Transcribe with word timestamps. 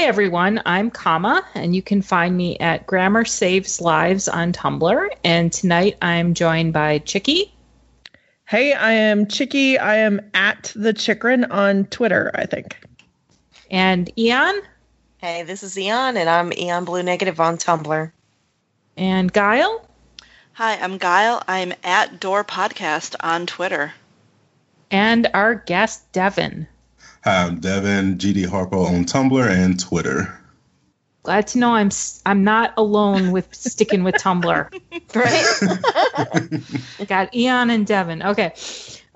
Hi, 0.00 0.06
everyone. 0.06 0.62
I'm 0.64 0.90
Kama, 0.90 1.44
and 1.54 1.76
you 1.76 1.82
can 1.82 2.00
find 2.00 2.34
me 2.34 2.56
at 2.58 2.86
Grammar 2.86 3.26
Saves 3.26 3.82
Lives 3.82 4.28
on 4.28 4.50
Tumblr. 4.54 5.08
And 5.22 5.52
tonight 5.52 5.98
I'm 6.00 6.32
joined 6.32 6.72
by 6.72 7.00
Chicky 7.00 7.52
Hey, 8.46 8.72
I 8.72 8.92
am 8.92 9.26
Chicky. 9.26 9.78
I 9.78 9.96
am 9.96 10.22
at 10.32 10.72
the 10.74 10.94
Chikrin 10.94 11.50
on 11.50 11.84
Twitter, 11.84 12.30
I 12.34 12.46
think. 12.46 12.78
and 13.70 14.10
Eon 14.18 14.62
Hey, 15.18 15.42
this 15.42 15.62
is 15.62 15.78
Eon, 15.78 16.16
and 16.16 16.30
I'm 16.30 16.50
Eon 16.54 16.86
Blue 16.86 17.02
Negative 17.02 17.38
on 17.38 17.58
Tumblr. 17.58 18.10
and 18.96 19.30
Guile. 19.30 19.86
Hi, 20.54 20.76
I'm 20.76 20.96
Guile. 20.96 21.42
I'm 21.46 21.74
at 21.84 22.18
Door 22.20 22.44
Podcast 22.44 23.16
on 23.20 23.46
Twitter. 23.46 23.92
and 24.90 25.28
our 25.34 25.56
guest, 25.56 26.10
Devin. 26.12 26.66
Hi, 27.24 27.44
I'm 27.44 27.60
Devin 27.60 28.16
GD 28.18 28.46
Harpo 28.46 28.86
on 28.86 29.04
Tumblr 29.04 29.46
and 29.46 29.78
Twitter. 29.78 30.36
Glad 31.22 31.46
to 31.48 31.58
know 31.58 31.74
I'm 31.74 31.88
s- 31.88 32.22
I'm 32.24 32.44
not 32.44 32.72
alone 32.78 33.30
with 33.32 33.54
sticking 33.54 34.04
with 34.04 34.14
Tumblr. 34.16 34.68
Right? 35.14 37.08
Got 37.08 37.34
Eon 37.34 37.70
and 37.70 37.86
Devin. 37.86 38.22
Okay. 38.22 38.54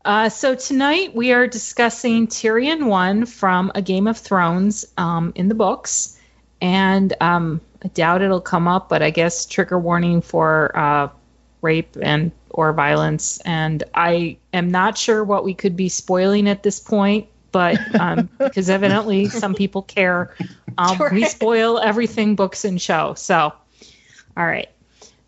Uh, 0.05 0.29
so 0.29 0.55
tonight 0.55 1.15
we 1.15 1.33
are 1.33 1.47
discussing 1.47 2.27
Tyrion 2.27 2.87
1 2.89 3.27
from 3.27 3.71
A 3.75 3.81
Game 3.81 4.07
of 4.09 4.19
Thrones 4.19 4.85
um, 4.99 5.33
in 5.37 5.49
the 5.49 5.55
books. 5.55 6.21
And 6.61 7.15
um, 7.21 7.61
I 7.83 7.89
doubt 7.89 8.23
it'll 8.23 8.41
come 8.41 8.67
up, 8.69 8.89
but 8.89 9.03
I 9.03 9.11
guess 9.11 9.47
trigger 9.47 9.79
warning 9.79 10.21
for 10.21 10.77
uh, 10.77 11.09
rape 11.63 11.97
and 12.03 12.33
or 12.51 12.73
violence. 12.73 13.39
And 13.45 13.85
I 13.95 14.37
am 14.53 14.71
not 14.71 14.99
sure 14.99 15.23
what 15.25 15.45
we 15.45 15.55
could 15.55 15.77
be 15.77 15.89
spoiling 15.89 16.49
at 16.49 16.63
this 16.65 16.81
point, 16.81 17.29
but 17.55 17.79
um, 18.01 18.29
because 18.39 18.69
evidently 18.69 19.29
some 19.29 19.55
people 19.55 19.83
care, 19.83 20.35
um, 20.77 20.99
we 21.13 21.25
spoil 21.25 21.79
everything 21.79 22.35
books 22.35 22.65
and 22.65 22.83
show. 22.83 23.15
So, 23.15 23.53
all 24.37 24.45
right. 24.45 24.69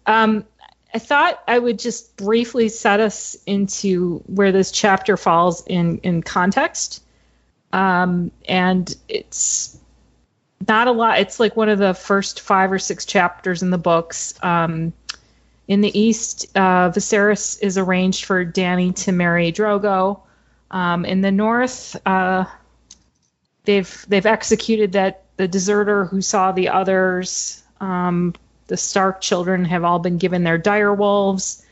Um, 0.06 0.44
I 0.92 0.98
thought 0.98 1.40
I 1.46 1.56
would 1.56 1.78
just 1.78 2.16
briefly 2.16 2.68
set 2.68 2.98
us 2.98 3.36
into 3.46 4.18
where 4.26 4.50
this 4.50 4.72
chapter 4.72 5.16
falls 5.16 5.64
in 5.66 5.98
in 5.98 6.22
context. 6.22 7.04
Um, 7.72 8.32
and 8.48 8.92
it's 9.08 9.78
not 10.66 10.88
a 10.88 10.92
lot. 10.92 11.20
It's 11.20 11.38
like 11.38 11.56
one 11.56 11.68
of 11.68 11.78
the 11.78 11.94
first 11.94 12.40
five 12.40 12.72
or 12.72 12.80
six 12.80 13.06
chapters 13.06 13.62
in 13.62 13.70
the 13.70 13.78
books. 13.78 14.34
Um, 14.42 14.92
in 15.68 15.80
the 15.80 15.96
east, 15.96 16.46
uh, 16.56 16.90
Viserys 16.90 17.62
is 17.62 17.78
arranged 17.78 18.24
for 18.24 18.44
Dany 18.44 18.94
to 19.04 19.12
marry 19.12 19.52
Drogo. 19.52 20.22
Um, 20.70 21.04
in 21.04 21.20
the 21.20 21.32
north, 21.32 21.96
uh, 22.06 22.44
they've 23.64 24.04
they've 24.08 24.26
executed 24.26 24.92
that 24.92 25.24
the 25.36 25.48
deserter 25.48 26.04
who 26.04 26.20
saw 26.20 26.52
the 26.52 26.68
others. 26.68 27.62
Um, 27.80 28.34
the 28.68 28.76
Stark 28.76 29.20
children 29.20 29.64
have 29.66 29.84
all 29.84 29.98
been 29.98 30.18
given 30.18 30.42
their 30.42 30.58
dire 30.58 30.92
wolves. 30.92 31.62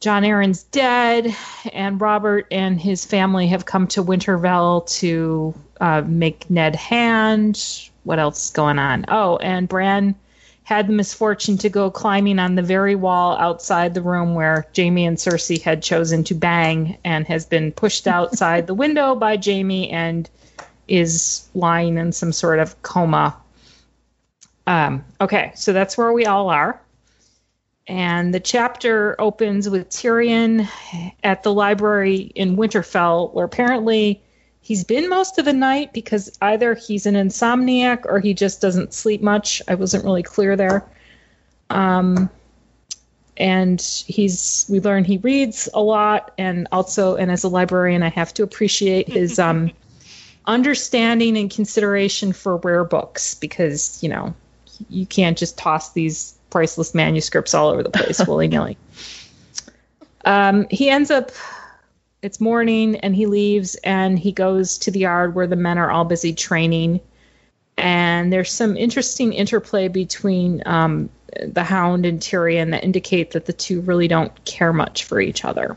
Jon 0.00 0.22
Arryn's 0.22 0.62
dead, 0.62 1.34
and 1.72 2.00
Robert 2.00 2.46
and 2.52 2.80
his 2.80 3.04
family 3.04 3.48
have 3.48 3.66
come 3.66 3.88
to 3.88 4.02
Winterfell 4.02 4.86
to 5.00 5.54
uh, 5.80 6.02
make 6.06 6.48
Ned 6.48 6.76
Hand. 6.76 7.90
What 8.04 8.20
else 8.20 8.46
is 8.46 8.50
going 8.52 8.78
on? 8.78 9.06
Oh, 9.08 9.38
and 9.38 9.68
Bran 9.68 10.14
had 10.68 10.86
the 10.86 10.92
misfortune 10.92 11.56
to 11.56 11.70
go 11.70 11.90
climbing 11.90 12.38
on 12.38 12.54
the 12.54 12.62
very 12.62 12.94
wall 12.94 13.36
outside 13.38 13.94
the 13.94 14.02
room 14.02 14.34
where 14.34 14.66
Jaime 14.76 15.06
and 15.06 15.16
Cersei 15.16 15.62
had 15.62 15.82
chosen 15.82 16.24
to 16.24 16.34
bang, 16.34 16.98
and 17.04 17.26
has 17.26 17.46
been 17.46 17.72
pushed 17.72 18.06
outside 18.18 18.66
the 18.66 18.74
window 18.74 19.14
by 19.14 19.38
Jaime 19.42 19.90
and 19.90 20.28
is 20.86 21.48
lying 21.54 21.96
in 21.96 22.12
some 22.12 22.32
sort 22.32 22.58
of 22.58 22.80
coma 22.82 23.36
um, 24.68 25.02
okay, 25.18 25.52
so 25.54 25.72
that's 25.72 25.96
where 25.96 26.12
we 26.12 26.26
all 26.26 26.50
are. 26.50 26.78
And 27.86 28.34
the 28.34 28.40
chapter 28.40 29.16
opens 29.18 29.66
with 29.66 29.88
Tyrion 29.88 30.68
at 31.24 31.42
the 31.42 31.54
library 31.54 32.18
in 32.34 32.54
Winterfell, 32.58 33.32
where 33.32 33.46
apparently 33.46 34.22
he's 34.68 34.84
been 34.84 35.08
most 35.08 35.38
of 35.38 35.46
the 35.46 35.52
night 35.54 35.94
because 35.94 36.30
either 36.42 36.74
he's 36.74 37.06
an 37.06 37.14
insomniac 37.14 38.04
or 38.04 38.20
he 38.20 38.34
just 38.34 38.60
doesn't 38.60 38.92
sleep 38.92 39.22
much. 39.22 39.62
I 39.66 39.74
wasn't 39.74 40.04
really 40.04 40.22
clear 40.22 40.56
there. 40.56 40.84
Um, 41.70 42.28
and 43.38 43.80
he's 43.80 44.66
we 44.68 44.80
learn 44.80 45.04
he 45.04 45.16
reads 45.16 45.70
a 45.72 45.80
lot 45.80 46.34
and 46.36 46.68
also 46.70 47.16
and 47.16 47.30
as 47.30 47.44
a 47.44 47.48
librarian 47.48 48.02
I 48.02 48.10
have 48.10 48.34
to 48.34 48.42
appreciate 48.42 49.08
his 49.08 49.38
um 49.48 49.70
understanding 50.44 51.38
and 51.38 51.50
consideration 51.50 52.32
for 52.32 52.56
rare 52.56 52.84
books 52.84 53.36
because 53.36 54.02
you 54.02 54.08
know 54.08 54.34
you 54.90 55.06
can't 55.06 55.38
just 55.38 55.56
toss 55.56 55.92
these 55.92 56.36
priceless 56.50 56.94
manuscripts 56.94 57.54
all 57.54 57.68
over 57.68 57.82
the 57.82 57.90
place 57.90 58.18
willy 58.26 58.48
nilly. 58.48 58.76
Um, 60.24 60.66
he 60.70 60.90
ends 60.90 61.10
up, 61.10 61.30
it's 62.22 62.40
morning, 62.40 62.96
and 62.96 63.14
he 63.14 63.26
leaves 63.26 63.76
and 63.76 64.18
he 64.18 64.32
goes 64.32 64.78
to 64.78 64.90
the 64.90 65.00
yard 65.00 65.34
where 65.34 65.46
the 65.46 65.56
men 65.56 65.78
are 65.78 65.90
all 65.90 66.04
busy 66.04 66.34
training. 66.34 67.00
And 67.76 68.32
there's 68.32 68.52
some 68.52 68.76
interesting 68.76 69.32
interplay 69.32 69.86
between 69.88 70.62
um, 70.66 71.10
the 71.40 71.62
Hound 71.62 72.06
and 72.06 72.20
Tyrion 72.20 72.72
that 72.72 72.82
indicate 72.82 73.32
that 73.32 73.46
the 73.46 73.52
two 73.52 73.80
really 73.82 74.08
don't 74.08 74.44
care 74.44 74.72
much 74.72 75.04
for 75.04 75.20
each 75.20 75.44
other. 75.44 75.76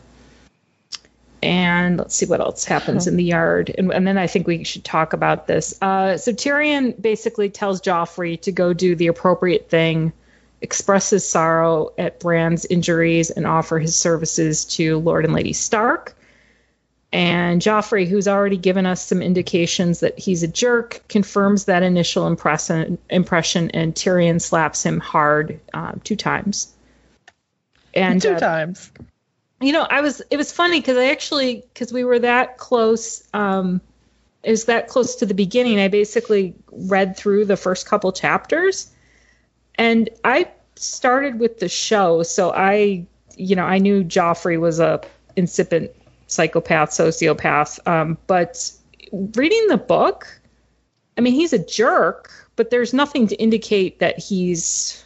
And 1.43 1.97
let's 1.97 2.15
see 2.15 2.27
what 2.27 2.39
else 2.39 2.65
happens 2.65 3.07
in 3.07 3.17
the 3.17 3.23
yard. 3.23 3.73
And, 3.75 3.91
and 3.91 4.05
then 4.05 4.17
I 4.17 4.27
think 4.27 4.45
we 4.45 4.63
should 4.63 4.83
talk 4.83 5.13
about 5.13 5.47
this. 5.47 5.79
Uh, 5.81 6.17
so 6.17 6.33
Tyrion 6.33 6.99
basically 6.99 7.49
tells 7.49 7.81
Joffrey 7.81 8.39
to 8.41 8.51
go 8.51 8.73
do 8.73 8.95
the 8.95 9.07
appropriate 9.07 9.67
thing, 9.67 10.13
express 10.61 11.09
his 11.09 11.27
sorrow 11.27 11.93
at 11.97 12.19
Bran's 12.19 12.65
injuries, 12.65 13.31
and 13.31 13.47
offer 13.47 13.79
his 13.79 13.95
services 13.95 14.65
to 14.65 14.99
Lord 14.99 15.25
and 15.25 15.33
Lady 15.33 15.53
Stark. 15.53 16.15
And 17.13 17.61
Joffrey, 17.61 18.07
who's 18.07 18.27
already 18.27 18.55
given 18.55 18.85
us 18.85 19.05
some 19.05 19.21
indications 19.21 19.99
that 19.99 20.17
he's 20.17 20.43
a 20.43 20.47
jerk, 20.47 21.01
confirms 21.09 21.65
that 21.65 21.83
initial 21.83 22.25
impression, 22.25 22.97
impression 23.09 23.69
and 23.71 23.93
Tyrion 23.93 24.39
slaps 24.39 24.83
him 24.83 24.99
hard 25.01 25.59
uh, 25.73 25.93
two 26.05 26.15
times. 26.15 26.73
And 27.93 28.21
Two 28.21 28.35
uh, 28.35 28.39
times. 28.39 28.91
you 29.59 29.73
know, 29.73 29.81
I 29.83 29.99
was 29.99 30.21
it 30.31 30.37
was 30.37 30.53
funny 30.53 30.79
because 30.79 30.95
I 30.95 31.07
actually 31.07 31.63
because 31.73 31.91
we 31.91 32.05
were 32.05 32.19
that 32.19 32.57
close. 32.57 33.27
Um, 33.33 33.81
it 34.43 34.51
was 34.51 34.65
that 34.65 34.87
close 34.87 35.17
to 35.17 35.25
the 35.25 35.33
beginning. 35.33 35.79
I 35.79 35.89
basically 35.89 36.55
read 36.71 37.17
through 37.17 37.45
the 37.45 37.57
first 37.57 37.85
couple 37.85 38.13
chapters, 38.13 38.89
and 39.75 40.09
I 40.23 40.49
started 40.75 41.39
with 41.39 41.59
the 41.59 41.67
show, 41.67 42.23
so 42.23 42.51
I, 42.51 43.05
you 43.35 43.55
know, 43.55 43.65
I 43.65 43.79
knew 43.79 44.03
Joffrey 44.03 44.57
was 44.59 44.79
a 44.79 45.01
incipient 45.35 45.91
psychopath, 46.31 46.89
sociopath. 46.89 47.85
Um, 47.87 48.17
but 48.27 48.71
reading 49.11 49.67
the 49.67 49.77
book, 49.77 50.27
I 51.17 51.21
mean, 51.21 51.33
he's 51.33 51.53
a 51.53 51.63
jerk, 51.63 52.31
but 52.55 52.69
there's 52.69 52.93
nothing 52.93 53.27
to 53.27 53.35
indicate 53.35 53.99
that 53.99 54.17
he's 54.19 55.05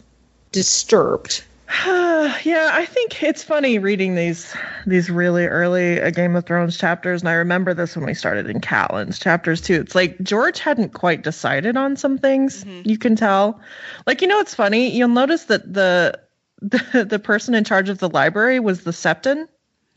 disturbed. 0.51 1.43
yeah, 1.85 2.69
I 2.71 2.85
think 2.87 3.23
it's 3.23 3.43
funny 3.43 3.79
reading 3.79 4.13
these 4.13 4.55
these 4.85 5.09
really 5.09 5.47
early 5.47 5.99
uh, 5.99 6.11
Game 6.11 6.35
of 6.35 6.45
Thrones 6.45 6.77
chapters, 6.77 7.23
and 7.23 7.29
I 7.29 7.33
remember 7.33 7.73
this 7.73 7.95
when 7.95 8.05
we 8.05 8.13
started 8.13 8.47
in 8.47 8.61
Catelyn's 8.61 9.17
chapters 9.17 9.61
too. 9.61 9.81
It's 9.81 9.95
like 9.95 10.21
George 10.21 10.59
hadn't 10.59 10.93
quite 10.93 11.23
decided 11.23 11.75
on 11.75 11.97
some 11.97 12.19
things. 12.19 12.63
You 12.83 12.99
can 12.99 13.15
tell. 13.15 13.59
Like 14.05 14.21
you 14.21 14.27
know, 14.27 14.39
it's 14.39 14.53
funny. 14.53 14.95
You'll 14.95 15.07
notice 15.07 15.45
that 15.45 15.73
the 15.73 16.19
the 16.61 17.05
the 17.09 17.19
person 17.19 17.55
in 17.55 17.63
charge 17.63 17.89
of 17.89 17.97
the 17.97 18.09
library 18.09 18.59
was 18.59 18.83
the 18.83 18.91
Septon, 18.91 19.47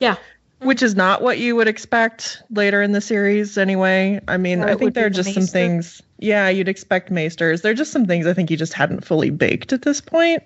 Yeah. 0.01 0.17
Which 0.61 0.83
is 0.83 0.95
not 0.95 1.23
what 1.23 1.39
you 1.39 1.57
would 1.57 1.69
expect 1.69 2.43
later 2.51 2.83
in 2.83 2.93
the 2.93 3.01
series. 3.01 3.59
Anyway, 3.59 4.21
I 4.29 4.37
mean, 4.37 4.63
I 4.63 4.75
think 4.75 4.95
there 4.95 5.07
are 5.07 5.11
the 5.11 5.23
just 5.23 5.35
some 5.35 5.47
things. 5.47 6.03
Yeah, 6.19 6.49
you'd 6.49 6.69
expect 6.69 7.11
maesters. 7.11 7.63
There 7.63 7.73
are 7.73 7.77
just 7.77 7.93
some 7.93 8.07
things 8.07 8.27
I 8.27 8.35
think 8.35 8.49
he 8.49 8.57
just 8.57 8.73
hadn't 8.73 9.05
fully 9.05 9.31
baked 9.31 9.73
at 9.73 9.83
this 9.83 10.01
point. 10.01 10.43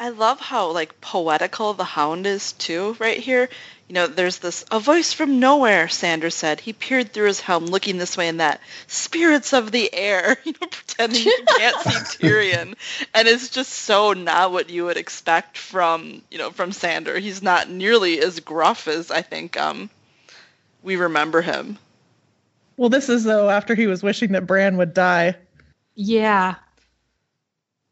I 0.00 0.10
love 0.10 0.38
how 0.38 0.70
like 0.70 1.00
poetical 1.00 1.74
the 1.74 1.84
hound 1.84 2.26
is 2.26 2.52
too 2.52 2.96
right 3.00 3.18
here. 3.18 3.48
You 3.88 3.94
know, 3.94 4.06
there's 4.06 4.38
this 4.38 4.64
a 4.70 4.78
voice 4.78 5.12
from 5.12 5.40
nowhere, 5.40 5.88
Sandor 5.88 6.30
said. 6.30 6.60
He 6.60 6.72
peered 6.72 7.12
through 7.12 7.28
his 7.28 7.40
helm, 7.40 7.66
looking 7.66 7.98
this 7.98 8.16
way 8.16 8.28
and 8.28 8.38
that. 8.38 8.60
Spirits 8.86 9.52
of 9.52 9.72
the 9.72 9.92
air, 9.92 10.36
you 10.44 10.52
know, 10.52 10.68
pretending 10.68 11.22
you 11.22 11.44
can't 11.56 11.80
see 11.80 12.18
Tyrion. 12.18 12.74
And 13.14 13.26
it's 13.26 13.48
just 13.48 13.72
so 13.72 14.12
not 14.12 14.52
what 14.52 14.70
you 14.70 14.84
would 14.84 14.98
expect 14.98 15.58
from, 15.58 16.22
you 16.30 16.38
know, 16.38 16.50
from 16.50 16.70
Sandor. 16.70 17.18
He's 17.18 17.42
not 17.42 17.68
nearly 17.68 18.20
as 18.20 18.40
gruff 18.40 18.86
as 18.86 19.10
I 19.10 19.22
think 19.22 19.56
um 19.56 19.90
we 20.82 20.94
remember 20.94 21.42
him. 21.42 21.76
Well, 22.76 22.88
this 22.88 23.08
is 23.08 23.24
though 23.24 23.50
after 23.50 23.74
he 23.74 23.88
was 23.88 24.02
wishing 24.02 24.32
that 24.32 24.46
Bran 24.46 24.76
would 24.76 24.94
die. 24.94 25.34
Yeah. 25.96 26.54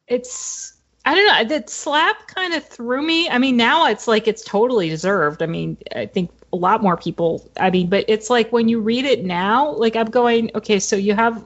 It's 0.06 0.75
I 1.06 1.14
don't 1.14 1.26
know. 1.26 1.56
That 1.56 1.70
slap 1.70 2.26
kind 2.26 2.52
of 2.52 2.64
threw 2.66 3.00
me. 3.00 3.30
I 3.30 3.38
mean, 3.38 3.56
now 3.56 3.86
it's 3.86 4.08
like 4.08 4.26
it's 4.26 4.42
totally 4.42 4.88
deserved. 4.88 5.40
I 5.40 5.46
mean, 5.46 5.76
I 5.94 6.06
think 6.06 6.30
a 6.52 6.56
lot 6.56 6.82
more 6.82 6.96
people. 6.96 7.48
I 7.56 7.70
mean, 7.70 7.88
but 7.88 8.04
it's 8.08 8.28
like 8.28 8.50
when 8.50 8.68
you 8.68 8.80
read 8.80 9.04
it 9.04 9.24
now, 9.24 9.70
like 9.70 9.94
I'm 9.94 10.10
going, 10.10 10.50
okay, 10.56 10.80
so 10.80 10.96
you 10.96 11.14
have 11.14 11.44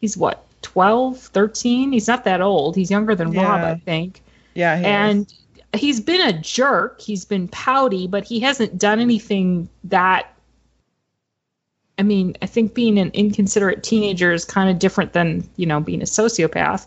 he's 0.00 0.16
what 0.16 0.46
12, 0.62 1.18
13? 1.18 1.90
He's 1.90 2.06
not 2.06 2.24
that 2.24 2.40
old. 2.40 2.76
He's 2.76 2.92
younger 2.92 3.16
than 3.16 3.32
Robb, 3.32 3.60
I 3.60 3.74
think. 3.74 4.22
Yeah, 4.54 4.78
he 4.78 4.84
and 4.84 5.26
is. 5.26 5.80
he's 5.80 6.00
been 6.00 6.20
a 6.20 6.40
jerk. 6.40 7.00
He's 7.00 7.24
been 7.24 7.48
pouty, 7.48 8.06
but 8.06 8.22
he 8.22 8.38
hasn't 8.38 8.78
done 8.78 9.00
anything 9.00 9.68
that. 9.84 10.30
I 11.98 12.04
mean, 12.04 12.36
I 12.40 12.46
think 12.46 12.72
being 12.72 12.98
an 12.98 13.10
inconsiderate 13.14 13.82
teenager 13.82 14.32
is 14.32 14.44
kind 14.44 14.70
of 14.70 14.78
different 14.78 15.12
than 15.12 15.48
you 15.56 15.66
know 15.66 15.80
being 15.80 16.02
a 16.02 16.06
sociopath. 16.06 16.86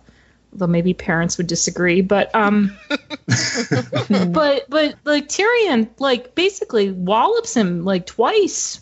Although 0.53 0.67
maybe 0.67 0.93
parents 0.93 1.37
would 1.37 1.47
disagree, 1.47 2.01
but 2.01 2.33
um, 2.33 2.75
but 2.89 4.69
but 4.69 4.95
like 5.03 5.27
Tyrion, 5.27 5.89
like 5.99 6.35
basically 6.35 6.91
wallops 6.91 7.55
him 7.55 7.83
like 7.85 8.05
twice. 8.05 8.81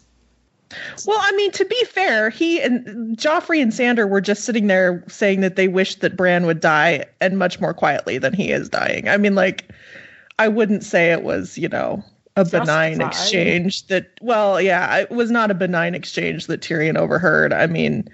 Well, 1.06 1.20
I 1.22 1.32
mean, 1.34 1.52
to 1.52 1.66
be 1.66 1.84
fair, 1.86 2.30
he 2.30 2.62
and 2.62 3.18
Joffrey 3.18 3.62
and 3.62 3.74
Sandor 3.74 4.08
were 4.08 4.22
just 4.22 4.44
sitting 4.44 4.68
there 4.68 5.04
saying 5.08 5.42
that 5.42 5.56
they 5.56 5.68
wished 5.68 6.02
that 6.02 6.18
Bran 6.18 6.46
would 6.46 6.60
die 6.60 7.06
and 7.22 7.38
much 7.38 7.60
more 7.60 7.74
quietly 7.74 8.18
than 8.18 8.34
he 8.34 8.52
is 8.52 8.70
dying. 8.70 9.08
I 9.08 9.18
mean, 9.18 9.36
like, 9.36 9.70
I 10.40 10.48
wouldn't 10.48 10.84
say 10.84 11.12
it 11.12 11.24
was, 11.24 11.58
you 11.58 11.70
know, 11.70 12.04
a 12.36 12.44
benign 12.44 13.02
exchange 13.02 13.88
that, 13.88 14.12
well, 14.22 14.60
yeah, 14.60 14.98
it 14.98 15.12
was 15.12 15.32
not 15.32 15.52
a 15.52 15.56
benign 15.56 15.96
exchange 15.96 16.48
that 16.48 16.62
Tyrion 16.62 16.98
overheard. 16.98 17.54
I 17.54 17.68
mean, 17.68 18.10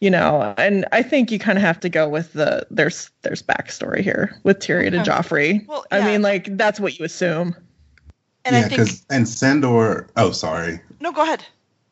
you 0.00 0.10
know, 0.10 0.54
and 0.56 0.86
I 0.92 1.02
think 1.02 1.30
you 1.30 1.38
kind 1.38 1.58
of 1.58 1.62
have 1.62 1.80
to 1.80 1.88
go 1.88 2.08
with 2.08 2.32
the 2.32 2.66
there's 2.70 3.10
there's 3.22 3.42
backstory 3.42 4.00
here 4.00 4.38
with 4.44 4.58
Tyrion 4.58 4.94
and 4.96 5.06
Joffrey. 5.06 5.66
Well, 5.66 5.84
I 5.90 6.04
mean, 6.04 6.22
like 6.22 6.56
that's 6.56 6.80
what 6.80 6.98
you 6.98 7.04
assume. 7.04 7.54
And 8.44 8.54
yeah, 8.54 8.60
I 8.60 8.62
think 8.62 8.70
because 8.80 9.04
and 9.10 9.28
Sandor. 9.28 10.08
Oh, 10.16 10.30
sorry. 10.32 10.80
no, 11.00 11.12
go 11.12 11.22
ahead. 11.22 11.44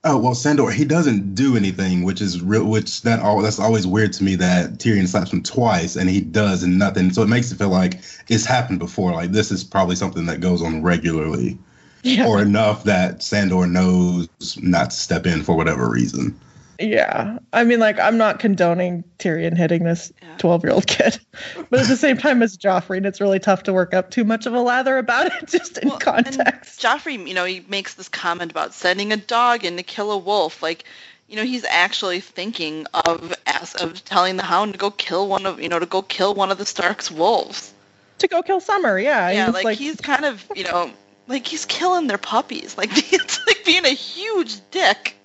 Oh 0.05 0.17
well, 0.17 0.35
Sandor. 0.35 0.71
He 0.71 0.85
doesn't 0.87 1.35
do 1.35 1.57
anything, 1.57 2.05
which 2.05 2.23
is 2.23 2.41
real. 2.41 2.65
Which 2.65 3.03
that 3.03 3.21
all 3.21 3.43
that's 3.43 3.59
always 3.59 3.87
weird 3.87 4.13
to 4.15 4.25
me 4.25 4.37
that 4.37 4.79
Tyrion 4.79 5.07
slaps 5.09 5.33
him 5.33 5.43
twice 5.43 5.97
and 5.97 6.09
he 6.09 6.21
does 6.21 6.65
nothing. 6.65 7.13
So 7.13 7.21
it 7.23 7.29
makes 7.29 7.53
it 7.53 7.57
feel 7.59 7.69
like 7.69 8.01
it's 8.29 8.47
happened 8.47 8.79
before. 8.79 9.13
Like 9.13 9.33
this 9.33 9.51
is 9.51 9.65
probably 9.65 9.97
something 9.97 10.25
that 10.27 10.41
goes 10.41 10.63
on 10.63 10.83
regularly, 10.83 11.59
Yeah. 12.05 12.27
or 12.27 12.41
enough 12.41 12.85
that 12.85 13.23
Sandor 13.23 13.67
knows 13.67 14.29
not 14.63 14.91
to 14.91 14.97
step 14.97 15.27
in 15.27 15.43
for 15.43 15.55
whatever 15.57 15.91
reason. 15.91 16.39
Yeah. 16.79 17.39
I 17.53 17.65
mean, 17.65 17.81
like, 17.81 17.99
I'm 17.99 18.19
not 18.19 18.39
condoning 18.39 19.03
Tyrion 19.19 19.57
hitting 19.57 19.83
this 19.85 20.13
Yeah. 20.23 20.37
12 20.39 20.65
year 20.65 20.73
old 20.73 20.87
kid. 20.87 21.19
But 21.71 21.81
at 21.81 21.89
the 21.89 21.97
same 21.97 22.17
time 22.17 22.43
as 22.43 22.57
Joffrey, 22.57 22.97
and 22.99 23.07
it's 23.07 23.21
really 23.21 23.41
tough 23.41 23.65
to 23.65 23.73
work 23.73 23.93
up 23.95 24.11
too 24.11 24.25
much 24.25 24.47
of 24.47 24.55
a 24.55 24.61
lather 24.61 24.97
about 24.97 25.27
it 25.27 25.47
just 25.49 25.79
in 25.79 25.89
Well, 25.89 25.99
context. 25.99 26.81
Joffrey, 26.81 27.27
you 27.27 27.35
know, 27.35 27.45
he 27.45 27.65
makes 27.69 27.95
this 27.95 28.09
comment 28.09 28.51
about 28.53 28.75
sending 28.75 29.13
a 29.13 29.17
dog 29.17 29.65
in 29.65 29.77
to 29.77 29.83
kill 29.83 30.13
a 30.13 30.19
wolf. 30.19 30.63
Like, 30.63 30.85
you 31.29 31.37
know, 31.37 31.45
he's 31.45 31.65
actually 31.65 32.21
thinking 32.21 32.87
of 32.95 33.35
as 33.47 33.75
of 33.75 34.05
telling 34.05 34.37
the 34.37 34.43
Hound 34.45 34.73
to 34.73 34.79
go 34.79 34.91
kill 34.91 35.29
one 35.29 35.47
of, 35.47 35.61
you 35.61 35.69
know, 35.69 35.79
to 35.79 35.87
go 35.87 36.01
kill 36.01 36.35
one 36.35 36.51
of 36.51 36.59
the 36.59 36.65
Stark's 36.67 37.11
wolves. 37.11 37.73
to 38.19 38.29
go 38.29 38.41
kill 38.43 38.61
Summer, 38.61 38.99
yeah. 38.99 39.31
yeah, 39.31 39.47
He's 39.53 39.65
like, 39.65 39.79
he's 39.79 40.01
kind 40.01 40.25
of, 40.25 40.45
you 40.57 40.65
know, 40.65 40.91
like 41.27 41.47
he's 41.47 41.67
killing 41.67 42.07
their 42.07 42.19
puppies. 42.19 42.79
Like 42.79 42.91
it's 43.13 43.47
like 43.47 43.65
being 43.65 43.85
a 43.85 43.91
huge 43.91 44.59
dick. 44.71 45.17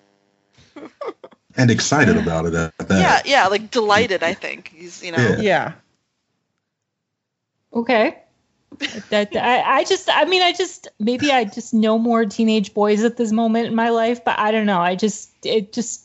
And 1.56 1.70
excited 1.70 2.18
about 2.18 2.46
it 2.46 2.54
at 2.54 2.78
that. 2.78 2.90
Yeah, 2.90 3.22
yeah, 3.26 3.48
like 3.48 3.70
delighted. 3.72 4.24
I 4.24 4.34
think 4.34 4.72
he's, 4.76 5.04
you 5.04 5.12
know. 5.12 5.18
Yeah. 5.18 5.42
yeah. 5.42 5.74
Okay. 7.74 8.20
that 9.10 9.36
I, 9.36 9.62
I 9.80 9.84
just 9.84 10.10
I 10.12 10.26
mean 10.26 10.42
I 10.42 10.52
just 10.52 10.88
maybe 11.00 11.32
I 11.32 11.44
just 11.44 11.74
know 11.76 12.00
more 12.00 12.26
teenage 12.26 12.74
boys 12.74 13.04
at 13.04 13.18
this 13.18 13.32
moment 13.32 13.68
in 13.68 13.76
my 13.76 13.90
life, 13.90 14.26
but 14.26 14.40
I 14.40 14.52
don't 14.52 14.66
know. 14.66 14.80
I 14.82 14.96
just 14.96 15.30
it 15.46 15.74
just 15.74 16.04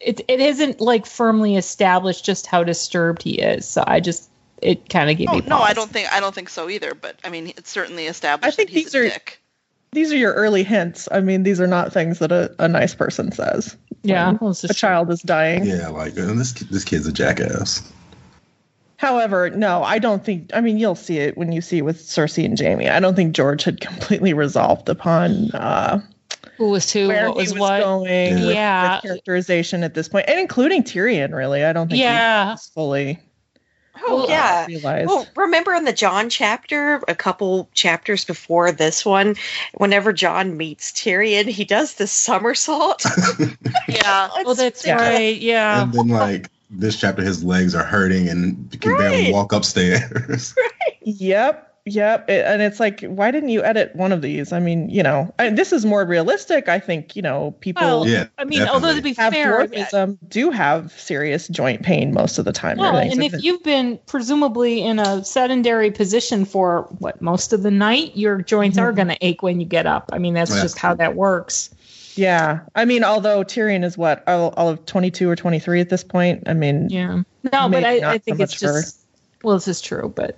it 0.00 0.20
it 0.28 0.40
isn't 0.40 0.80
like 0.80 1.04
firmly 1.06 1.56
established 1.56 2.24
just 2.24 2.46
how 2.46 2.62
disturbed 2.62 3.22
he 3.22 3.40
is. 3.40 3.66
So 3.66 3.82
I 3.84 3.98
just 3.98 4.30
it 4.62 4.88
kind 4.88 5.10
of 5.10 5.16
gave 5.16 5.28
Oh 5.30 5.34
me 5.36 5.42
no, 5.48 5.58
I 5.58 5.72
don't 5.72 5.90
think 5.90 6.12
I 6.12 6.20
don't 6.20 6.34
think 6.34 6.48
so 6.48 6.68
either. 6.68 6.94
But 6.94 7.16
I 7.24 7.30
mean, 7.30 7.48
it's 7.48 7.70
certainly 7.70 8.06
established 8.06 8.52
I 8.52 8.54
think 8.54 8.70
that 8.70 8.74
he's 8.76 8.92
these 8.92 8.94
a 8.94 8.98
are- 8.98 9.08
dick. 9.10 9.42
These 9.90 10.12
are 10.12 10.16
your 10.16 10.34
early 10.34 10.64
hints. 10.64 11.08
I 11.10 11.20
mean, 11.22 11.44
these 11.44 11.62
are 11.62 11.66
not 11.66 11.94
things 11.94 12.18
that 12.18 12.30
a, 12.30 12.54
a 12.58 12.68
nice 12.68 12.94
person 12.94 13.32
says. 13.32 13.74
Yeah, 14.02 14.26
when 14.28 14.38
well, 14.40 14.50
it's 14.50 14.64
a 14.64 14.72
child 14.72 15.10
is 15.10 15.22
dying. 15.22 15.64
Yeah, 15.64 15.88
like 15.88 16.14
this 16.14 16.52
this 16.52 16.84
kid's 16.84 17.06
a 17.06 17.12
jackass. 17.12 17.90
However, 18.96 19.50
no, 19.50 19.82
I 19.84 19.98
don't 19.98 20.24
think. 20.24 20.50
I 20.54 20.60
mean, 20.60 20.78
you'll 20.78 20.94
see 20.96 21.18
it 21.18 21.36
when 21.38 21.52
you 21.52 21.60
see 21.60 21.82
with 21.82 21.98
Cersei 21.98 22.44
and 22.44 22.58
Jaime. 22.58 22.88
I 22.88 22.98
don't 23.00 23.14
think 23.14 23.34
George 23.34 23.62
had 23.64 23.80
completely 23.80 24.34
resolved 24.34 24.88
upon 24.88 25.50
uh, 25.52 26.00
who 26.56 26.70
was 26.70 26.92
who, 26.92 27.06
where 27.06 27.28
what 27.28 27.36
was, 27.36 27.52
he 27.52 27.52
was 27.52 27.60
what. 27.60 27.80
going 27.80 28.38
Yeah. 28.38 28.94
with 28.96 29.02
characterization 29.02 29.84
at 29.84 29.94
this 29.94 30.08
point, 30.08 30.26
and 30.28 30.40
including 30.40 30.82
Tyrion. 30.82 31.32
Really, 31.32 31.64
I 31.64 31.72
don't 31.72 31.88
think 31.88 32.00
Yeah. 32.00 32.52
he's 32.52 32.66
fully 32.66 33.20
Oh, 34.06 34.16
Well, 34.16 34.30
yeah. 34.30 34.66
realized. 34.66 35.08
Well, 35.08 35.26
remember 35.36 35.74
in 35.74 35.84
the 35.84 35.92
Jon 35.92 36.28
chapter, 36.30 37.02
a 37.08 37.14
couple 37.14 37.68
chapters 37.74 38.24
before 38.24 38.72
this 38.72 39.04
one, 39.04 39.36
whenever 39.74 40.12
Jon 40.12 40.56
meets 40.56 40.92
Tyrion, 40.92 41.46
he 41.46 41.64
does 41.64 41.94
this 41.94 42.12
somersault. 42.12 43.04
Yeah. 43.88 44.28
well, 44.44 44.54
that's 44.54 44.86
Yeah. 44.86 44.96
right. 44.96 45.36
Yeah. 45.40 45.82
And 45.82 45.92
then 45.92 46.08
like 46.08 46.50
this 46.70 47.00
chapter, 47.00 47.22
his 47.22 47.42
legs 47.42 47.74
are 47.74 47.84
hurting 47.84 48.28
and 48.28 48.70
can 48.80 48.96
barely 48.96 49.32
walk 49.32 49.52
upstairs. 49.52 50.54
Right. 50.86 50.96
Yep, 51.02 51.77
yep. 51.94 52.28
It- 52.28 52.44
and 52.46 52.62
it's 52.62 52.78
like, 52.80 53.00
why 53.02 53.30
didn't 53.30 53.48
you 53.48 53.62
edit 53.64 53.94
one 53.96 54.12
of 54.12 54.22
these? 54.22 54.52
I 54.52 54.60
mean, 54.60 54.88
you 54.90 55.02
know, 55.02 55.32
I, 55.38 55.50
this 55.50 55.72
is 55.72 55.84
more 55.86 56.04
realistic. 56.04 56.68
I 56.68 56.78
think, 56.78 57.16
you 57.16 57.22
know, 57.22 57.52
people 57.60 57.82
Well, 57.82 58.08
yeah, 58.08 58.26
I 58.38 58.44
mean, 58.44 58.62
although 58.62 58.94
to 58.94 59.02
be 59.02 59.14
have 59.14 59.32
fair, 59.32 59.66
dwarfism 59.66 60.18
do 60.28 60.50
have 60.50 60.92
serious 60.92 61.48
joint 61.48 61.82
pain 61.82 62.12
most 62.12 62.38
of 62.38 62.44
the 62.44 62.52
time. 62.52 62.78
Well, 62.78 62.96
Everything's 62.96 63.14
and 63.14 63.34
if 63.34 63.42
you've 63.44 63.62
been 63.62 63.98
presumably 64.06 64.82
in 64.82 64.98
a 64.98 65.24
sedentary 65.24 65.90
position 65.90 66.44
for 66.44 66.82
what 66.98 67.20
most 67.22 67.52
of 67.52 67.62
the 67.62 67.70
night, 67.70 68.16
your 68.16 68.40
joints 68.42 68.78
are 68.78 68.92
Mhm. 68.92 68.96
going 68.96 69.08
to 69.08 69.18
ache 69.20 69.42
when 69.42 69.60
you 69.60 69.66
get 69.66 69.86
up. 69.86 70.10
I 70.12 70.18
mean, 70.18 70.34
that's 70.34 70.54
Yeah. 70.54 70.62
just 70.62 70.78
how 70.78 70.94
that 70.94 71.14
works. 71.16 71.70
yeah, 72.14 72.60
I 72.74 72.84
mean, 72.84 73.04
although 73.04 73.44
Tyrion 73.44 73.84
is 73.84 73.96
what 73.96 74.26
all, 74.26 74.52
all 74.56 74.68
of 74.68 74.84
twenty 74.86 75.10
two 75.12 75.30
or 75.30 75.36
twenty 75.36 75.60
three 75.60 75.80
at 75.80 75.88
this 75.88 76.02
point. 76.02 76.48
I 76.48 76.52
mean, 76.54 76.88
Yeah. 76.90 77.22
No, 77.52 77.68
but 77.68 77.84
I, 77.84 78.14
I 78.14 78.18
think 78.18 78.38
so 78.38 78.42
it's 78.42 78.60
much 78.62 78.70
for- 78.72 78.80
just 78.80 78.96
well, 79.44 79.54
this 79.54 79.68
is 79.68 79.80
true, 79.80 80.12
but 80.16 80.36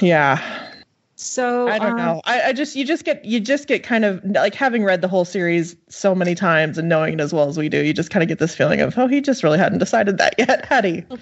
yeah. 0.00 0.72
so 1.16 1.68
I 1.68 1.78
don't 1.78 1.92
um, 1.92 1.96
know. 1.96 2.20
I, 2.24 2.42
I 2.42 2.52
just 2.52 2.76
you 2.76 2.84
just 2.84 3.04
get 3.04 3.24
you 3.24 3.40
just 3.40 3.66
get 3.66 3.82
kind 3.82 4.04
of 4.04 4.24
like 4.24 4.54
having 4.54 4.84
read 4.84 5.00
the 5.00 5.08
whole 5.08 5.24
series 5.24 5.76
so 5.88 6.14
many 6.14 6.34
times 6.34 6.78
and 6.78 6.88
knowing 6.88 7.14
it 7.14 7.20
as 7.20 7.32
well 7.32 7.48
as 7.48 7.58
we 7.58 7.68
do, 7.68 7.84
you 7.84 7.92
just 7.92 8.10
kind 8.10 8.22
of 8.22 8.28
get 8.28 8.38
this 8.38 8.54
feeling 8.54 8.80
of 8.80 8.96
oh 8.98 9.06
he 9.06 9.20
just 9.20 9.42
really 9.42 9.58
hadn't 9.58 9.78
decided 9.78 10.18
that 10.18 10.34
yet, 10.38 10.64
had 10.68 10.84
he? 10.84 11.04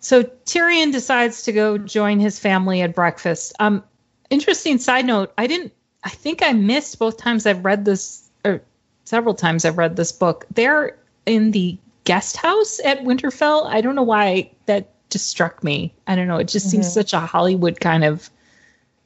So 0.00 0.22
Tyrion 0.22 0.90
decides 0.90 1.42
to 1.42 1.52
go 1.52 1.76
join 1.76 2.18
his 2.18 2.38
family 2.38 2.80
at 2.80 2.94
breakfast. 2.94 3.52
Um, 3.60 3.84
interesting 4.30 4.78
side 4.78 5.04
note: 5.04 5.34
I 5.36 5.46
didn't. 5.46 5.74
I 6.02 6.08
think 6.08 6.42
I 6.42 6.52
missed 6.52 6.98
both 6.98 7.18
times 7.18 7.44
I've 7.44 7.62
read 7.62 7.84
this, 7.84 8.26
or 8.42 8.62
several 9.04 9.34
times 9.34 9.66
I've 9.66 9.76
read 9.76 9.96
this 9.96 10.12
book. 10.12 10.46
They're 10.50 10.96
in 11.26 11.50
the 11.50 11.76
guest 12.04 12.38
house 12.38 12.80
at 12.82 13.00
Winterfell. 13.00 13.66
I 13.66 13.82
don't 13.82 13.94
know 13.94 14.02
why 14.02 14.50
that 14.64 14.88
just 15.10 15.28
struck 15.28 15.62
me. 15.64 15.94
I 16.06 16.16
don't 16.16 16.28
know. 16.28 16.38
It 16.38 16.48
just 16.48 16.68
seems 16.70 16.86
Mhm. 16.86 16.92
such 16.92 17.12
a 17.12 17.20
Hollywood 17.20 17.80
kind 17.80 18.04
of, 18.04 18.30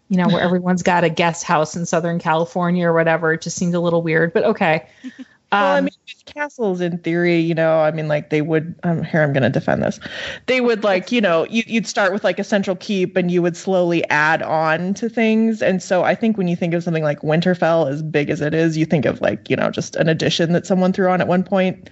you 0.09 0.19
know, 0.19 0.29
where 0.29 0.43
everyone's 0.43 0.83
got 0.83 1.05
a 1.05 1.11
guest 1.11 1.45
house 1.45 1.77
in 1.77 1.87
Southern 1.87 2.19
California 2.21 2.87
or 2.89 2.95
whatever. 2.95 3.33
It 3.35 3.43
just 3.43 3.59
seemed 3.59 3.75
a 3.75 3.81
little 3.81 4.03
weird, 4.03 4.33
but 4.35 4.45
okay. 4.45 4.89
Well, 5.59 5.71
I 5.71 5.81
Um, 5.81 5.83
mean, 5.83 5.93
castles 6.25 6.81
in 6.81 6.99
theory, 6.99 7.39
you 7.39 7.55
know, 7.55 7.81
I 7.81 7.91
mean, 7.91 8.09
like 8.09 8.31
they 8.31 8.41
would. 8.41 8.75
Um, 8.85 9.03
here, 9.05 9.23
I'm 9.23 9.33
going 9.35 9.43
to 9.43 9.51
defend 9.51 9.83
this. 9.83 10.01
They 10.47 10.61
would 10.63 10.83
like, 10.83 11.13
you 11.13 11.21
know, 11.21 11.47
you, 11.51 11.63
you'd 11.67 11.87
start 11.87 12.13
with 12.13 12.25
like 12.25 12.39
a 12.39 12.45
central 12.45 12.75
keep, 12.77 13.17
and 13.17 13.31
you 13.31 13.43
would 13.43 13.57
slowly 13.57 14.03
add 14.09 14.43
on 14.43 14.95
to 14.95 15.09
things. 15.11 15.61
And 15.63 15.83
so, 15.83 16.05
I 16.05 16.15
think 16.15 16.39
when 16.39 16.49
you 16.49 16.57
think 16.57 16.73
of 16.75 16.83
something 16.83 17.05
like 17.05 17.21
Winterfell, 17.21 17.91
as 17.91 18.03
big 18.03 18.31
as 18.31 18.41
it 18.41 18.55
is, 18.55 18.79
you 18.79 18.87
think 18.87 19.05
of 19.05 19.21
like, 19.21 19.51
you 19.51 19.57
know, 19.57 19.71
just 19.71 19.95
an 19.97 20.09
addition 20.09 20.53
that 20.55 20.67
someone 20.67 20.93
threw 20.95 21.11
on 21.11 21.21
at 21.21 21.29
one 21.29 21.45
point. 21.45 21.91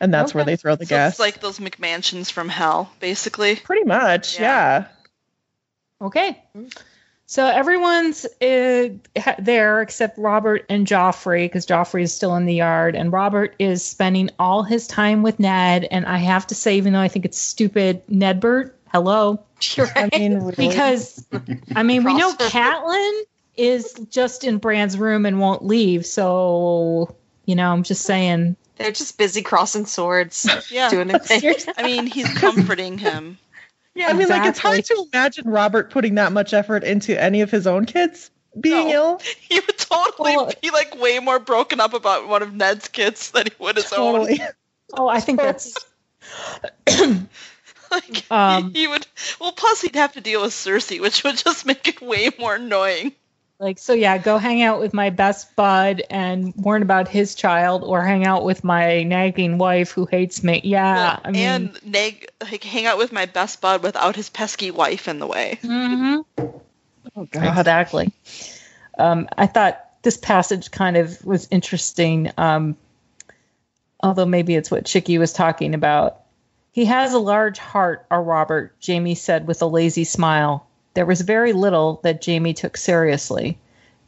And 0.00 0.12
that's 0.12 0.34
where 0.34 0.44
they 0.44 0.56
throw 0.56 0.76
the 0.76 0.86
so 0.86 0.90
gas. 0.90 1.12
it's 1.12 1.20
like 1.20 1.40
those 1.40 1.58
McMansions 1.58 2.30
from 2.32 2.48
hell, 2.48 2.92
basically. 3.00 3.56
pretty 3.56 3.84
much, 3.84 4.38
Yeah. 4.40 4.86
yeah. 6.00 6.06
Okay. 6.06 6.42
So 7.26 7.46
everyone's 7.46 8.24
uh, 8.42 8.88
ha- 9.16 9.36
there 9.38 9.82
except 9.82 10.18
Robert 10.18 10.66
and 10.68 10.84
Joffrey 10.86 11.44
because 11.44 11.64
Joffrey 11.66 12.02
is 12.02 12.12
still 12.12 12.34
in 12.36 12.44
the 12.46 12.54
yard, 12.54 12.96
and 12.96 13.12
Robert 13.12 13.54
is 13.58 13.84
spending 13.84 14.30
all 14.38 14.62
his 14.64 14.86
time 14.88 15.22
with 15.22 15.38
Ned. 15.38 15.86
And 15.88 16.06
I 16.06 16.16
have 16.18 16.46
to 16.48 16.54
say, 16.56 16.78
even 16.78 16.92
though 16.92 16.98
I 17.00 17.06
think 17.08 17.24
it's 17.26 17.38
stupid, 17.38 18.04
Nedbert, 18.08 18.72
hello, 18.88 19.44
You're 19.76 19.88
I 19.94 20.08
mean, 20.16 20.40
really. 20.40 20.68
because 20.68 21.24
I 21.76 21.82
mean 21.84 22.02
we 22.02 22.14
know 22.14 22.32
Crossover. 22.32 22.48
Catelyn 22.50 23.20
is 23.56 23.92
just 24.10 24.42
in 24.42 24.56
Bran's 24.58 24.96
room 24.98 25.24
and 25.26 25.38
won't 25.38 25.64
leave. 25.64 26.06
So 26.06 27.14
you 27.44 27.54
know, 27.54 27.70
I'm 27.70 27.82
just 27.84 28.02
saying. 28.02 28.56
They're 28.80 28.92
just 28.92 29.18
busy 29.18 29.42
crossing 29.42 29.84
swords, 29.84 30.48
Yeah. 30.70 30.88
doing 30.88 31.08
their 31.08 31.18
thing. 31.18 31.54
I 31.76 31.82
mean, 31.82 32.06
he's 32.06 32.32
comforting 32.34 32.98
him. 32.98 33.38
Yeah, 33.92 34.06
I 34.06 34.12
mean, 34.12 34.28
like 34.28 34.48
it's 34.48 34.58
hard 34.60 34.84
to 34.84 35.06
imagine 35.12 35.50
Robert 35.50 35.90
putting 35.90 36.14
that 36.14 36.30
much 36.30 36.54
effort 36.54 36.84
into 36.84 37.20
any 37.20 37.40
of 37.40 37.50
his 37.50 37.66
own 37.66 37.86
kids 37.86 38.30
being 38.58 38.88
No. 38.88 38.94
ill. 38.94 39.20
He 39.48 39.58
would 39.58 39.76
totally 39.76 40.36
Well- 40.36 40.52
be 40.62 40.70
like 40.70 40.96
way 40.98 41.18
more 41.18 41.40
broken 41.40 41.80
up 41.80 41.92
about 41.92 42.28
one 42.28 42.40
of 42.42 42.54
Ned's 42.54 42.86
kids 42.86 43.32
than 43.32 43.46
he 43.46 43.52
would 43.58 43.74
his 43.76 43.92
own. 43.92 44.28
Oh, 44.94 45.08
I 45.08 45.18
think 45.20 45.40
that's. 45.40 45.74
Like 47.90 48.30
Um, 48.30 48.72
he, 48.72 48.82
he 48.82 48.86
would. 48.86 49.04
Well, 49.40 49.50
plus 49.52 49.80
he'd 49.82 49.96
have 49.96 50.12
to 50.12 50.20
deal 50.20 50.42
with 50.42 50.52
Cersei, 50.52 51.00
which 51.00 51.24
would 51.24 51.36
just 51.36 51.66
make 51.66 51.88
it 51.88 52.00
way 52.00 52.30
more 52.38 52.54
annoying. 52.54 53.12
Like, 53.60 53.78
so 53.78 53.92
yeah, 53.92 54.16
go 54.16 54.38
hang 54.38 54.62
out 54.62 54.80
with 54.80 54.94
my 54.94 55.10
best 55.10 55.54
bud 55.54 56.02
and 56.08 56.54
warn 56.56 56.80
about 56.80 57.08
his 57.08 57.34
child, 57.34 57.84
or 57.84 58.02
hang 58.02 58.24
out 58.24 58.42
with 58.42 58.64
my 58.64 59.02
nagging 59.02 59.58
wife 59.58 59.90
who 59.90 60.06
hates 60.06 60.42
me. 60.42 60.62
Yeah, 60.64 60.94
Well, 60.94 61.20
I 61.22 61.30
mean, 61.30 61.42
and 61.42 61.78
nag, 61.84 62.26
like 62.40 62.64
hang 62.64 62.86
out 62.86 62.96
with 62.96 63.12
my 63.12 63.26
best 63.26 63.60
bud 63.60 63.82
without 63.82 64.16
his 64.16 64.30
pesky 64.30 64.70
wife 64.70 65.08
in 65.08 65.18
the 65.18 65.26
way. 65.26 65.58
mhm, 65.62 66.24
Oh 66.38 67.28
exactly. 67.34 68.10
Um, 68.98 69.28
I 69.36 69.46
thought 69.46 69.78
this 70.02 70.16
passage 70.16 70.70
kind 70.70 70.96
of 70.96 71.22
was 71.26 71.46
interesting, 71.50 72.30
um, 72.38 72.78
although 74.02 74.24
maybe 74.24 74.54
it's 74.54 74.70
what 74.70 74.86
Chicky 74.86 75.18
was 75.18 75.34
talking 75.34 75.74
about. 75.74 76.20
He 76.72 76.86
has 76.86 77.12
a 77.12 77.18
large 77.18 77.58
heart, 77.58 78.06
our 78.10 78.22
Robert, 78.22 78.74
Jaime 78.86 79.16
said 79.16 79.46
with 79.46 79.60
a 79.60 79.66
lazy 79.66 80.04
smile. 80.04 80.66
There 80.94 81.06
was 81.06 81.20
very 81.20 81.52
little 81.52 82.00
that 82.02 82.24
Jaime 82.24 82.54
took 82.54 82.76
seriously. 82.76 83.58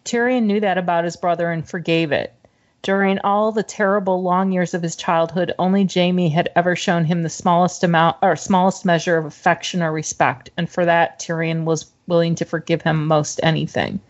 Tyrion 0.04 0.44
knew 0.44 0.60
that 0.60 0.78
about 0.78 1.04
his 1.04 1.16
brother 1.16 1.50
and 1.50 1.68
forgave 1.68 2.12
it. 2.12 2.34
During 2.82 3.20
all 3.20 3.52
the 3.52 3.62
terrible 3.62 4.22
long 4.22 4.50
years 4.50 4.74
of 4.74 4.82
his 4.82 4.96
childhood, 4.96 5.54
only 5.56 5.88
Jaime 5.92 6.28
had 6.28 6.50
ever 6.56 6.74
shown 6.74 7.04
him 7.04 7.22
the 7.22 7.30
smallest 7.30 7.84
amount 7.84 8.16
or 8.20 8.34
smallest 8.34 8.84
measure 8.84 9.16
of 9.16 9.24
affection 9.24 9.82
or 9.82 9.92
respect, 9.92 10.50
and 10.56 10.68
for 10.68 10.84
that 10.84 11.20
Tyrion 11.20 11.62
was 11.62 11.88
willing 12.08 12.34
to 12.34 12.44
forgive 12.44 12.82
him 12.82 13.06
most 13.06 13.38
anything. 13.44 14.00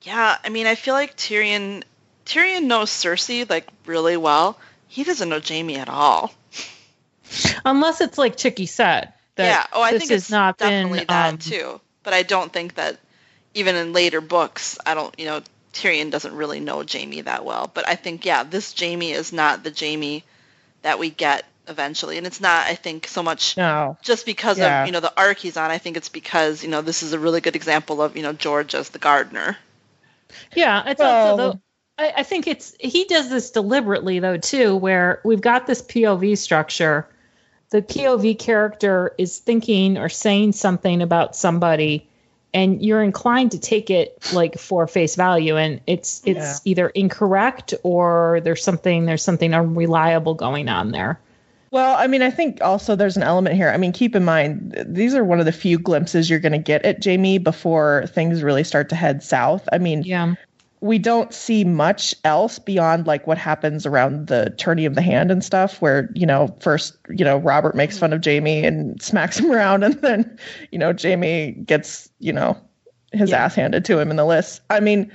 Yeah, 0.00 0.38
I 0.42 0.48
mean, 0.48 0.66
I 0.66 0.76
feel 0.76 0.94
like 0.94 1.16
Tyrion 1.16 1.82
Tyrion 2.24 2.64
knows 2.64 2.90
Cersei 2.90 3.48
like 3.48 3.68
really 3.84 4.16
well. 4.16 4.58
He 4.88 5.04
doesn't 5.04 5.28
know 5.28 5.40
Jaime 5.46 5.76
at 5.76 5.90
all. 5.90 6.32
Unless 7.66 8.00
it's 8.00 8.16
like 8.16 8.36
Chicky 8.36 8.66
said. 8.66 9.12
That 9.36 9.44
yeah. 9.46 9.66
Oh, 9.72 9.82
I 9.82 9.92
this 9.92 10.00
think 10.00 10.10
has 10.12 10.22
it's 10.22 10.30
not 10.30 10.58
definitely 10.58 11.00
been 11.00 11.06
that 11.08 11.32
um, 11.32 11.38
too. 11.38 11.80
But 12.02 12.14
I 12.14 12.22
don't 12.22 12.52
think 12.52 12.74
that 12.74 12.98
even 13.54 13.76
in 13.76 13.92
later 13.92 14.20
books, 14.20 14.78
I 14.86 14.94
don't. 14.94 15.18
You 15.18 15.26
know, 15.26 15.40
Tyrion 15.72 16.10
doesn't 16.10 16.34
really 16.34 16.60
know 16.60 16.84
Jaime 16.90 17.20
that 17.22 17.44
well. 17.44 17.70
But 17.72 17.88
I 17.88 17.94
think 17.96 18.24
yeah, 18.24 18.42
this 18.44 18.74
Jaime 18.78 19.12
is 19.12 19.32
not 19.32 19.62
the 19.64 19.74
Jaime 19.78 20.24
that 20.82 20.98
we 20.98 21.10
get 21.10 21.44
eventually, 21.68 22.16
and 22.18 22.26
it's 22.26 22.40
not. 22.40 22.66
I 22.66 22.74
think 22.74 23.08
so 23.08 23.22
much 23.22 23.56
No. 23.56 23.98
just 24.02 24.24
because 24.26 24.58
Yeah. 24.58 24.82
of 24.82 24.86
you 24.86 24.92
know 24.92 25.00
the 25.00 25.12
arc 25.16 25.38
he's 25.38 25.56
on. 25.56 25.70
I 25.70 25.78
think 25.78 25.96
it's 25.96 26.08
because 26.08 26.62
you 26.62 26.70
know 26.70 26.80
this 26.82 27.02
is 27.02 27.12
a 27.12 27.18
really 27.18 27.40
good 27.40 27.56
example 27.56 28.00
of 28.02 28.16
you 28.16 28.22
know 28.22 28.32
George 28.32 28.74
as 28.74 28.90
the 28.90 28.98
gardener. 28.98 29.56
Yeah, 30.54 30.82
it's 30.88 30.98
Well- 30.98 31.30
also 31.30 31.36
though. 31.52 31.60
I, 31.98 32.12
I 32.18 32.22
think 32.24 32.46
it's 32.46 32.74
he 32.78 33.04
does 33.04 33.30
this 33.30 33.50
deliberately 33.52 34.18
though 34.18 34.36
too, 34.36 34.76
where 34.76 35.20
we've 35.24 35.40
got 35.40 35.66
this 35.66 35.80
POV 35.82 36.36
structure. 36.36 37.08
The 37.70 37.82
POV 37.82 38.38
character 38.38 39.14
is 39.18 39.38
thinking 39.38 39.98
or 39.98 40.08
saying 40.08 40.52
something 40.52 41.02
about 41.02 41.34
somebody, 41.34 42.08
and 42.54 42.80
you're 42.80 43.02
inclined 43.02 43.52
to 43.52 43.58
take 43.58 43.90
it 43.90 44.16
like 44.32 44.58
for 44.58 44.86
face 44.86 45.16
value, 45.16 45.56
and 45.56 45.80
it's 45.86 46.22
it's 46.24 46.38
Yeah. 46.64 46.70
either 46.70 46.88
incorrect 46.88 47.74
or 47.82 48.40
there's 48.44 48.62
something 48.62 49.04
there's 49.06 49.22
something 49.22 49.52
unreliable 49.52 50.34
going 50.34 50.68
on 50.68 50.92
there. 50.92 51.18
Well, 51.72 51.96
I 51.96 52.06
mean, 52.06 52.22
I 52.22 52.30
think 52.30 52.62
also 52.62 52.94
there's 52.94 53.16
an 53.16 53.24
element 53.24 53.56
here. 53.56 53.68
I 53.68 53.76
mean, 53.76 53.92
keep 53.92 54.14
in 54.14 54.24
mind, 54.24 54.84
these 54.86 55.14
are 55.16 55.24
one 55.24 55.40
of 55.40 55.46
the 55.46 55.52
few 55.52 55.78
glimpses 55.78 56.30
you're 56.30 56.38
going 56.38 56.52
to 56.52 56.58
get 56.58 56.84
at 56.84 57.04
Jaime 57.04 57.38
before 57.38 58.06
things 58.14 58.42
really 58.42 58.62
start 58.64 58.88
to 58.90 58.94
head 58.94 59.22
south. 59.24 59.68
I 59.72 59.78
mean, 59.78 60.04
Yeah. 60.04 60.34
We 60.86 60.98
don't 60.98 61.34
see 61.34 61.64
much 61.64 62.14
else 62.24 62.58
beyond 62.58 63.06
like 63.06 63.26
what 63.26 63.38
happens 63.38 63.84
around 63.86 64.28
the 64.28 64.54
turning 64.56 64.86
of 64.86 64.94
the 64.94 65.02
hand 65.02 65.30
and 65.30 65.44
stuff 65.44 65.82
where 65.82 66.08
you 66.14 66.24
know 66.26 66.54
first 66.60 66.96
you 67.10 67.24
know 67.24 67.38
robert 67.38 67.74
makes 67.74 67.96
mm-hmm. 67.96 68.00
fun 68.00 68.12
of 68.12 68.24
jaime 68.24 68.64
and 68.64 69.00
smacks 69.02 69.38
him 69.38 69.50
around 69.50 69.82
and 69.82 69.94
then 70.02 70.38
you 70.70 70.78
know 70.78 70.94
jaime 71.00 71.52
gets 71.64 72.08
you 72.20 72.32
know 72.32 72.56
his 73.12 73.30
Yeah. 73.30 73.44
ass 73.44 73.54
handed 73.54 73.84
to 73.86 73.98
him 73.98 74.10
in 74.10 74.16
the 74.16 74.24
list 74.24 74.62
i 74.70 74.80
mean 74.80 75.10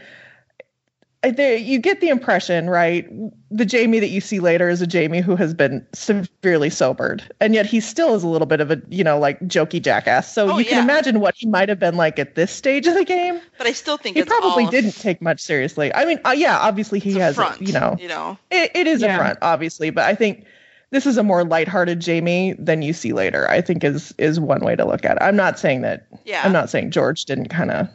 there, 1.23 1.55
you 1.55 1.77
get 1.79 2.01
the 2.01 2.09
impression 2.09 2.69
right 2.69 3.07
the 3.51 3.67
jaime 3.71 3.99
that 3.99 4.07
you 4.09 4.19
see 4.21 4.39
later 4.39 4.69
is 4.69 4.81
a 4.81 4.87
jaime 4.91 5.21
who 5.21 5.35
has 5.35 5.53
been 5.53 5.85
severely 5.93 6.69
sobered 6.69 7.21
and 7.39 7.53
yet 7.53 7.65
he 7.65 7.79
still 7.79 8.15
is 8.15 8.23
a 8.23 8.27
little 8.27 8.47
bit 8.47 8.59
of 8.59 8.71
a 8.71 8.81
you 8.89 9.03
know 9.03 9.19
like 9.19 9.39
jokey 9.41 9.79
jackass 9.81 10.33
so 10.33 10.49
Oh, 10.51 10.57
you 10.57 10.65
can 10.65 10.81
imagine 10.83 11.19
what 11.19 11.35
he 11.37 11.45
might 11.47 11.69
have 11.69 11.77
been 11.79 11.95
like 11.95 12.17
at 12.17 12.33
this 12.35 12.51
stage 12.51 12.87
of 12.87 12.95
the 12.95 13.05
game 13.05 13.39
But 13.59 13.67
I 13.67 13.73
still 13.73 13.97
think 13.97 14.15
he 14.15 14.21
it's 14.21 14.29
probably 14.29 14.65
all 14.65 14.71
didn't 14.71 14.93
take 14.99 15.21
much 15.21 15.41
seriously. 15.41 15.93
I 15.93 16.05
mean, 16.05 16.19
uh, 16.25 16.31
yeah, 16.31 16.57
obviously 16.57 16.97
he 16.99 17.11
it's 17.11 17.19
has, 17.19 17.37
a- 17.37 17.41
front. 17.41 17.61
you 17.61 17.73
know, 17.73 17.95
You 17.99 18.07
know. 18.07 18.37
it, 18.49 18.71
it 18.73 18.87
is 18.87 19.01
Yeah. 19.01 19.15
a 19.15 19.17
front, 19.19 19.39
obviously, 19.43 19.91
but 19.91 20.05
I 20.05 20.15
think 20.15 20.45
this 20.89 21.05
is 21.05 21.17
a 21.17 21.23
more 21.23 21.43
lighthearted 21.45 22.03
Jaime 22.05 22.53
than 22.59 22.81
you 22.81 22.93
see 22.93 23.13
later. 23.13 23.47
I 23.49 23.61
think 23.61 23.83
is 23.83 24.13
is 24.17 24.39
one 24.39 24.59
way 24.61 24.75
to 24.75 24.85
look 24.85 25.05
at 25.05 25.17
it. 25.17 25.23
I'm 25.23 25.35
not 25.37 25.57
saying 25.59 25.81
that. 25.81 26.07
Yeah. 26.25 26.41
I'm 26.43 26.51
not 26.51 26.69
saying 26.69 26.91
George 26.91 27.23
didn't 27.25 27.47
kind 27.49 27.71
of 27.71 27.87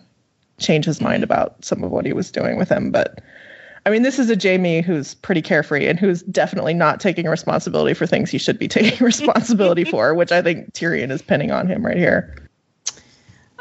change 0.59 0.85
his 0.85 1.01
mind 1.01 1.23
about 1.23 1.63
some 1.65 1.83
of 1.85 1.91
what 1.91 2.07
he 2.07 2.13
was 2.13 2.31
doing 2.31 2.57
with 2.57 2.69
him, 2.69 2.91
but 2.91 3.21
I 3.85 3.91
mean, 3.91 4.03
this 4.03 4.19
is 4.19 4.29
a 4.31 4.37
Jaime 4.41 4.81
who's 4.81 5.15
pretty 5.15 5.41
carefree 5.43 5.87
and 5.87 5.97
who's 6.01 6.23
definitely 6.23 6.75
not 6.75 6.99
taking 6.99 7.27
responsibility 7.29 7.95
for 7.95 8.05
things 8.05 8.31
he 8.31 8.39
should 8.39 8.59
be 8.59 8.67
taking 8.69 9.05
responsibility 9.05 9.85
for, 9.91 10.13
which 10.15 10.33
I 10.33 10.43
think 10.43 10.73
Tyrion 10.73 11.11
is 11.13 11.23
pinning 11.23 11.53
on 11.53 11.69
him 11.69 11.87
right 11.87 11.97
here. 11.97 12.49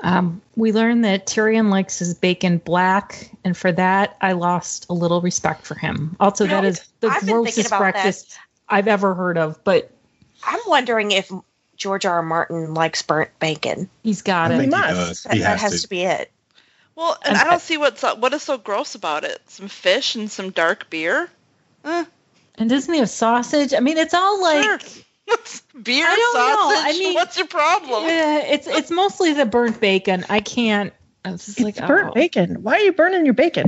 Um, 0.04 0.42
we 0.56 0.72
learned 0.72 1.04
that 1.06 1.26
Tyrion 1.26 1.70
likes 1.70 2.00
his 2.00 2.14
bacon 2.14 2.58
black, 2.60 3.32
and 3.44 3.56
for 3.56 3.72
that, 3.72 4.18
I 4.22 4.34
lost 4.34 4.86
a 4.90 4.94
little 4.94 5.22
respect 5.22 5.66
for 5.66 5.76
him. 5.76 6.16
Also, 6.20 6.44
You 6.44 6.50
know, 6.52 6.62
that 6.62 6.68
is 6.68 6.88
the 7.00 7.08
I've 7.08 7.24
grossest 7.26 7.68
about 7.68 7.80
that. 7.80 7.92
breakfast 7.94 8.38
I've 8.68 8.88
ever 8.88 9.14
heard 9.14 9.38
of, 9.38 9.64
but 9.64 9.92
I'm 10.44 10.60
wondering 10.68 11.12
if 11.12 11.32
George 11.78 12.06
R. 12.06 12.16
R. 12.16 12.24
Martin 12.24 12.74
likes 12.74 13.02
burnt 13.02 13.32
bacon. 13.40 13.90
he's 14.04 14.22
got 14.22 14.52
I 14.52 14.56
it. 14.56 14.58
think 14.60 14.74
he 14.74 14.80
must. 14.80 14.96
does. 14.96 15.24
That, 15.24 15.34
He 15.34 15.40
that 15.40 15.60
has 15.60 15.62
has 15.72 15.72
to. 15.74 15.82
to 15.84 15.90
be 15.90 16.02
it. 16.04 16.32
Well, 16.96 17.18
and 17.24 17.36
And 17.36 17.38
I 17.38 17.42
I- 17.42 17.50
don't 17.52 17.62
see 17.62 17.78
what's 17.78 18.02
what 18.04 18.34
is 18.34 18.44
so 18.44 18.58
gross 18.58 18.96
about 18.96 19.24
it. 19.24 19.42
Some 19.50 19.68
fish 19.68 20.16
and 20.16 20.30
some 20.32 20.52
dark 20.52 20.90
beer. 20.90 21.30
Eh, 21.84 22.06
And 22.58 22.70
doesn't 22.70 22.94
he 22.94 23.00
have 23.00 23.10
sausage? 23.10 23.74
I 23.74 23.80
mean, 23.82 23.98
it's 23.98 24.14
all 24.14 24.42
like 24.42 24.64
sure. 24.64 24.80
beer, 25.84 26.06
I 26.08 26.16
don't 26.16 26.34
know. 26.36 26.76
sausage. 26.76 26.96
I 26.96 27.00
mean- 27.00 27.14
what's 27.16 27.38
your 27.38 27.48
problem? 27.48 28.06
Yeah, 28.06 28.38
it's 28.40 28.68
it's 28.68 28.92
mostly 28.92 29.34
the 29.34 29.46
burnt 29.46 29.80
bacon. 29.80 30.26
I 30.30 30.40
can't. 30.40 30.94
It's 31.28 31.48
just 31.48 31.60
It's 31.60 31.66
like 31.80 31.88
burnt 31.88 32.10
oh. 32.10 32.14
bacon. 32.14 32.62
Why 32.62 32.76
are 32.76 32.80
you 32.82 32.92
burning 32.92 33.26
your 33.26 33.34
bacon? 33.34 33.66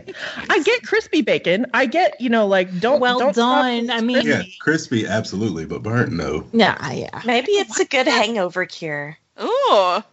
I 0.47 0.59
get 0.61 0.83
crispy 0.83 1.21
bacon. 1.23 1.65
I 1.73 1.87
get, 1.87 2.21
you 2.21 2.29
know, 2.29 2.45
like 2.45 2.79
don't 2.79 2.99
Well 2.99 3.17
don't 3.17 3.35
done. 3.35 3.89
I 3.89 3.99
mean- 4.01 4.17
Yeah, 4.27 4.35
crispy. 4.43 4.57
crispy, 4.59 5.07
absolutely, 5.07 5.65
but 5.65 5.81
burnt, 5.81 6.11
no. 6.13 6.45
Yeah, 6.53 6.91
yeah. 6.91 7.21
Maybe 7.25 7.53
it's 7.53 7.79
a 7.79 7.85
good 7.85 8.05
hangover 8.07 8.65
cure. 8.67 9.17
Ooh, 9.41 9.47
I 9.71 10.03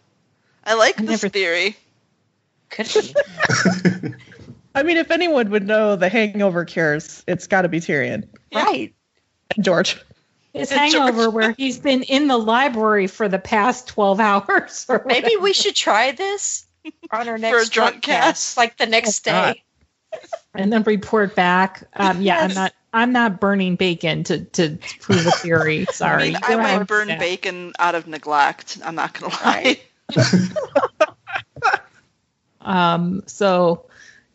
like 0.75 0.99
I 0.99 1.03
this 1.05 1.23
never- 1.23 1.29
theory. 1.29 1.77
Could 2.75 2.89
be. 4.03 4.15
I 4.75 4.83
mean, 4.83 4.97
if 4.97 5.11
anyone 5.11 5.51
would 5.51 5.67
know 5.67 5.97
the 5.97 6.09
hangover 6.09 6.65
cures, 6.65 7.23
it's 7.29 7.47
got 7.47 7.63
to 7.63 7.69
be 7.69 7.79
Tyrion 7.81 8.27
Right. 8.53 8.93
and 9.55 9.65
George. 9.65 10.03
His 10.53 10.69
George. 10.71 10.79
hangover 10.81 11.31
where 11.31 11.53
he's 11.53 11.79
been 11.79 12.03
in 12.03 12.27
the 12.29 12.37
library 12.39 13.07
for 13.07 13.29
the 13.29 13.39
past 13.39 13.87
twelve 13.89 14.19
hours. 14.21 14.87
Or 14.89 15.03
Maybe 15.07 15.27
whatever. 15.27 15.43
we 15.43 15.53
should 15.53 15.75
try 15.77 16.13
this 16.13 16.67
on 17.11 17.29
our 17.29 17.39
next 17.39 17.71
drunk 17.71 17.73
drunk 17.93 18.03
cast. 18.03 18.25
cast, 18.25 18.57
like 18.57 18.77
the 18.77 18.87
next 18.87 19.27
Oh, 19.29 19.53
day. 19.53 19.63
and 20.55 20.73
then 20.73 20.83
report 20.83 21.35
back. 21.35 21.85
Um, 21.95 22.21
yeah, 22.23 22.39
I'm 22.41 22.55
not. 22.55 22.73
I'm 22.93 23.11
not 23.13 23.41
burning 23.41 23.75
bacon 23.77 24.23
to 24.25 24.45
to 24.45 24.79
prove 25.01 25.27
a 25.27 25.31
theory. 25.33 25.81
I 25.89 25.93
Sorry. 25.93 26.25
mean, 26.33 26.39
I 26.43 26.55
might 26.57 26.85
burn 26.87 27.09
Yeah. 27.09 27.19
bacon 27.19 27.73
out 27.79 27.95
of 27.97 28.07
neglect. 28.07 28.79
I'm 28.85 28.95
not 28.95 29.13
gonna 29.19 29.35
lie. 29.35 29.81
Um, 32.65 33.23
so 33.27 33.85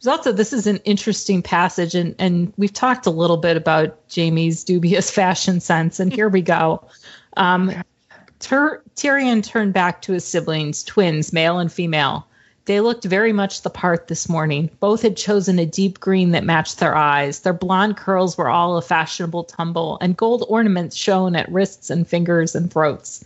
There's 0.02 0.18
also 0.18 0.32
this 0.32 0.54
is 0.54 0.68
an 0.68 0.78
interesting 0.86 1.42
passage, 1.42 1.96
and 1.96 2.16
and 2.20 2.54
we've 2.58 2.74
talked 2.74 3.06
a 3.06 3.12
little 3.12 3.38
bit 3.38 3.58
about 3.58 3.98
Jaime's 4.14 4.64
dubious 4.64 5.12
fashion 5.22 5.60
sense, 5.60 6.00
and 6.00 6.14
here 6.14 6.30
we 6.30 6.42
go. 6.42 6.84
Um, 7.38 7.74
Tyr- 8.40 8.82
Tyrion 8.96 9.44
turned 9.44 9.74
back 9.74 10.02
to 10.04 10.14
his 10.14 10.24
siblings, 10.24 10.84
twins, 10.84 11.34
male 11.34 11.60
and 11.60 11.72
female. 11.72 12.26
They 12.66 12.82
looked 12.82 13.04
very 13.04 13.34
much 13.34 13.64
the 13.64 13.70
part 13.70 14.08
this 14.08 14.30
morning. 14.30 14.70
Both 14.80 15.02
had 15.02 15.18
chosen 15.18 15.58
a 15.58 15.66
deep 15.66 16.00
green 16.00 16.32
that 16.32 16.44
matched 16.44 16.80
their 16.80 16.96
eyes. 16.96 17.40
Their 17.40 17.54
blonde 17.54 17.98
curls 17.98 18.38
were 18.38 18.50
all 18.50 18.78
a 18.78 18.82
fashionable 18.82 19.46
tumble, 19.46 19.98
and 20.02 20.16
gold 20.16 20.46
ornaments 20.48 20.96
shone 20.96 21.36
at 21.36 21.52
wrists 21.52 21.90
and 21.90 22.08
fingers 22.08 22.56
and 22.56 22.72
throats. 22.72 23.26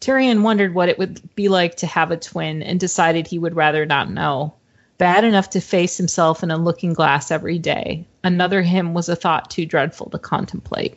Tyrion 0.00 0.42
wondered 0.42 0.74
what 0.74 0.88
it 0.88 0.98
would 0.98 1.20
be 1.34 1.48
like 1.48 1.76
to 1.76 1.86
have 1.86 2.10
a 2.10 2.16
twin 2.16 2.62
and 2.62 2.78
decided 2.78 3.26
he 3.26 3.38
would 3.38 3.56
rather 3.56 3.86
not 3.86 4.10
know. 4.10 4.54
Bad 4.98 5.24
enough 5.24 5.50
to 5.50 5.60
face 5.60 5.96
himself 5.96 6.42
in 6.42 6.50
a 6.50 6.56
looking 6.56 6.92
glass 6.94 7.30
every 7.30 7.58
day. 7.58 8.06
Another 8.24 8.62
him 8.62 8.94
was 8.94 9.08
a 9.08 9.16
thought 9.16 9.50
too 9.50 9.66
dreadful 9.66 10.08
to 10.10 10.18
contemplate. 10.18 10.96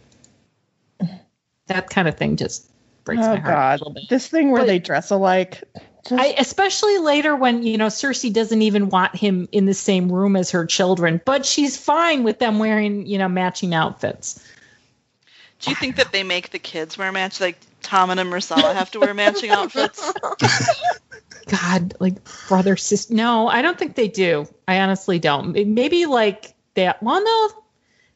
That 1.67 1.89
kind 1.89 2.07
of 2.07 2.17
thing 2.17 2.35
just 2.37 2.69
breaks 3.03 3.21
Oh 3.23 3.27
my 3.35 3.39
heart 3.39 3.39
a 3.39 3.51
God, 3.51 3.79
little 3.81 3.93
bit. 3.93 4.03
this 4.09 4.27
thing 4.27 4.51
where 4.51 4.61
But- 4.61 4.67
they 4.67 4.79
dress 4.79 5.11
alike. 5.11 5.63
Just, 6.07 6.19
I, 6.21 6.27
especially 6.37 6.97
later 6.99 7.35
when 7.35 7.61
you 7.61 7.77
know 7.77 7.87
Cersei 7.87 8.31
doesn't 8.31 8.61
even 8.61 8.87
want 8.89 9.17
him 9.17 9.49
in 9.51 9.65
the 9.65 9.73
same 9.73 10.09
room 10.09 10.37
as 10.37 10.51
her 10.51 10.65
children, 10.65 11.19
but 11.25 11.45
she's 11.45 11.75
fine 11.77 12.23
with 12.23 12.39
them 12.39 12.57
wearing 12.57 13.05
you 13.05 13.17
know 13.17 13.27
matching 13.27 13.75
outfits. 13.75 14.41
Do 15.59 15.69
you 15.71 15.75
think 15.75 15.97
that 15.97 16.13
they 16.13 16.23
make 16.23 16.51
the 16.51 16.57
kids 16.59 16.97
wear 16.97 17.11
match? 17.11 17.41
Like 17.41 17.57
Tom 17.89 18.11
and 18.11 18.19
Myrcella 18.19 18.75
have 18.75 18.91
to 18.91 18.99
wear 18.99 19.15
matching 19.15 19.49
outfits? 19.49 20.13
God, 21.47 21.95
like 21.99 22.13
brother 22.47 22.77
sister. 22.77 23.15
No, 23.15 23.47
I 23.47 23.63
don't 23.63 23.79
think 23.79 23.95
they 23.95 24.07
do. 24.07 24.47
I 24.67 24.81
honestly 24.81 25.17
don't. 25.17 25.53
Maybe 25.73 26.05
like 26.05 26.53
that. 26.75 27.01
Well, 27.01 27.23
no. 27.23 27.63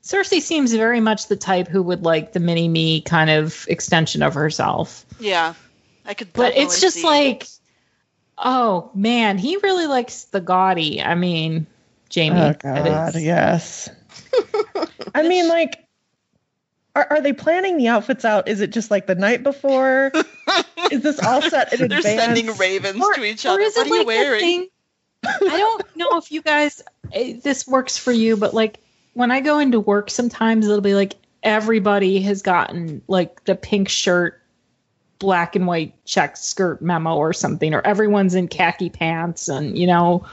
Cersei 0.03 0.41
seems 0.41 0.73
very 0.73 0.99
much 0.99 1.27
the 1.27 1.35
type 1.35 1.67
who 1.67 1.81
would 1.81 2.03
like 2.03 2.33
the 2.33 2.39
mini 2.39 2.67
me 2.67 3.01
kind 3.01 3.31
of 3.31 3.65
extension 3.67 4.21
of 4.21 4.35
herself. 4.35 5.07
Yeah, 5.19 5.55
I 6.05 6.13
could. 6.13 6.31
But 6.33 6.55
it's 6.55 6.79
just 6.79 6.97
see- 6.97 7.03
like, 7.03 7.47
oh 8.37 8.91
man, 8.93 9.39
he 9.39 9.57
really 9.57 9.87
likes 9.87 10.25
the 10.25 10.41
gaudy. 10.41 11.01
I 11.01 11.15
mean, 11.15 11.65
Jaime. 12.13 12.39
oh 12.39 12.43
that 12.49 12.61
God, 12.61 13.15
yes. 13.15 13.89
I 15.15 15.27
mean, 15.27 15.47
like, 15.47 15.82
are, 16.95 17.07
are 17.09 17.21
they 17.21 17.33
planning 17.33 17.77
the 17.77 17.87
outfits 17.87 18.23
out? 18.25 18.47
Is 18.47 18.61
it 18.61 18.69
just 18.71 18.91
like 18.91 19.07
the 19.07 19.15
night 19.15 19.43
before? 19.43 20.11
Is 20.91 21.01
this 21.01 21.19
all 21.19 21.41
set 21.49 21.73
in 21.73 21.87
they're 21.87 21.97
advance? 21.99 22.21
sending 22.21 22.55
ravens 22.57 23.01
Or- 23.03 23.13
to 23.13 23.23
each 23.23 23.45
other. 23.45 23.61
What 23.63 23.75
it 23.75 23.77
are 23.77 23.85
you 23.85 23.91
like 23.97 23.99
that 24.01 24.05
wearing? 24.07 24.39
thing- 24.39 24.67
I 25.25 25.57
don't 25.57 25.83
know 25.95 26.17
if 26.17 26.31
you 26.31 26.41
guys 26.41 26.81
eh, 27.13 27.39
this 27.41 27.65
works 27.67 27.97
for 27.97 28.11
you, 28.11 28.35
but 28.37 28.53
like 28.53 28.79
when 29.13 29.31
I 29.31 29.39
go 29.41 29.59
into 29.59 29.79
work, 29.79 30.09
sometimes 30.09 30.65
it'll 30.67 30.81
be 30.81 30.93
like 30.95 31.13
everybody 31.41 32.21
has 32.21 32.41
gotten 32.41 33.01
like 33.07 33.43
the 33.45 33.55
pink 33.55 33.87
shirt, 33.89 34.41
black 35.19 35.55
and 35.55 35.65
white 35.65 35.93
check 36.05 36.35
skirt 36.35 36.81
memo 36.81 37.15
or 37.15 37.31
something, 37.33 37.73
or 37.73 37.81
everyone's 37.85 38.35
in 38.35 38.47
khaki 38.49 38.89
pants, 38.89 39.47
and 39.47 39.77
you 39.77 39.87
know 39.87 40.25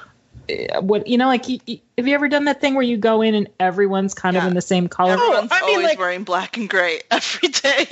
Uh, 0.50 0.80
what 0.80 1.07
you 1.07 1.19
know 1.19 1.26
like 1.26 1.49
you, 1.49 1.59
you- 1.66 1.80
have 1.99 2.09
you 2.09 2.14
ever 2.14 2.28
done 2.28 2.45
that 2.45 2.61
thing 2.61 2.75
where 2.75 2.83
you 2.83 2.97
go 2.97 3.21
in 3.23 3.35
and 3.35 3.49
everyone's 3.59 4.14
kind 4.14 4.37
of 4.37 4.45
in 4.45 4.54
the 4.54 4.62
same 4.62 4.88
color? 4.88 5.12
Everyone's 5.12 5.50
oh, 5.52 5.57
I 5.57 5.61
mean, 5.66 5.71
always 5.76 5.87
like- 5.88 5.99
wearing 5.99 6.25
black 6.25 6.57
and 6.57 6.69
gray 6.69 7.00
every 7.11 7.49
day. 7.49 7.87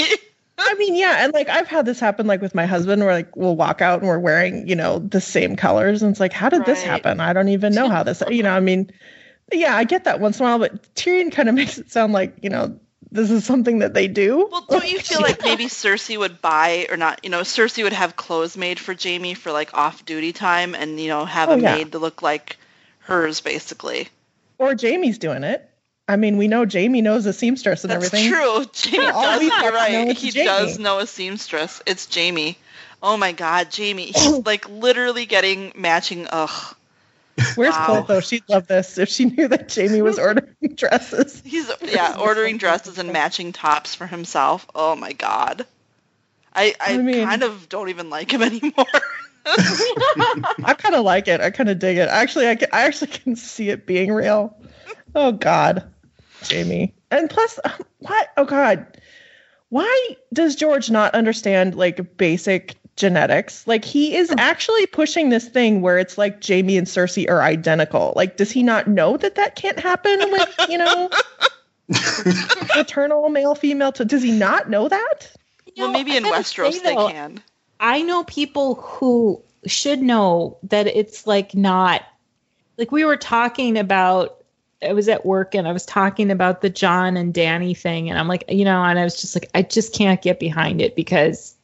I 0.61 0.75
mean, 0.75 0.97
yeah, 0.97 1.25
and 1.25 1.33
like 1.33 1.49
I've 1.49 1.69
had 1.69 1.87
this 1.87 2.01
happen 2.01 2.27
like 2.27 2.41
with 2.41 2.55
my 2.55 2.67
husband 2.67 3.03
where 3.03 3.13
like 3.13 3.37
we'll 3.37 3.55
walk 3.55 3.81
out 3.81 4.01
and 4.01 4.09
we're 4.09 4.19
wearing, 4.19 4.67
you 4.67 4.75
know, 4.75 4.99
the 4.99 5.21
same 5.21 5.55
colors 5.55 6.03
and 6.03 6.11
it's 6.11 6.21
like, 6.21 6.33
how 6.33 6.49
did 6.49 6.65
this 6.65 6.83
happen? 6.83 7.21
I 7.21 7.33
don't 7.33 7.49
even 7.49 7.75
know 7.75 7.89
how 7.89 8.03
this 8.03 8.23
you 8.29 8.43
know, 8.43 8.51
I 8.53 8.61
mean, 8.61 8.91
yeah, 9.53 9.77
I 9.77 9.85
get 9.85 10.05
that 10.05 10.19
once 10.21 10.41
in 10.41 10.47
a 10.47 10.49
while, 10.49 10.59
but 10.59 10.95
Tyrion 10.95 11.31
kind 11.31 11.49
of 11.49 11.55
makes 11.55 11.79
it 11.79 11.91
sound 11.93 12.13
like, 12.13 12.37
you 12.43 12.51
know, 12.51 12.79
this 13.11 13.31
is 13.31 13.45
something 13.45 13.81
that 13.81 13.95
they 13.95 14.09
do. 14.09 14.49
Well, 14.51 14.65
don't 14.69 14.89
you 14.89 14.99
feel 15.01 15.21
like 15.23 15.43
maybe 15.43 15.67
Cersei 15.67 16.19
would 16.19 16.41
buy 16.43 16.87
or 16.91 16.97
not? 16.97 17.21
You 17.25 17.31
know, 17.31 17.41
Cersei 17.41 17.83
would 17.85 17.93
have 17.93 18.17
clothes 18.17 18.57
made 18.57 18.79
for 18.79 18.95
Jaime 18.95 19.35
for 19.35 19.53
like 19.53 19.75
off-duty 19.75 20.33
time, 20.33 20.75
and 20.75 20.99
you 21.01 21.09
know, 21.09 21.25
have 21.25 21.49
Oh, 21.49 21.53
them 21.53 21.63
yeah. 21.63 21.77
made 21.77 21.93
to 21.93 21.99
look 21.99 22.23
like 22.23 22.57
hers, 23.01 23.41
basically. 23.41 24.09
or 24.59 24.75
Jaime's 24.81 25.19
doing 25.19 25.45
it. 25.45 25.65
I 26.11 26.17
mean, 26.17 26.39
we 26.39 26.49
know 26.49 26.65
Jaime 26.71 27.03
knows 27.03 27.27
a 27.27 27.33
seamstress 27.35 27.85
and 27.85 27.93
everything. 27.93 28.31
That's 28.31 28.43
everything. 28.83 28.93
true. 28.95 29.01
Jaime 29.11 29.13
does. 29.13 29.41
we 29.41 29.47
You're 29.47 29.73
know 29.73 29.77
right. 29.77 30.17
He 30.17 30.31
Jaime. 30.31 30.45
does 30.47 30.79
know 30.79 30.99
a 31.01 31.07
seamstress. 31.07 31.83
It's 31.87 32.13
Jaime. 32.15 32.57
Oh 33.03 33.17
my 33.17 33.33
God, 33.33 33.69
Jaime. 33.77 34.07
He's 34.07 34.39
like 34.47 34.69
literally 34.69 35.27
getting 35.27 35.73
matching. 35.77 36.27
Ugh. 36.31 36.75
Where's 37.55 37.75
Wow. 37.75 38.05
Clotho? 38.05 38.21
She'd 38.21 38.45
love 38.49 38.67
this 38.67 38.99
if 38.99 39.09
she 39.09 39.27
knew 39.27 39.49
that 39.49 39.75
Jaime 39.75 40.03
was 40.03 40.19
ordering 40.19 40.55
dresses. 40.75 41.43
He's 41.45 41.71
yeah 41.83 42.17
ordering 42.19 42.59
dresses 42.59 42.99
and 42.99 43.13
matching 43.13 43.53
tops 43.53 43.95
for 43.95 44.07
himself. 44.07 44.67
Oh 44.75 44.97
my 44.97 45.13
God. 45.13 45.67
I 46.55 46.75
I, 46.81 46.95
I 46.95 46.99
mean- 46.99 47.27
kind 47.27 47.43
of 47.43 47.69
don't 47.69 47.89
even 47.89 48.11
like 48.11 48.33
him 48.33 48.43
anymore. 48.43 48.87
I 49.47 50.75
kind 50.77 50.95
of 50.95 51.05
like 51.05 51.29
it. 51.29 51.41
I 51.41 51.51
kind 51.51 51.69
of 51.71 51.79
dig 51.79 51.97
it. 51.97 52.09
Actually, 52.09 52.49
I, 52.49 52.57
can, 52.57 52.69
I 52.73 52.83
actually 52.83 53.09
can 53.13 53.37
see 53.37 53.71
it 53.71 53.87
being 53.87 54.13
real. 54.13 54.57
Oh 55.15 55.33
God, 55.33 55.85
Jaime. 56.51 56.95
And 57.11 57.31
plus, 57.31 57.59
um, 57.65 57.73
what? 58.01 58.29
Oh 58.37 58.45
God, 58.45 58.99
why 59.71 60.17
does 60.33 60.57
George 60.57 60.91
not 60.91 61.15
understand 61.15 61.75
like 61.75 62.17
basic 62.19 62.75
genetics? 62.99 63.67
Like 63.67 63.85
he 63.85 64.17
is 64.17 64.31
oh. 64.31 64.35
actually 64.39 64.87
pushing 64.87 65.31
this 65.31 65.49
thing 65.49 65.81
where 65.81 65.99
it's 65.99 66.19
like 66.19 66.47
Jaime 66.47 66.77
and 66.77 66.87
Cersei 66.87 67.29
are 67.31 67.43
identical. 67.43 68.13
Like, 68.17 68.37
does 68.37 68.51
he 68.51 68.63
not 68.63 68.87
know 68.87 69.17
that 69.17 69.37
that 69.37 69.57
can't 69.57 69.79
happen 69.79 70.19
with 70.31 70.55
you 70.69 70.79
know 70.79 71.11
maternal 72.77 73.29
male 73.31 73.55
female? 73.55 73.93
To, 73.93 74.05
does 74.05 74.23
he 74.23 74.33
not 74.33 74.69
know 74.69 74.89
that? 74.89 75.33
You 75.67 75.85
well, 75.85 75.93
know, 75.93 75.99
maybe 75.99 76.13
I 76.13 76.17
in 76.17 76.23
gotta 76.25 76.43
Westeros 76.43 76.73
say, 76.73 76.79
they 76.81 76.95
though, 76.95 77.09
can. 77.09 77.43
I 77.81 78.03
know 78.03 78.25
people 78.25 78.75
who 78.75 79.43
should 79.67 80.01
know 80.01 80.59
that 80.65 80.87
it's 80.87 81.27
like 81.27 81.55
not 81.55 82.03
like 82.77 82.93
we 82.93 83.05
were 83.05 83.17
talking 83.17 83.79
about 83.79 84.37
I 84.83 84.93
was 84.93 85.09
at 85.09 85.27
work 85.27 85.55
and 85.55 85.67
I 85.67 85.73
was 85.73 85.85
talking 85.85 86.31
about 86.31 86.61
the 86.61 86.71
Jon 86.71 87.17
and 87.17 87.35
Dany 87.35 87.77
thing 87.77 88.09
and 88.09 88.19
I'm 88.19 88.29
like, 88.29 88.45
you 88.49 88.65
know, 88.65 88.83
and 88.83 88.99
I 88.99 89.05
was 89.05 89.21
just 89.21 89.35
like 89.35 89.51
I 89.55 89.63
just 89.63 89.95
can't 89.95 90.23
get 90.23 90.39
behind 90.39 90.81
it 90.81 90.95
because 90.95 91.57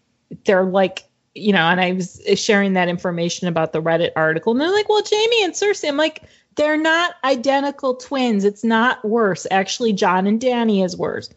they're 0.44 0.64
like, 0.64 1.04
you 1.34 1.52
know, 1.52 1.62
and 1.62 1.80
I 1.80 1.92
was 1.92 2.20
sharing 2.36 2.74
that 2.74 2.88
information 2.88 3.48
about 3.48 3.72
the 3.72 3.82
Reddit 3.82 4.12
article 4.16 4.52
and 4.52 4.60
they're 4.60 4.70
like, 4.70 4.88
"Well, 4.88 5.02
Jaime 5.04 5.44
and 5.44 5.52
Cersei." 5.52 5.88
I'm 5.88 5.96
like, 5.96 6.22
"They're 6.54 6.76
not 6.76 7.14
identical 7.24 7.94
twins. 7.94 8.44
It's 8.44 8.64
not 8.64 9.04
worse. 9.04 9.46
Actually, 9.50 9.92
Jon 9.92 10.26
and 10.26 10.40
Dany 10.40 10.84
is 10.84 10.96
worse." 10.96 11.30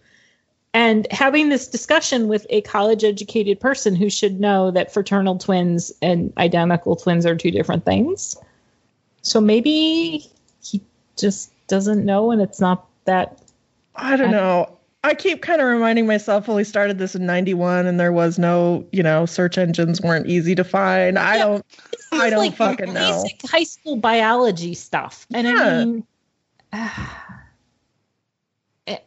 and 0.78 1.08
having 1.12 1.50
this 1.50 1.68
discussion 1.68 2.28
with 2.28 2.46
a 2.52 2.62
college 2.62 3.04
educated 3.04 3.60
person 3.60 3.96
who 3.96 4.12
should 4.12 4.40
know 4.40 4.70
that 4.70 4.94
fraternal 4.94 5.36
twins 5.36 5.92
and 6.04 6.32
identical 6.38 6.96
twins 6.96 7.26
are 7.26 7.36
two 7.36 7.50
different 7.50 7.84
things. 7.84 8.38
So 9.24 9.42
maybe 9.42 10.30
he 10.64 10.82
just 11.18 11.52
doesn't 11.68 12.06
know 12.06 12.30
and 12.30 12.44
it's 12.44 12.60
not 12.60 12.86
that 13.06 13.40
I 13.96 14.18
don't 14.18 14.30
know. 14.30 14.77
I 15.04 15.14
keep 15.14 15.42
kind 15.42 15.62
of 15.62 15.68
reminding 15.68 16.08
myself, 16.08 16.48
well, 16.48 16.58
we 16.58 16.64
started 16.64 16.98
this 16.98 17.16
in 17.16 17.26
91 17.26 17.86
and 17.86 18.00
there 18.00 18.12
was 18.12 18.38
no, 18.38 18.86
you 18.92 19.04
know, 19.04 19.26
search 19.26 19.58
engines 19.58 20.02
weren't 20.02 20.28
easy 20.28 20.56
to 20.56 20.64
find. 20.64 21.18
I 21.18 21.38
Yeah. 21.38 21.44
don't, 21.44 21.66
I 22.12 22.30
don't 22.30 22.40
like 22.40 22.56
fucking 22.56 22.94
know. 22.94 23.24
basic 23.24 23.50
high 23.50 23.64
school 23.64 23.98
biology 23.98 24.74
stuff. 24.74 25.26
And 25.34 25.48
I 25.48 25.52
Yeah. 25.52 25.86
mean 25.86 26.04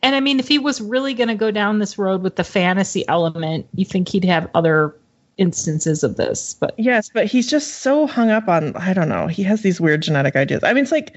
and 0.02 0.14
I 0.14 0.20
mean 0.20 0.40
if 0.40 0.48
he 0.48 0.58
was 0.58 0.80
really 0.80 1.14
going 1.14 1.28
to 1.28 1.34
go 1.34 1.50
down 1.50 1.78
this 1.78 1.98
road 1.98 2.22
with 2.22 2.36
the 2.36 2.44
fantasy 2.44 3.06
element, 3.08 3.66
you 3.74 3.84
think 3.84 4.08
he'd 4.08 4.24
have 4.24 4.48
other 4.54 4.94
instances 5.36 6.04
of 6.04 6.16
this, 6.16 6.54
but 6.54 6.74
Yes, 6.78 7.10
but 7.12 7.26
he's 7.26 7.50
just 7.50 7.78
so 7.78 8.06
hung 8.06 8.30
up 8.30 8.48
on, 8.48 8.76
I 8.76 8.92
don't 8.92 9.08
know. 9.08 9.26
He 9.26 9.42
has 9.42 9.62
these 9.62 9.80
weird 9.80 10.02
genetic 10.02 10.36
ideas. 10.36 10.62
I 10.62 10.72
mean, 10.72 10.82
it's 10.82 10.92
like, 10.92 11.16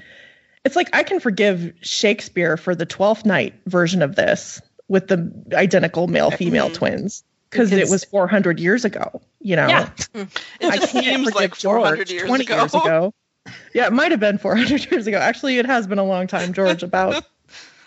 it's 0.64 0.76
like 0.76 0.88
I 0.92 1.02
can 1.02 1.20
forgive 1.20 1.72
Shakespeare 1.82 2.56
for 2.56 2.74
the 2.74 2.86
Twelfth 2.86 3.24
Night 3.24 3.54
version 3.66 4.02
of 4.02 4.16
this 4.16 4.60
with 4.88 5.08
the 5.08 5.32
identical 5.52 6.06
male 6.08 6.30
female 6.30 6.68
Mhm. 6.70 6.74
twins 6.74 7.24
because 7.50 7.72
it 7.72 7.88
was 7.88 8.04
400 8.04 8.58
years 8.58 8.84
ago, 8.84 9.22
you 9.40 9.56
know. 9.56 9.68
yeah. 9.68 9.88
It 10.14 10.28
I 10.62 10.76
just 10.76 10.92
can't 10.92 11.04
seems 11.04 11.24
forgive 11.28 11.34
like 11.34 11.54
400 11.54 11.96
George 11.96 12.10
years 12.10 12.26
20 12.26 12.44
ago. 12.44 12.56
years 12.56 12.74
ago. 12.74 13.14
Yeah, 13.74 13.86
it 13.86 13.92
might 13.92 14.10
have 14.10 14.20
been 14.20 14.38
400 14.38 14.86
years 14.90 15.06
ago. 15.06 15.18
Actually, 15.18 15.58
it 15.58 15.66
has 15.66 15.86
been 15.86 15.98
a 15.98 16.04
long 16.04 16.26
time, 16.26 16.54
George. 16.54 16.82
About 16.82 17.22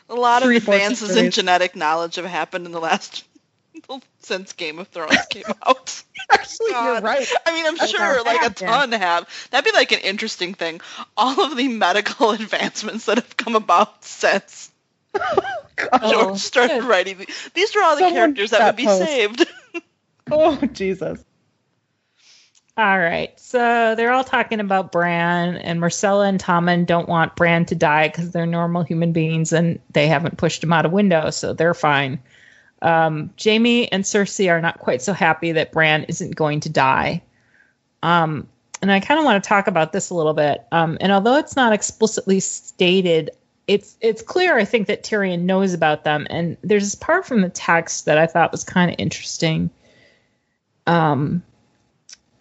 A 0.07 0.13
lot 0.13 0.43
of 0.43 0.47
Three, 0.47 0.57
advances 0.57 1.15
in 1.15 1.31
genetic 1.31 1.75
knowledge 1.75 2.15
have 2.15 2.25
happened 2.25 2.67
in 2.67 2.71
the 2.71 2.79
last 2.79 3.26
since 4.19 4.53
Game 4.53 4.79
of 4.79 4.87
Thrones 4.89 5.25
came 5.29 5.43
out. 5.65 6.03
actually, 6.31 6.71
you're 6.71 7.01
right. 7.01 7.27
I 7.45 7.53
mean, 7.53 7.65
I'm 7.65 7.75
That's 7.77 7.91
sure 7.91 7.99
how 8.01 8.23
like 8.23 8.41
a 8.45 8.49
bad, 8.49 8.61
yeah. 8.61 8.67
ton 8.67 8.91
have. 8.93 9.47
That'd 9.51 9.71
be 9.71 9.77
like 9.77 9.91
an 9.91 9.99
interesting 9.99 10.53
thing. 10.53 10.81
All 11.15 11.43
of 11.45 11.55
the 11.57 11.67
medical 11.67 12.31
advancements 12.31 13.05
that 13.05 13.17
have 13.17 13.37
come 13.37 13.55
about 13.55 14.03
since 14.03 14.71
Oh, 15.19 16.11
George 16.11 16.39
started 16.39 16.81
good. 16.81 16.87
writing. 16.89 17.25
These 17.53 17.75
are 17.75 17.83
all 17.83 17.95
the 17.95 18.01
Someone 18.01 18.13
characters 18.13 18.51
that 18.51 18.59
that 18.59 18.65
would 18.67 18.75
be 18.75 18.85
post. 18.85 19.03
saved. 19.05 19.45
Oh 20.29 20.55
Jesus. 20.73 21.23
All 22.77 22.99
right. 22.99 23.39
So 23.39 23.95
they're 23.95 24.11
all 24.11 24.23
talking 24.23 24.59
about 24.59 24.91
Bran, 24.91 25.55
and 25.55 25.79
Myrcella 25.79 26.29
and 26.29 26.39
Tommen 26.39 26.85
don't 26.85 27.09
want 27.09 27.35
Bran 27.35 27.65
to 27.67 27.75
die 27.75 28.07
because 28.07 28.31
they're 28.31 28.45
normal 28.45 28.83
human 28.83 29.13
beings 29.13 29.51
and 29.53 29.79
they 29.91 30.07
haven't 30.07 30.37
pushed 30.37 30.63
him 30.63 30.73
out 30.73 30.85
a 30.85 30.89
window, 30.89 31.31
so 31.31 31.53
they're 31.53 31.73
fine. 31.73 32.19
Um, 32.81 33.31
Jaime 33.43 33.91
and 33.91 34.03
Cersei 34.03 34.51
are 34.51 34.61
not 34.61 34.79
quite 34.79 35.01
so 35.01 35.13
happy 35.13 35.53
that 35.53 35.71
Bran 35.71 36.03
isn't 36.03 36.35
going 36.35 36.59
to 36.61 36.69
die. 36.69 37.23
Um, 38.03 38.47
and 38.81 38.91
I 38.91 38.99
kind 38.99 39.19
of 39.19 39.25
want 39.25 39.43
to 39.43 39.47
talk 39.47 39.67
about 39.67 39.91
this 39.91 40.09
a 40.09 40.15
little 40.15 40.33
bit. 40.33 40.65
Um, 40.71 40.97
and 41.01 41.11
although 41.11 41.37
it's 41.37 41.55
not 41.55 41.73
explicitly 41.73 42.39
stated, 42.39 43.31
it's 43.67 43.97
it's 44.01 44.21
clear 44.21 44.57
I 44.57 44.65
think 44.65 44.87
that 44.87 45.03
Tyrion 45.03 45.41
knows 45.41 45.73
about 45.73 46.03
them. 46.03 46.27
And 46.29 46.57
there's 46.61 46.83
this 46.83 46.95
part 46.95 47.25
from 47.25 47.41
the 47.41 47.49
text 47.49 48.05
that 48.05 48.17
I 48.17 48.27
thought 48.27 48.51
was 48.51 48.63
kind 48.63 48.91
of 48.91 48.95
interesting. 48.99 49.69
Um, 50.85 51.43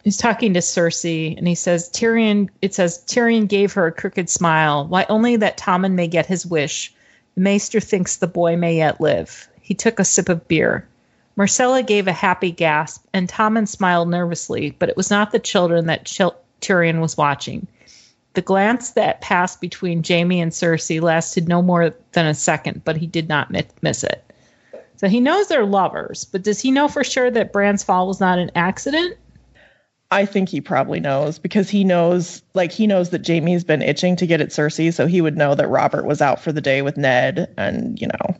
he's 0.04 0.18
talking 0.18 0.54
to 0.54 0.60
Cersei, 0.60 1.36
and 1.36 1.48
he 1.48 1.54
says 1.54 1.90
Tyrion. 1.90 2.50
It 2.62 2.74
says 2.74 3.02
Tyrion 3.06 3.48
gave 3.48 3.72
her 3.72 3.86
a 3.86 3.92
crooked 3.92 4.28
smile. 4.28 4.86
Why 4.86 5.06
only 5.08 5.36
that 5.36 5.58
Tommen 5.58 5.94
may 5.94 6.06
get 6.06 6.26
his 6.26 6.46
wish. 6.46 6.92
The 7.34 7.40
Maester 7.40 7.80
thinks 7.80 8.16
the 8.16 8.26
boy 8.26 8.56
may 8.56 8.76
yet 8.76 9.00
live. 9.00 9.48
He 9.66 9.74
took 9.74 9.98
a 9.98 10.04
sip 10.04 10.28
of 10.28 10.46
beer. 10.46 10.86
Myrcella 11.36 11.84
gave 11.84 12.06
a 12.06 12.12
happy 12.12 12.52
gasp, 12.52 13.04
and 13.12 13.28
Tommen 13.28 13.66
smiled 13.66 14.08
nervously, 14.08 14.70
but 14.78 14.88
it 14.88 14.96
was 14.96 15.10
not 15.10 15.32
the 15.32 15.40
children 15.40 15.86
that 15.86 16.04
Chil- 16.04 16.36
Tyrion 16.60 17.00
was 17.00 17.16
watching. 17.16 17.66
The 18.34 18.42
glance 18.42 18.92
that 18.92 19.22
passed 19.22 19.60
between 19.60 20.04
Jaime 20.06 20.40
and 20.40 20.52
Cersei 20.52 21.00
lasted 21.00 21.48
no 21.48 21.62
more 21.62 21.96
than 22.12 22.26
a 22.26 22.32
second, 22.32 22.84
but 22.84 22.96
he 22.96 23.08
did 23.08 23.28
not 23.28 23.52
miss 23.82 24.04
it. 24.04 24.22
So 24.98 25.08
he 25.08 25.18
knows 25.18 25.48
they're 25.48 25.66
lovers, 25.66 26.24
but 26.24 26.44
does 26.44 26.60
he 26.60 26.70
know 26.70 26.86
for 26.86 27.02
sure 27.02 27.28
that 27.28 27.52
Bran's 27.52 27.82
fall 27.82 28.06
was 28.06 28.20
not 28.20 28.38
an 28.38 28.52
accident? 28.54 29.16
I 30.12 30.26
think 30.26 30.48
he 30.48 30.60
probably 30.60 31.00
knows 31.00 31.40
because 31.40 31.68
he 31.68 31.82
knows, 31.82 32.40
like, 32.54 32.70
he 32.70 32.86
knows 32.86 33.10
that 33.10 33.26
Jaime's 33.26 33.64
been 33.64 33.82
itching 33.82 34.14
to 34.16 34.28
get 34.28 34.40
at 34.40 34.50
Cersei, 34.50 34.94
so 34.94 35.08
he 35.08 35.20
would 35.20 35.36
know 35.36 35.56
that 35.56 35.66
Robert 35.66 36.06
was 36.06 36.22
out 36.22 36.40
for 36.40 36.52
the 36.52 36.60
day 36.60 36.82
with 36.82 36.96
Ned, 36.96 37.52
and 37.56 38.00
you 38.00 38.06
know, 38.06 38.36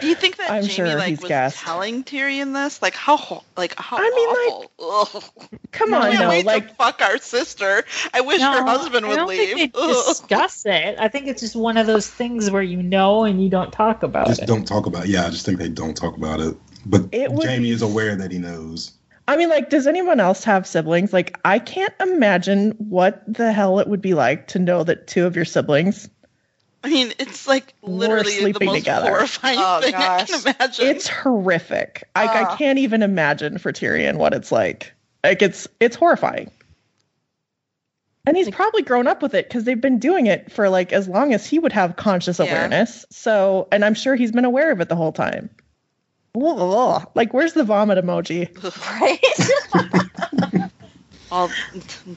Do 0.00 0.06
you 0.06 0.14
think 0.14 0.36
that 0.36 0.50
I'm 0.50 0.62
Jaime 0.62 0.68
sure 0.68 0.94
like 0.94 1.08
he's 1.08 1.20
was 1.20 1.28
gassed. 1.28 1.58
telling 1.58 2.04
Tyrion 2.04 2.54
this? 2.54 2.80
Like 2.80 2.94
how 2.94 3.42
like 3.56 3.74
how 3.78 3.96
I 3.98 4.10
mean, 4.10 4.28
like, 4.28 4.70
awful. 4.80 5.22
Ugh. 5.40 5.48
come 5.72 5.94
on, 5.94 6.14
no, 6.14 6.28
wait 6.28 6.44
like, 6.46 6.68
to 6.68 6.74
fuck 6.74 7.00
our 7.02 7.18
sister. 7.18 7.84
I 8.14 8.20
wish 8.20 8.40
her 8.40 8.64
husband 8.64 9.06
I 9.06 9.08
would 9.08 9.16
don't 9.16 9.28
leave. 9.28 9.54
think 9.56 9.74
they 9.74 9.80
discuss 9.80 10.64
it. 10.66 10.96
I 10.98 11.08
think 11.08 11.26
it's 11.26 11.40
just 11.40 11.56
one 11.56 11.76
of 11.76 11.86
those 11.86 12.08
things 12.08 12.50
where 12.50 12.62
you 12.62 12.82
know 12.82 13.24
and 13.24 13.42
you 13.42 13.48
don't 13.50 13.72
talk 13.72 14.02
about 14.02 14.26
Just 14.28 14.40
it. 14.42 14.46
Just 14.46 14.54
don't 14.56 14.66
talk 14.66 14.86
about. 14.86 15.08
Yeah, 15.08 15.26
I 15.26 15.30
just 15.30 15.44
think 15.44 15.58
they 15.58 15.68
don't 15.68 15.96
talk 15.96 16.16
about 16.16 16.40
it. 16.40 16.56
But 16.86 17.08
It 17.12 17.30
Jaime 17.30 17.64
be- 17.64 17.70
is 17.70 17.82
aware 17.82 18.14
that 18.16 18.30
he 18.30 18.38
knows. 18.38 18.92
I 19.26 19.36
mean, 19.36 19.50
like, 19.50 19.68
does 19.68 19.86
anyone 19.86 20.20
else 20.20 20.44
have 20.44 20.66
siblings? 20.66 21.12
Like, 21.12 21.38
I 21.44 21.58
can't 21.58 21.92
imagine 22.00 22.70
what 22.78 23.22
the 23.26 23.52
hell 23.52 23.78
it 23.78 23.86
would 23.86 24.00
be 24.00 24.14
like 24.14 24.46
to 24.48 24.58
know 24.58 24.82
that 24.84 25.06
two 25.06 25.26
of 25.26 25.36
your 25.36 25.44
siblings. 25.44 26.08
I 26.84 26.90
mean, 26.90 27.12
it's 27.18 27.46
like 27.48 27.74
literally 27.82 28.24
the 28.34 28.40
sleeping 28.40 28.66
most 28.66 28.78
together. 28.78 29.08
horrifying 29.08 29.58
Oh, 29.60 29.80
thing 29.80 29.94
I 29.94 30.24
can 30.24 30.40
imagine. 30.40 30.86
It's 30.86 31.08
horrific. 31.08 32.04
Like, 32.14 32.30
I 32.30 32.44
Ah. 32.44 32.56
can't 32.56 32.78
even 32.78 33.02
imagine 33.02 33.58
for 33.58 33.72
Tyrion 33.72 34.16
what 34.16 34.32
it's 34.32 34.52
like. 34.52 34.92
Like, 35.24 35.42
it's 35.42 35.66
it's 35.80 35.96
horrifying. 35.96 36.50
And 38.26 38.36
he's 38.36 38.50
probably 38.50 38.82
grown 38.82 39.06
up 39.06 39.22
with 39.22 39.34
it 39.34 39.48
because 39.48 39.64
they've 39.64 39.80
been 39.80 39.98
doing 39.98 40.26
it 40.26 40.52
for 40.52 40.68
like 40.68 40.92
as 40.92 41.08
long 41.08 41.32
as 41.32 41.46
he 41.46 41.58
would 41.58 41.72
have 41.72 41.96
conscious 41.96 42.38
Yeah. 42.38 42.44
awareness. 42.44 43.06
So, 43.10 43.66
and 43.72 43.84
I'm 43.84 43.94
sure 43.94 44.14
he's 44.14 44.32
been 44.32 44.44
aware 44.44 44.70
of 44.70 44.80
it 44.80 44.88
the 44.88 44.96
whole 44.96 45.12
time. 45.12 45.48
Ugh. 46.40 47.10
Like, 47.14 47.32
where's 47.32 47.54
the 47.54 47.64
vomit 47.64 47.98
emoji? 48.04 48.48
Right? 49.00 50.70
all 51.32 51.48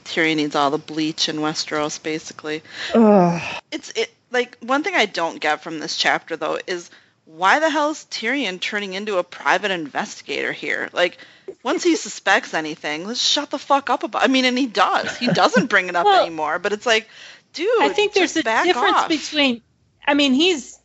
Tyrion 0.04 0.36
needs 0.36 0.54
all 0.54 0.70
the 0.70 0.78
bleach 0.78 1.28
in 1.28 1.36
Westeros, 1.38 2.02
basically. 2.02 2.62
Ugh. 2.94 3.42
It's 3.72 3.90
it 3.96 4.10
like 4.32 4.58
one 4.60 4.82
thing 4.82 4.94
I 4.94 5.06
don't 5.06 5.40
get 5.40 5.62
from 5.62 5.78
this 5.78 5.96
chapter 5.96 6.36
though 6.36 6.58
is 6.66 6.90
why 7.24 7.60
the 7.60 7.70
hell 7.70 7.90
is 7.90 8.06
Tyrion 8.10 8.60
turning 8.60 8.94
into 8.94 9.18
a 9.18 9.24
private 9.24 9.70
investigator 9.70 10.52
here? 10.52 10.88
Like, 10.92 11.18
once 11.62 11.84
he 11.84 11.96
suspects 11.96 12.54
anything, 12.54 13.06
let's 13.06 13.22
shut 13.22 13.50
the 13.50 13.58
fuck 13.58 13.90
up 13.90 14.02
about. 14.02 14.22
I 14.22 14.26
mean, 14.26 14.44
and 14.44 14.58
he 14.58 14.66
does. 14.66 15.16
He 15.16 15.28
doesn't 15.28 15.66
bring 15.70 15.88
it 15.88 15.96
up 15.96 16.04
Well, 16.04 16.22
anymore. 16.22 16.58
But 16.58 16.72
it's 16.72 16.86
like, 16.86 17.08
dude, 17.52 17.68
I 17.80 17.90
think 17.90 18.12
there's 18.12 18.36
a 18.36 18.42
difference 18.42 18.96
off. 18.96 19.08
between. 19.08 19.62
I 20.06 20.14
mean, 20.14 20.32
he's 20.32 20.78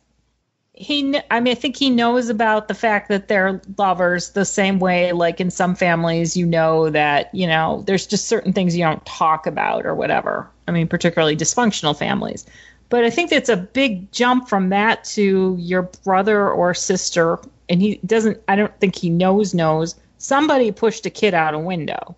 he. 0.74 1.20
I 1.28 1.40
mean, 1.40 1.50
I 1.50 1.54
think 1.56 1.76
he 1.76 1.90
knows 1.90 2.28
about 2.28 2.68
the 2.68 2.74
fact 2.74 3.08
that 3.08 3.26
they're 3.26 3.60
lovers 3.76 4.30
the 4.30 4.44
same 4.44 4.78
way. 4.78 5.12
Like 5.12 5.40
in 5.40 5.50
some 5.50 5.74
families, 5.74 6.36
you 6.36 6.46
know 6.46 6.88
that 6.90 7.34
you 7.34 7.48
know 7.48 7.82
there's 7.84 8.06
just 8.06 8.28
certain 8.28 8.52
things 8.52 8.76
you 8.76 8.84
don't 8.84 9.04
talk 9.04 9.48
about 9.48 9.86
or 9.86 9.94
whatever. 9.94 10.48
I 10.68 10.70
mean, 10.70 10.86
particularly 10.86 11.36
dysfunctional 11.36 11.98
families. 11.98 12.46
But 12.90 13.04
I 13.04 13.10
think 13.10 13.30
that's 13.30 13.50
a 13.50 13.56
big 13.56 14.10
jump 14.12 14.48
from 14.48 14.70
that 14.70 15.04
to 15.04 15.56
your 15.58 15.82
brother 16.04 16.48
or 16.50 16.72
sister, 16.72 17.38
and 17.68 17.82
he 17.82 18.00
doesn't. 18.06 18.40
I 18.48 18.56
don't 18.56 18.78
think 18.80 18.96
he 18.96 19.10
knows 19.10 19.54
knows 19.54 19.94
somebody 20.18 20.72
pushed 20.72 21.06
a 21.06 21.10
kid 21.10 21.34
out 21.34 21.54
a 21.54 21.58
window. 21.58 22.16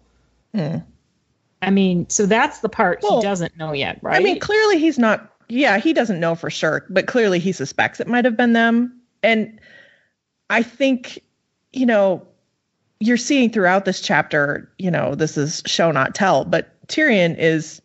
Hmm. 0.55 0.79
I 1.63 1.71
mean, 1.71 2.09
so 2.09 2.25
that's 2.25 2.61
the 2.61 2.69
part 2.69 3.01
Well, 3.03 3.21
he 3.21 3.23
doesn't 3.23 3.57
know 3.57 3.73
yet, 3.73 3.99
right? 4.03 4.17
I 4.17 4.21
mean, 4.21 4.41
clearly 4.41 4.79
he's 4.79 4.99
not. 4.99 5.31
Yeah, 5.49 5.79
he 5.79 5.93
doesn't 5.93 6.21
know 6.21 6.35
for 6.35 6.51
sure, 6.51 6.87
but 6.89 7.07
clearly 7.07 7.41
he 7.41 7.53
suspects 7.53 8.01
it 8.01 8.07
might 8.07 8.25
have 8.25 8.37
been 8.37 8.53
them. 8.53 9.01
And 9.23 9.61
I 10.49 10.63
think, 10.63 11.21
you 11.73 11.85
know, 11.85 12.27
you're 13.01 13.17
seeing 13.17 13.51
throughout 13.51 13.85
this 13.85 14.01
chapter, 14.01 14.71
you 14.79 14.91
know, 14.91 15.17
this 15.17 15.37
is 15.37 15.63
show 15.67 15.91
not 15.91 16.15
tell, 16.15 16.45
but 16.45 16.75
Tyrion 16.87 17.37
is 17.37 17.83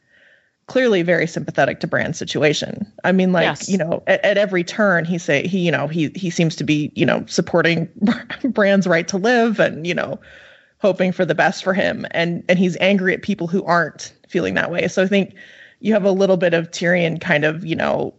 clearly 0.68 1.02
very 1.04 1.28
sympathetic 1.28 1.80
to 1.82 1.88
Bran's 1.88 2.18
situation. 2.18 2.92
I 3.04 3.12
mean, 3.12 3.32
like, 3.32 3.44
Yes. 3.44 3.70
you 3.70 3.78
know, 3.78 4.02
at, 4.08 4.24
at 4.26 4.38
every 4.38 4.64
turn 4.64 5.06
he 5.06 5.18
say 5.18 5.48
he, 5.48 5.60
you 5.60 5.72
know, 5.72 5.88
he 5.88 6.10
he 6.16 6.30
seems 6.30 6.56
to 6.58 6.64
be, 6.64 6.92
you 6.96 7.06
know, 7.06 7.24
supporting 7.28 7.88
Bran's 8.44 8.88
right 8.88 9.08
to 9.10 9.18
live 9.18 9.60
and, 9.60 9.86
you 9.86 9.94
know, 9.94 10.20
hoping 10.80 11.12
for 11.12 11.26
the 11.26 11.36
best 11.36 11.64
for 11.64 11.74
him 11.74 12.06
and 12.12 12.44
and 12.50 12.60
he's 12.60 12.78
angry 12.80 13.14
at 13.14 13.22
people 13.22 13.48
who 13.48 13.64
aren't 13.64 14.14
feeling 14.28 14.56
that 14.56 14.72
way. 14.72 14.88
So 14.88 15.04
I 15.04 15.08
think 15.08 15.36
you 15.82 15.94
have 15.94 16.04
a 16.06 16.12
little 16.12 16.38
bit 16.38 16.54
of 16.54 16.72
Tyrion 16.72 17.22
kind 17.22 17.46
of, 17.46 17.64
you 17.66 17.76
know, 17.76 18.14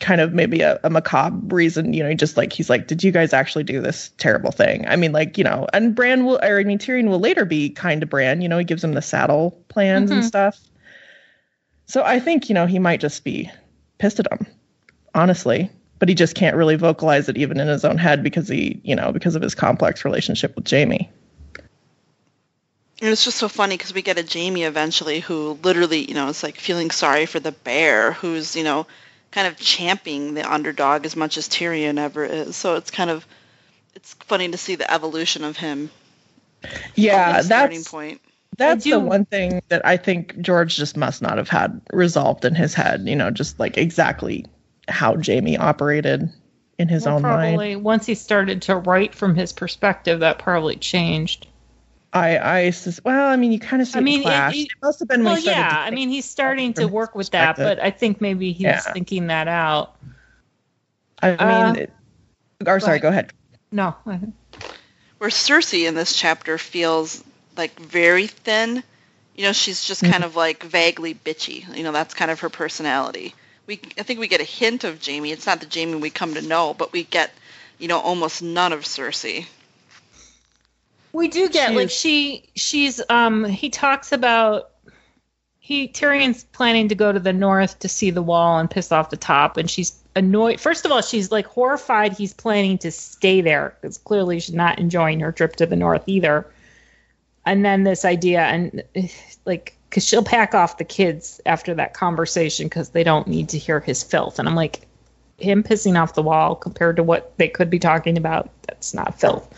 kind 0.00 0.22
of 0.22 0.32
maybe 0.32 0.62
a, 0.62 0.80
a 0.82 0.88
macabre 0.88 1.54
reason, 1.54 1.92
you 1.92 2.02
know, 2.02 2.14
just 2.14 2.36
like 2.38 2.52
he's 2.54 2.70
like, 2.70 2.86
did 2.86 3.04
you 3.04 3.12
guys 3.12 3.34
actually 3.34 3.64
do 3.64 3.82
this 3.82 4.10
terrible 4.16 4.52
thing? 4.52 4.86
I 4.88 4.96
mean, 4.96 5.12
like, 5.12 5.36
you 5.36 5.44
know, 5.44 5.66
and 5.74 5.94
Bran 5.94 6.24
will, 6.24 6.38
or 6.42 6.58
I 6.58 6.64
mean, 6.64 6.78
Tyrion 6.78 7.08
will 7.10 7.18
later 7.20 7.44
be 7.44 7.68
kind 7.68 8.00
to 8.00 8.06
Bran, 8.06 8.40
you 8.40 8.48
know, 8.48 8.56
he 8.56 8.64
gives 8.64 8.82
him 8.82 8.94
the 8.94 9.02
saddle 9.02 9.50
plans 9.68 10.10
and 10.10 10.22
Mhm. 10.22 10.26
stuff. 10.26 10.58
So 11.90 12.04
I 12.04 12.20
think, 12.20 12.48
you 12.48 12.54
know, 12.54 12.66
he 12.66 12.78
might 12.78 13.00
just 13.00 13.24
be 13.24 13.50
pissed 13.98 14.20
at 14.20 14.30
him, 14.30 14.46
honestly, 15.12 15.72
but 15.98 16.08
he 16.08 16.14
just 16.14 16.36
can't 16.36 16.54
really 16.54 16.76
vocalize 16.76 17.28
it 17.28 17.36
even 17.36 17.58
in 17.58 17.66
his 17.66 17.84
own 17.84 17.98
head 17.98 18.22
because 18.22 18.46
he, 18.46 18.80
you 18.84 18.94
know, 18.94 19.10
because 19.10 19.34
of 19.34 19.42
his 19.42 19.56
complex 19.56 20.04
relationship 20.04 20.54
with 20.54 20.70
Jaime. 20.70 21.10
And 23.02 23.10
it's 23.10 23.24
just 23.24 23.38
so 23.38 23.48
funny 23.48 23.76
because 23.76 23.92
we 23.92 24.02
get 24.02 24.18
a 24.18 24.38
Jaime 24.38 24.62
eventually 24.62 25.18
who 25.18 25.58
literally, 25.64 26.04
you 26.04 26.14
know, 26.14 26.28
is 26.28 26.44
like 26.44 26.58
feeling 26.58 26.92
sorry 26.92 27.26
for 27.26 27.40
the 27.40 27.50
bear, 27.50 28.12
who's, 28.12 28.54
you 28.54 28.62
know, 28.62 28.86
kind 29.32 29.48
of 29.48 29.56
championing 29.56 30.34
the 30.34 30.48
underdog 30.48 31.04
as 31.06 31.16
much 31.16 31.38
as 31.38 31.48
Tyrion 31.48 31.98
ever 31.98 32.24
is. 32.24 32.54
So 32.54 32.76
it's 32.76 32.92
kind 32.92 33.10
of, 33.10 33.26
it's 33.96 34.14
funny 34.14 34.48
to 34.48 34.58
see 34.58 34.76
the 34.76 34.88
evolution 34.88 35.42
of 35.42 35.56
him. 35.56 35.90
Yeah, 36.94 37.38
his 37.38 37.46
starting 37.46 37.78
that's 37.78 37.90
point. 37.90 38.20
That's 38.60 38.84
do- 38.84 38.90
the 38.90 39.00
one 39.00 39.24
thing 39.24 39.62
that 39.68 39.84
I 39.86 39.96
think 39.96 40.38
George 40.40 40.76
just 40.76 40.96
must 40.96 41.22
not 41.22 41.38
have 41.38 41.48
had 41.48 41.80
resolved 41.92 42.44
in 42.44 42.54
his 42.54 42.74
head, 42.74 43.08
you 43.08 43.16
know, 43.16 43.30
just 43.30 43.58
like 43.58 43.76
exactly 43.78 44.44
how 44.86 45.16
Jaime 45.16 45.56
operated 45.56 46.28
in 46.78 46.88
his 46.88 47.06
Well, 47.06 47.16
own 47.16 47.22
mind. 47.22 47.56
probably 47.56 47.76
once 47.76 48.06
he 48.06 48.14
started 48.14 48.62
to 48.62 48.76
write 48.76 49.14
from 49.14 49.34
his 49.34 49.52
perspective, 49.52 50.20
that 50.20 50.38
probably 50.38 50.76
changed. 50.76 51.46
I, 52.12 52.38
I, 52.38 52.70
sus- 52.70 53.00
well, 53.04 53.28
I 53.28 53.36
mean, 53.36 53.52
you 53.52 53.60
kind 53.60 53.80
of 53.80 53.88
see 53.88 53.98
I 53.98 54.00
it 54.00 54.04
mean, 54.04 54.20
it- 54.20 54.24
clash. 54.24 54.56
it- 54.56 54.62
It, 54.62 54.68
must 54.82 54.98
have 54.98 55.08
been 55.08 55.20
when 55.24 55.34
Well, 55.34 55.40
he 55.42 55.46
yeah, 55.48 55.76
I 55.86 55.90
mean, 55.90 56.08
he's 56.08 56.24
starting 56.24 56.74
to 56.74 56.86
work 56.86 57.14
with 57.14 57.30
that, 57.30 57.56
but 57.56 57.80
I 57.80 57.90
think 57.90 58.20
maybe 58.20 58.52
he's 58.52 58.62
Yeah. 58.62 58.80
thinking 58.80 59.28
that 59.28 59.48
out. 59.48 59.96
I 61.22 61.30
mean, 61.30 61.40
uh, 61.40 61.72
it, 61.78 61.92
or 62.66 62.80
sorry, 62.80 62.94
ahead. 62.96 63.02
go 63.02 63.08
ahead. 63.08 63.32
No, 63.72 63.94
Where 65.18 65.30
Cersei 65.30 65.86
in 65.86 65.94
this 65.94 66.16
chapter 66.16 66.58
feels 66.58 67.22
like 67.60 67.78
very 67.78 68.26
thin. 68.26 68.82
You 69.36 69.44
know, 69.44 69.52
she's 69.52 69.84
just 69.84 70.02
kind 70.02 70.24
of 70.24 70.34
like 70.34 70.62
vaguely 70.62 71.14
bitchy. 71.14 71.76
You 71.76 71.84
know, 71.84 71.92
that's 71.92 72.14
kind 72.14 72.30
of 72.30 72.40
her 72.40 72.48
personality. 72.48 73.34
We, 73.66 73.80
I 73.98 74.02
think 74.02 74.18
we 74.18 74.28
get 74.28 74.40
a 74.40 74.44
hint 74.44 74.82
of 74.84 75.04
Jaime. 75.04 75.30
It's 75.30 75.46
not 75.46 75.60
the 75.60 75.68
Jaime 75.72 75.94
we 76.00 76.10
come 76.10 76.34
to 76.34 76.42
know, 76.42 76.74
but 76.74 76.92
we 76.92 77.04
get, 77.04 77.30
you 77.78 77.86
know, 77.86 78.00
almost 78.00 78.42
none 78.42 78.72
of 78.72 78.80
Cersei. 78.80 79.46
we 81.12 81.28
do 81.28 81.48
get 81.48 81.74
like 81.74 81.90
she 81.90 82.48
she's 82.56 83.00
um 83.08 83.44
he 83.44 83.68
talks 83.68 84.12
about 84.12 84.70
he 85.58 85.86
Tyrion's 85.86 86.44
planning 86.44 86.88
to 86.88 86.94
go 86.94 87.12
to 87.12 87.20
the 87.20 87.32
north 87.32 87.78
to 87.80 87.88
see 87.88 88.10
the 88.10 88.22
wall 88.22 88.58
and 88.58 88.70
piss 88.70 88.90
off 88.90 89.10
the 89.10 89.16
top, 89.16 89.56
and 89.58 89.70
she's 89.70 89.92
annoyed. 90.16 90.60
First 90.60 90.84
of 90.84 90.92
all, 90.92 91.02
she's 91.02 91.30
like 91.30 91.46
horrified 91.46 92.14
he's 92.14 92.32
planning 92.32 92.78
to 92.78 92.90
stay 92.90 93.42
there 93.42 93.76
because 93.80 93.98
clearly 93.98 94.40
she's 94.40 94.54
not 94.54 94.78
enjoying 94.78 95.20
her 95.20 95.30
trip 95.30 95.56
to 95.56 95.66
the 95.66 95.76
north 95.76 96.04
either. 96.06 96.46
And 97.46 97.64
then 97.64 97.84
this 97.84 98.04
idea 98.04 98.40
and 98.40 98.82
like 99.44 99.76
because 99.88 100.06
she'll 100.06 100.24
pack 100.24 100.54
off 100.54 100.78
the 100.78 100.84
kids 100.84 101.40
after 101.46 101.74
that 101.74 101.94
conversation 101.94 102.66
because 102.66 102.90
they 102.90 103.02
don't 103.02 103.26
need 103.26 103.48
to 103.50 103.58
hear 103.58 103.80
his 103.80 104.02
filth. 104.02 104.38
And 104.38 104.48
i'm 104.48 104.54
like 104.54 104.86
him 105.38 105.62
pissing 105.62 106.00
off 106.00 106.14
the 106.14 106.22
wall 106.22 106.54
compared 106.54 106.96
to 106.96 107.02
what 107.02 107.36
they 107.38 107.48
could 107.48 107.70
be 107.70 107.78
talking 107.78 108.18
about 108.18 108.50
that's 108.66 108.94
not 108.94 109.18
filth. 109.18 109.48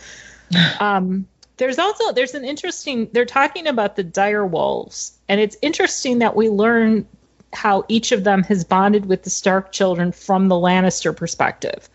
Um 0.79 1.27
there's 1.57 1.77
also 1.77 2.11
there's 2.13 2.33
an 2.33 2.45
interesting 2.45 3.09
they're 3.11 3.25
talking 3.25 3.67
about 3.67 3.95
the 3.95 4.03
dire 4.03 4.45
wolves. 4.45 5.17
And 5.29 5.39
it's 5.39 5.57
interesting 5.61 6.19
that 6.19 6.35
we 6.35 6.49
learn 6.49 7.07
how 7.53 7.85
each 7.87 8.11
of 8.11 8.23
them 8.23 8.43
has 8.43 8.63
bonded 8.63 9.05
with 9.05 9.23
the 9.23 9.29
stark 9.29 9.71
children 9.71 10.11
from 10.11 10.47
the 10.47 10.55
lannister 10.55 11.15
perspective 11.15 11.89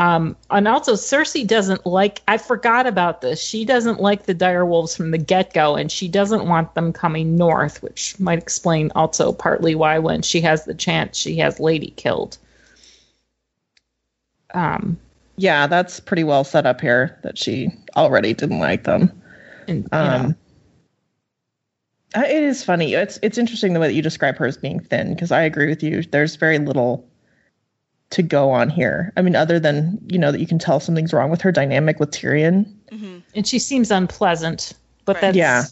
um, 0.00 0.34
and 0.50 0.66
also 0.66 0.94
cersei 0.94 1.46
doesn't 1.46 1.84
like 1.84 2.22
i 2.26 2.38
forgot 2.38 2.86
about 2.86 3.20
this 3.20 3.42
she 3.42 3.64
doesn't 3.64 4.00
like 4.00 4.24
the 4.24 4.34
dire 4.34 4.64
wolves 4.64 4.96
from 4.96 5.10
the 5.10 5.18
get-go 5.18 5.76
and 5.76 5.92
she 5.92 6.08
doesn't 6.08 6.46
want 6.48 6.74
them 6.74 6.92
coming 6.92 7.36
north 7.36 7.82
which 7.82 8.18
might 8.18 8.38
explain 8.38 8.90
also 8.94 9.32
partly 9.32 9.74
why 9.74 9.98
when 9.98 10.22
she 10.22 10.40
has 10.40 10.64
the 10.64 10.74
chance 10.74 11.18
she 11.18 11.36
has 11.36 11.60
lady 11.60 11.90
killed 11.96 12.38
um, 14.52 14.98
Yeah, 15.36 15.66
that's 15.68 16.00
pretty 16.00 16.24
well 16.24 16.44
set 16.44 16.66
up 16.66 16.80
here 16.80 17.18
that 17.22 17.38
she 17.38 17.68
already 17.96 18.34
didn't 18.34 18.58
like 18.58 18.84
them. 18.84 19.22
and 19.68 19.88
know, 19.92 19.98
Um, 19.98 20.36
it 22.16 22.42
is 22.42 22.64
funny. 22.64 22.94
It's 22.94 23.18
it's 23.22 23.38
interesting 23.38 23.72
the 23.72 23.80
way 23.80 23.86
that 23.86 23.94
you 23.94 24.02
describe 24.02 24.36
her 24.38 24.46
as 24.46 24.56
being 24.56 24.80
thin 24.80 25.14
because 25.14 25.30
I 25.30 25.42
agree 25.42 25.68
with 25.68 25.82
you. 25.82 26.02
There's 26.02 26.36
very 26.36 26.58
little 26.58 27.06
to 28.10 28.22
go 28.22 28.50
on 28.50 28.68
here. 28.70 29.12
I 29.16 29.22
mean, 29.22 29.36
other 29.36 29.60
than 29.60 29.98
you 30.06 30.18
know 30.18 30.32
that 30.32 30.40
you 30.40 30.46
can 30.46 30.58
tell 30.58 30.80
something's 30.80 31.12
wrong 31.12 31.30
with 31.30 31.40
her 31.42 31.52
dynamic 31.52 32.00
with 32.00 32.10
Tyrion. 32.10 32.66
hmm 32.90 33.18
and 33.34 33.46
she 33.46 33.58
seems 33.58 33.90
unpleasant 33.90 34.72
but 35.04 35.16
Right. 35.16 35.20
that's 35.20 35.36
Yeah. 35.36 35.64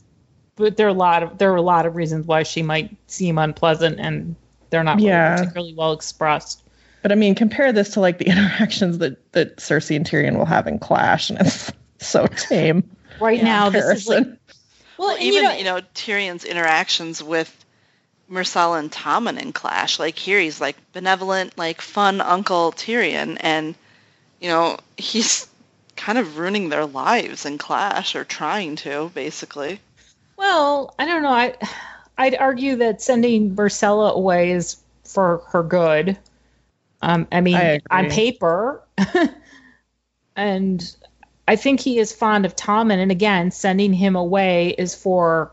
but 0.56 0.76
there 0.76 0.86
are 0.86 0.90
a 0.90 0.94
lot 0.94 1.22
of 1.22 1.38
there 1.38 1.52
are 1.52 1.56
a 1.56 1.62
lot 1.62 1.86
of 1.86 1.96
reasons 1.96 2.26
why 2.26 2.44
she 2.44 2.62
might 2.62 2.96
seem 3.08 3.38
unpleasant 3.38 3.98
and 4.00 4.36
they're 4.70 4.84
not 4.84 4.96
really 4.96 5.08
Yeah. 5.08 5.36
particularly 5.36 5.74
well 5.74 5.92
expressed 5.92 6.62
But 7.02 7.12
I 7.12 7.14
mean, 7.16 7.34
compare 7.34 7.72
this 7.72 7.90
to 7.90 8.00
like 8.00 8.18
the 8.18 8.26
interactions 8.32 8.98
that 8.98 9.32
that 9.32 9.56
Cersei 9.58 9.96
and 9.96 10.06
Tyrion 10.06 10.36
will 10.36 10.44
have 10.46 10.66
in 10.66 10.78
Clash, 10.78 11.30
and 11.30 11.40
it's 11.40 11.72
so 11.98 12.26
tame. 12.26 12.82
right 13.20 13.38
Yeah. 13.38 13.44
now 13.44 13.70
this 13.70 13.84
is 14.02 14.06
like 14.08 14.26
well 14.98 15.08
Well, 15.08 15.18
even 15.18 15.34
you 15.34 15.42
know, 15.42 15.54
you 15.56 15.64
know 15.64 15.80
Tyrion's 15.94 16.44
interactions 16.44 17.22
with 17.22 17.50
Myrcella 18.30 18.78
and 18.78 18.92
Tommen 18.92 19.40
in 19.40 19.52
Clash, 19.52 19.98
like 19.98 20.18
here 20.18 20.38
he's 20.38 20.60
like 20.60 20.76
benevolent, 20.92 21.56
like 21.56 21.80
fun 21.80 22.20
Uncle 22.20 22.72
Tyrion, 22.72 23.38
and 23.40 23.74
you 24.40 24.48
know 24.48 24.78
he's 24.96 25.46
kind 25.96 26.18
of 26.18 26.38
ruining 26.38 26.68
their 26.68 26.86
lives 26.86 27.44
in 27.44 27.58
Clash 27.58 28.14
or 28.14 28.24
trying 28.24 28.76
to, 28.76 29.10
basically. 29.14 29.80
well 30.36 30.94
i 30.98 31.04
don't 31.04 31.22
know. 31.22 31.30
I 31.30 31.54
i'd 32.18 32.36
argue 32.36 32.76
that 32.76 33.02
sending 33.02 33.56
Myrcella 33.56 34.12
away 34.14 34.52
is 34.52 34.76
for 35.04 35.42
her 35.48 35.62
good. 35.62 36.18
Um 37.02 37.26
i 37.32 37.40
mean 37.40 37.56
I 37.56 37.80
on 37.90 38.10
paper 38.10 38.82
and 40.36 40.96
i 41.46 41.56
think 41.56 41.80
he 41.80 41.98
is 41.98 42.12
fond 42.12 42.44
of 42.44 42.54
Tommen 42.54 42.98
and 42.98 43.10
again 43.10 43.50
sending 43.50 43.92
him 43.92 44.16
away 44.16 44.74
is 44.76 44.94
for 44.94 45.50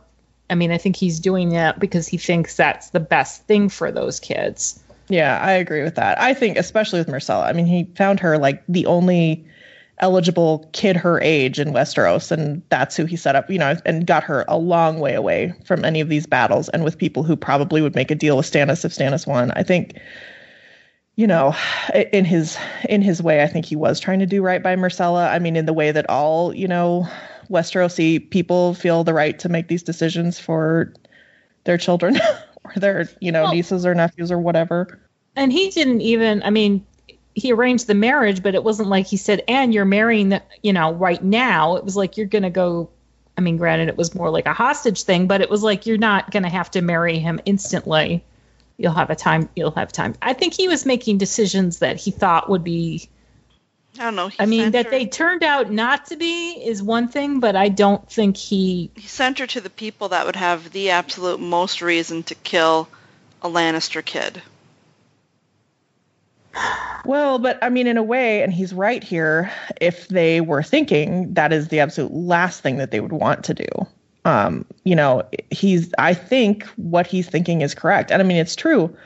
i 0.49 0.55
mean 0.55 0.71
i 0.71 0.77
think 0.77 0.95
he's 0.95 1.19
doing 1.19 1.49
that 1.49 1.79
because 1.79 2.07
he 2.07 2.17
thinks 2.17 2.55
that's 2.55 2.89
the 2.91 2.99
best 2.99 3.45
thing 3.47 3.69
for 3.69 3.91
those 3.91 4.19
kids 4.19 4.79
Yeah, 5.07 5.39
I 5.39 5.51
agree 5.51 5.83
with 5.83 5.95
that. 5.95 6.19
I 6.19 6.33
think 6.33 6.57
especially 6.57 6.99
with 6.99 7.07
Myrcella. 7.07 7.45
I 7.45 7.53
mean, 7.53 7.67
he 7.67 7.83
found 7.95 8.19
her 8.19 8.37
like 8.37 8.63
the 8.67 8.85
only 8.85 9.45
eligible 9.99 10.67
kid 10.73 10.97
her 10.97 11.21
age 11.21 11.59
in 11.59 11.73
Westeros, 11.73 12.31
and 12.31 12.61
that's 12.69 12.97
who 12.97 13.05
he 13.05 13.15
set 13.15 13.35
up, 13.35 13.49
you 13.49 13.59
know, 13.59 13.75
and 13.85 14.05
got 14.07 14.23
her 14.23 14.43
a 14.47 14.57
long 14.57 14.99
way 14.99 15.13
away 15.13 15.53
from 15.63 15.85
any 15.85 16.01
of 16.01 16.09
these 16.09 16.25
battles 16.25 16.69
and 16.69 16.83
with 16.83 16.97
people 16.97 17.23
who 17.23 17.35
probably 17.35 17.81
would 17.81 17.95
make 17.95 18.11
a 18.11 18.15
deal 18.15 18.37
with 18.37 18.51
Stannis 18.51 18.83
if 18.83 18.93
Stannis 18.93 19.27
won. 19.27 19.51
I 19.51 19.63
think, 19.63 19.97
you 21.15 21.27
know, 21.27 21.55
in 22.11 22.25
his 22.25 22.57
in 22.89 23.01
his 23.01 23.21
way, 23.21 23.43
I 23.43 23.47
think 23.47 23.65
he 23.65 23.75
was 23.75 23.99
trying 23.99 24.19
to 24.19 24.25
do 24.25 24.41
right 24.41 24.61
by 24.61 24.75
Myrcella. 24.75 25.31
I 25.31 25.39
mean, 25.39 25.55
in 25.55 25.65
the 25.65 25.73
way 25.73 25.91
that 25.91 26.09
all, 26.09 26.53
you 26.53 26.67
know, 26.67 27.07
Westerosi 27.49 28.29
people 28.29 28.73
feel 28.73 29.03
the 29.03 29.13
right 29.13 29.37
to 29.39 29.49
make 29.49 29.67
these 29.67 29.83
decisions 29.83 30.39
for 30.39 30.93
their 31.63 31.77
children 31.77 32.17
or 32.63 32.71
their, 32.75 33.09
you 33.21 33.31
know, 33.31 33.43
Well- 33.43 33.53
nieces 33.53 33.85
or 33.85 33.95
nephews 33.95 34.31
or 34.31 34.39
whatever. 34.39 34.99
and 35.35 35.51
he 35.51 35.69
didn't 35.69 36.01
even 36.01 36.41
i 36.43 36.49
mean 36.49 36.85
he 37.33 37.51
arranged 37.51 37.87
the 37.87 37.93
marriage 37.95 38.41
but 38.41 38.55
it 38.55 38.63
wasn't 38.63 38.87
like 38.87 39.05
he 39.07 39.17
said 39.17 39.43
and 39.49 39.73
you're 39.73 39.83
marrying 39.85 40.29
the, 40.29 40.41
you 40.63 40.71
know 40.71 40.93
right 40.93 41.21
now. 41.23 41.75
It 41.75 41.83
was 41.83 41.95
like 41.97 42.15
you're 42.17 42.27
gonna 42.27 42.49
go 42.49 42.89
i 43.37 43.41
mean 43.41 43.57
granted 43.57 43.89
it 43.89 43.97
was 43.97 44.15
more 44.15 44.29
like 44.29 44.45
a 44.45 44.53
hostage 44.53 45.03
thing 45.03 45.27
but 45.27 45.41
it 45.41 45.49
was 45.49 45.61
like 45.61 45.85
you're 45.85 45.97
not 45.97 46.31
gonna 46.31 46.49
have 46.49 46.71
to 46.71 46.81
marry 46.81 47.19
him 47.19 47.39
instantly. 47.45 48.23
You'll 48.77 48.93
have 48.93 49.09
a 49.09 49.15
time 49.15 49.49
you'll 49.55 49.71
have 49.71 49.91
time. 49.91 50.15
I 50.21 50.33
think 50.33 50.53
he 50.53 50.67
was 50.67 50.85
making 50.85 51.17
decisions 51.17 51.79
that 51.79 51.97
he 51.97 52.11
thought 52.11 52.49
would 52.49 52.63
be 52.63 53.09
I 53.99 54.03
don't 54.03 54.15
know. 54.15 54.27
He 54.27 54.37
i 54.39 54.45
mean 54.45 54.71
that 54.71 54.85
her- 54.85 54.91
they 54.91 55.05
turned 55.05 55.43
out 55.43 55.71
not 55.71 56.07
to 56.07 56.17
be 56.17 56.51
is 56.53 56.83
one 56.83 57.07
thing 57.07 57.39
but 57.39 57.55
i 57.55 57.69
don't 57.69 58.09
think 58.09 58.35
he 58.35 58.91
he 58.95 59.07
sent 59.07 59.39
her 59.39 59.47
to 59.47 59.61
the 59.61 59.69
people 59.69 60.09
that 60.09 60.25
would 60.25 60.35
have 60.35 60.71
the 60.71 60.89
absolute 60.89 61.39
most 61.39 61.81
reason 61.81 62.23
to 62.23 62.35
kill 62.35 62.89
a 63.41 63.49
Lannister 63.49 64.03
kid. 64.03 64.41
Well, 67.05 67.37
but 67.37 67.63
I 67.63 67.69
mean, 67.69 67.85
in 67.85 67.97
a 67.97 68.03
way, 68.03 68.41
and 68.41 68.51
he's 68.51 68.73
right 68.73 69.03
here, 69.03 69.51
if 69.79 70.07
they 70.07 70.41
were 70.41 70.63
thinking 70.63 71.35
that 71.35 71.53
is 71.53 71.67
the 71.67 71.79
absolute 71.79 72.11
last 72.11 72.61
thing 72.61 72.77
that 72.77 72.89
they 72.89 72.99
would 72.99 73.11
want 73.11 73.43
to 73.43 73.53
do. 73.53 73.67
Um, 74.25 74.65
you 74.85 74.95
know, 74.95 75.21
he's, 75.51 75.93
I 75.99 76.15
think 76.15 76.63
what 76.77 77.05
he's 77.05 77.29
thinking 77.29 77.61
is 77.61 77.75
correct. 77.75 78.09
And 78.09 78.23
I 78.23 78.25
mean, 78.25 78.37
it's 78.37 78.55
true. 78.55 78.97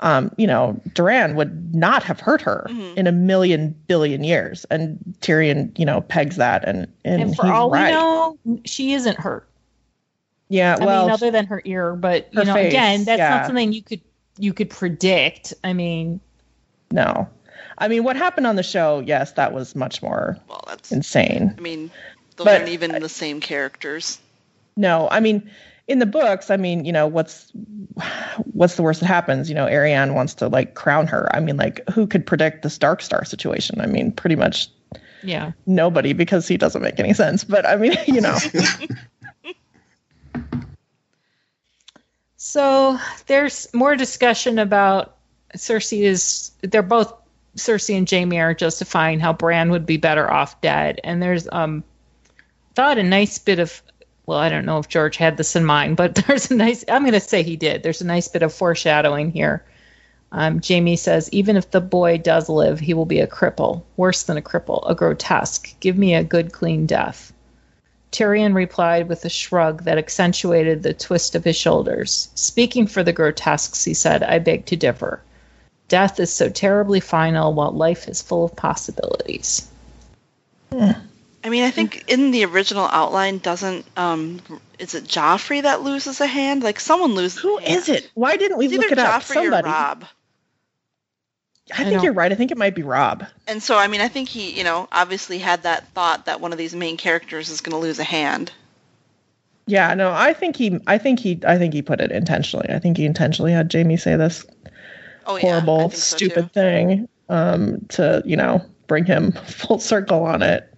Um, 0.00 0.32
you 0.36 0.46
know, 0.46 0.80
Doran 0.94 1.36
would 1.36 1.74
not 1.74 2.02
have 2.02 2.20
hurt 2.20 2.42
her 2.42 2.66
Mhm. 2.68 2.96
in 2.96 3.06
a 3.06 3.12
million 3.12 3.74
billion 3.86 4.24
years. 4.24 4.64
And 4.70 4.98
Tyrion, 5.20 5.76
you 5.78 5.86
know, 5.86 6.00
pegs 6.02 6.36
that 6.36 6.64
and, 6.66 6.88
and, 7.04 7.22
and 7.22 7.36
for 7.36 7.44
he's 7.44 7.52
all 7.52 7.70
right. 7.70 7.86
we 7.86 7.92
know 7.92 8.38
she 8.64 8.92
isn't 8.92 9.18
hurt 9.18 9.48
yeah, 10.48 10.76
I 10.80 10.84
well, 10.84 11.04
mean, 11.06 11.12
other 11.12 11.30
than 11.30 11.46
her 11.46 11.62
ear, 11.64 11.96
but 11.96 12.28
you 12.32 12.44
know, 12.44 12.54
face, 12.54 12.68
again, 12.68 13.04
that's 13.04 13.18
yeah. 13.18 13.30
not 13.30 13.46
something 13.46 13.72
you 13.72 13.82
could 13.82 14.00
you 14.38 14.52
could 14.52 14.70
predict. 14.70 15.54
I 15.64 15.72
mean, 15.72 16.20
no. 16.90 17.28
I 17.78 17.88
mean, 17.88 18.04
what 18.04 18.16
happened 18.16 18.46
on 18.46 18.56
the 18.56 18.62
show, 18.62 19.00
yes, 19.00 19.32
that 19.32 19.52
was 19.52 19.74
much 19.74 20.02
more 20.02 20.36
Well, 20.48 20.64
that's. 20.68 20.92
insane. 20.92 21.54
I 21.56 21.60
mean, 21.60 21.90
those 22.36 22.44
But- 22.44 22.60
aren't 22.60 22.68
even 22.68 22.92
the 23.00 23.08
same 23.08 23.40
characters. 23.40 24.18
No, 24.76 25.08
I 25.10 25.20
mean, 25.20 25.50
in 25.86 25.98
the 25.98 26.06
books, 26.06 26.50
I 26.50 26.56
mean, 26.56 26.84
you 26.84 26.92
know, 26.92 27.06
what's 27.06 27.50
what's 28.52 28.76
the 28.76 28.82
worst 28.82 29.00
that 29.00 29.06
happens? 29.06 29.48
You 29.48 29.54
know, 29.54 29.66
Arianne 29.66 30.14
wants 30.14 30.34
to 30.34 30.48
like 30.48 30.74
crown 30.74 31.06
her. 31.08 31.28
I 31.34 31.40
mean, 31.40 31.56
like, 31.56 31.88
who 31.90 32.06
could 32.06 32.26
predict 32.26 32.62
this 32.62 32.78
Dark 32.78 33.02
Star 33.02 33.24
situation? 33.24 33.80
I 33.80 33.86
mean, 33.86 34.12
pretty 34.12 34.36
much 34.36 34.68
yeah. 35.22 35.52
nobody 35.66 36.12
because 36.12 36.48
he 36.48 36.56
doesn't 36.56 36.82
make 36.82 36.98
any 36.98 37.14
sense. 37.14 37.44
But 37.44 37.66
I 37.66 37.76
mean, 37.76 37.96
you 38.06 38.20
know, 38.20 38.38
So 42.44 42.98
there's 43.26 43.72
more 43.72 43.96
discussion 43.96 44.58
about 44.58 45.16
Cersei 45.56 46.02
is 46.02 46.50
they're 46.60 46.82
both 46.82 47.12
Cersei 47.56 47.96
and 47.96 48.08
Jaime 48.08 48.38
are 48.38 48.52
justifying 48.52 49.18
how 49.18 49.32
Bran 49.32 49.70
would 49.70 49.86
be 49.86 49.96
better 49.96 50.30
off 50.30 50.60
dead, 50.60 51.00
and 51.02 51.22
there's 51.22 51.48
um 51.50 51.82
thought 52.74 52.98
a 52.98 53.02
nice 53.02 53.38
bit 53.38 53.60
of 53.60 53.82
well, 54.26 54.38
I 54.38 54.48
don't 54.48 54.66
know 54.66 54.78
if 54.78 54.88
George 54.88 55.16
had 55.16 55.36
this 55.36 55.56
in 55.56 55.64
mind, 55.64 55.96
but 55.96 56.14
there's 56.26 56.50
a 56.50 56.56
nice 56.56 56.84
I'm 56.88 57.04
gonna 57.04 57.20
say 57.20 57.42
he 57.42 57.56
did. 57.56 57.82
There's 57.82 58.00
a 58.00 58.06
nice 58.06 58.28
bit 58.28 58.42
of 58.42 58.52
foreshadowing 58.52 59.30
here. 59.32 59.64
Um, 60.32 60.60
Jaime 60.66 60.96
says, 60.96 61.30
even 61.30 61.56
if 61.56 61.70
the 61.70 61.80
boy 61.80 62.18
does 62.18 62.48
live, 62.48 62.80
he 62.80 62.92
will 62.92 63.06
be 63.06 63.20
a 63.20 63.26
cripple, 63.26 63.82
worse 63.96 64.24
than 64.24 64.36
a 64.36 64.42
cripple, 64.42 64.82
a 64.90 64.94
grotesque. 64.94 65.78
Give 65.78 65.96
me 65.96 66.14
a 66.14 66.24
good, 66.24 66.52
clean 66.52 66.86
death. 66.86 67.32
Tyrion 68.10 68.52
replied 68.52 69.08
with 69.08 69.24
a 69.24 69.28
shrug 69.28 69.84
that 69.84 69.98
accentuated 69.98 70.82
the 70.82 70.92
twist 70.92 71.36
of 71.36 71.44
his 71.44 71.56
shoulders. 71.56 72.30
Speaking 72.34 72.88
for 72.88 73.04
the 73.04 73.12
grotesques, 73.12 73.84
he 73.84 73.94
said, 73.94 74.24
I 74.24 74.40
beg 74.40 74.66
to 74.66 74.76
differ. 74.76 75.20
Death 75.86 76.18
is 76.18 76.32
so 76.32 76.48
terribly 76.48 77.00
final, 77.00 77.52
while 77.52 77.70
life 77.72 78.08
is 78.08 78.22
full 78.22 78.44
of 78.44 78.56
possibilities. 78.56 79.68
I 81.44 81.50
mean, 81.50 81.62
I 81.64 81.70
think 81.70 82.04
in 82.08 82.30
the 82.30 82.44
original 82.46 82.86
outline, 82.86 83.36
doesn't 83.38 83.84
um, 83.98 84.40
is 84.78 84.94
it 84.94 85.04
Joffrey 85.04 85.60
that 85.62 85.82
loses 85.82 86.20
a 86.22 86.26
hand? 86.26 86.62
Like 86.62 86.80
someone 86.80 87.14
loses. 87.14 87.38
who 87.38 87.58
a 87.58 87.62
hand. 87.62 87.74
is 87.74 87.88
it? 87.90 88.10
Why 88.14 88.36
didn't 88.36 88.56
we 88.56 88.64
It's 88.66 88.74
look 88.74 88.86
either 88.86 88.92
it 88.94 88.98
up? 88.98 89.22
Joffrey 89.22 89.34
Somebody. 89.34 89.68
or 89.68 89.70
Robb. 89.70 90.04
I 91.70 91.74
I 91.74 91.76
think 91.84 91.94
don't- 91.94 92.04
you're 92.04 92.12
right. 92.14 92.32
I 92.32 92.34
think 92.34 92.50
it 92.50 92.58
might 92.58 92.74
be 92.74 92.82
Robb. 92.82 93.26
And 93.46 93.62
so, 93.62 93.76
I 93.76 93.88
mean, 93.88 94.00
I 94.00 94.08
think 94.08 94.28
he, 94.28 94.50
you 94.56 94.64
know, 94.64 94.88
obviously 94.92 95.38
had 95.38 95.62
that 95.64 95.86
thought 95.88 96.26
that 96.26 96.40
one 96.40 96.52
of 96.52 96.58
these 96.58 96.74
main 96.74 96.96
characters 96.96 97.48
is 97.50 97.60
going 97.60 97.72
to 97.72 97.78
lose 97.78 97.98
a 97.98 98.04
hand. 98.04 98.50
Yeah, 99.66 99.94
no, 99.94 100.12
I 100.12 100.34
think 100.34 100.56
he, 100.56 100.78
I 100.86 100.98
think 100.98 101.20
he, 101.20 101.40
I 101.46 101.56
think 101.56 101.72
he 101.72 101.80
put 101.80 102.00
it 102.02 102.10
intentionally. 102.12 102.68
I 102.68 102.78
think 102.78 102.98
he 102.98 103.06
intentionally 103.06 103.52
had 103.52 103.72
Jaime 103.72 103.96
say 103.96 104.14
this 104.16 104.44
Oh 105.26 105.38
horrible, 105.38 105.88
think 105.88 105.94
so, 105.94 106.16
stupid 106.16 106.42
too. 106.44 106.48
thing 106.60 107.08
um, 107.30 107.80
to, 107.90 108.22
you 108.26 108.36
know, 108.36 108.60
bring 108.86 109.06
him 109.06 109.32
full 109.46 109.78
circle 109.78 110.22
on 110.24 110.42
it. 110.42 110.70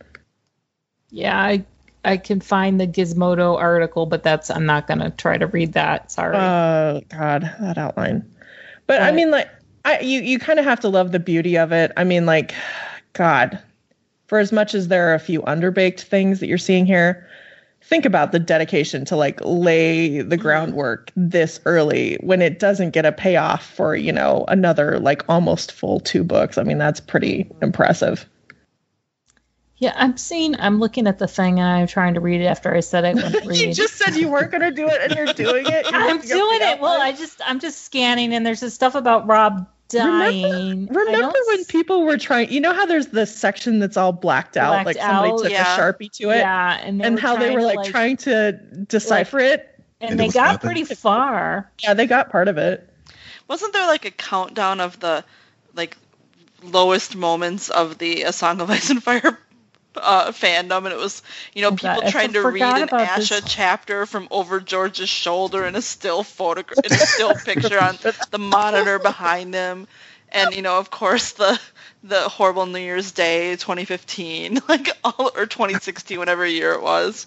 Yeah, 1.10 1.40
I, 1.40 1.64
I 2.04 2.16
can 2.16 2.40
find 2.40 2.80
the 2.80 2.86
Gizmodo 2.86 3.56
article, 3.58 4.06
but 4.06 4.22
that's 4.22 4.50
I'm 4.50 4.66
not 4.66 4.86
gonna 4.86 5.10
try 5.10 5.38
to 5.38 5.46
read 5.46 5.72
that. 5.74 6.10
Sorry. 6.10 6.36
Oh 6.36 7.02
God, 7.08 7.50
that 7.60 7.78
outline. 7.78 8.24
But 8.86 9.02
I 9.02 9.06
Right. 9.06 9.14
mean, 9.14 9.30
like, 9.30 9.48
I 9.84 10.00
you 10.00 10.20
you 10.22 10.38
kind 10.38 10.58
of 10.58 10.64
have 10.64 10.80
to 10.80 10.88
love 10.88 11.12
the 11.12 11.18
beauty 11.18 11.56
of 11.56 11.72
it. 11.72 11.92
I 11.96 12.04
mean, 12.04 12.26
like, 12.26 12.54
God, 13.12 13.58
for 14.26 14.38
as 14.38 14.52
much 14.52 14.74
as 14.74 14.88
there 14.88 15.10
are 15.10 15.14
a 15.14 15.20
few 15.20 15.42
underbaked 15.42 16.00
things 16.00 16.40
that 16.40 16.46
you're 16.46 16.58
seeing 16.58 16.86
here, 16.86 17.28
think 17.82 18.04
about 18.04 18.32
the 18.32 18.38
dedication 18.38 19.04
to 19.04 19.16
like 19.16 19.40
lay 19.44 20.20
the 20.20 20.36
mm-hmm. 20.36 20.42
groundwork 20.42 21.12
this 21.16 21.60
early 21.66 22.18
when 22.20 22.42
it 22.42 22.58
doesn't 22.58 22.90
get 22.90 23.06
a 23.06 23.12
payoff 23.12 23.64
for 23.64 23.94
you 23.94 24.12
know 24.12 24.44
another 24.48 24.98
like 24.98 25.24
almost 25.28 25.72
full 25.72 26.00
two 26.00 26.24
books. 26.24 26.58
I 26.58 26.62
mean, 26.62 26.78
that's 26.78 27.00
pretty 27.00 27.44
mm-hmm. 27.44 27.64
impressive. 27.64 28.28
Yeah, 29.78 29.92
I'm 29.94 30.16
seeing. 30.16 30.58
I'm 30.58 30.78
looking 30.78 31.06
at 31.06 31.18
the 31.18 31.26
thing 31.28 31.60
and 31.60 31.68
I'm 31.68 31.86
trying 31.86 32.14
to 32.14 32.20
read 32.20 32.40
it 32.40 32.46
after 32.46 32.74
I 32.74 32.80
said 32.80 33.04
I 33.04 33.12
wouldn't 33.14 33.44
read. 33.46 33.58
you 33.58 33.74
just 33.74 33.94
said 33.96 34.16
you 34.16 34.28
weren't 34.30 34.50
gonna 34.50 34.70
do 34.70 34.86
it, 34.88 35.00
and 35.02 35.12
you're 35.14 35.34
doing 35.34 35.66
it. 35.66 35.84
You're 35.90 35.94
I'm 36.00 36.20
doing 36.20 36.60
it. 36.62 36.80
Well, 36.80 37.00
I 37.00 37.12
just 37.12 37.40
I'm 37.44 37.60
just 37.60 37.84
scanning 37.84 38.32
and 38.34 38.44
there's 38.46 38.60
this 38.60 38.72
stuff 38.74 38.94
about 38.94 39.26
Robb 39.26 39.66
dying. 39.88 40.88
I 40.90 40.94
Remember 40.94 41.38
when 41.48 41.64
people 41.66 42.04
were 42.04 42.16
trying? 42.16 42.50
You 42.50 42.60
know 42.60 42.72
how 42.72 42.86
there's 42.86 43.08
this 43.08 43.36
section 43.36 43.78
that's 43.78 43.96
all 43.96 44.12
blacked 44.12 44.56
out, 44.56 44.70
Blacked 44.82 44.86
like 44.86 44.96
somebody 44.96 45.30
out, 45.32 45.38
took 45.40 45.50
yeah. 45.52 45.76
a 45.76 45.78
sharpie 45.78 46.10
to 46.12 46.30
it, 46.30 46.38
Yeah, 46.38 46.78
and 46.82 47.00
they 47.00 47.04
and 47.04 47.20
how 47.20 47.36
they 47.36 47.50
were 47.50 47.60
to, 47.60 47.66
like, 47.66 47.90
trying 47.90 48.16
to 48.18 48.52
decipher 48.52 49.38
it. 49.40 49.78
and, 50.00 50.12
And 50.12 50.20
they 50.20 50.26
was 50.26 50.34
got 50.34 50.52
nothing. 50.52 50.68
pretty 50.68 50.84
far. 50.84 51.70
Yeah, 51.82 51.94
they 51.94 52.06
got 52.06 52.30
part 52.30 52.48
of 52.48 52.58
it. 52.58 52.88
Wasn't 53.48 53.72
there 53.72 53.86
like 53.86 54.04
a 54.06 54.10
countdown 54.10 54.80
of 54.80 54.98
the 55.00 55.24
like 55.74 55.96
lowest 56.62 57.14
moments 57.14 57.68
of 57.68 57.98
the 57.98 58.22
A 58.22 58.32
Song 58.32 58.60
of 58.60 58.70
Ice 58.70 58.90
and 58.90 59.02
Fire 59.02 59.38
uh, 60.00 60.32
fandom, 60.32 60.78
and 60.78 60.88
it 60.88 60.98
was 60.98 61.22
you 61.54 61.62
know 61.62 61.72
people 61.72 62.02
I 62.04 62.10
trying 62.10 62.32
to 62.32 62.42
read 62.42 62.62
an 62.62 62.88
Asha 62.88 63.40
this. 63.40 63.44
chapter 63.44 64.06
from 64.06 64.28
over 64.30 64.60
George's 64.60 65.08
shoulder 65.08 65.64
in 65.66 65.76
a 65.76 65.82
still 65.82 66.22
photograph, 66.22 66.78
in 66.84 66.92
a 66.92 66.98
still 66.98 67.34
picture 67.34 67.80
on 67.80 67.98
the 68.30 68.38
monitor 68.38 68.98
behind 68.98 69.52
them, 69.54 69.86
and 70.30 70.54
you 70.54 70.62
know 70.62 70.78
of 70.78 70.90
course 70.90 71.32
the 71.32 71.60
the 72.02 72.28
horrible 72.28 72.66
New 72.66 72.78
Year's 72.78 73.12
Day 73.12 73.56
2015, 73.56 74.60
like 74.68 74.88
all 75.04 75.30
or 75.34 75.46
2016, 75.46 76.18
whatever 76.18 76.46
year 76.46 76.72
it 76.72 76.82
was. 76.82 77.26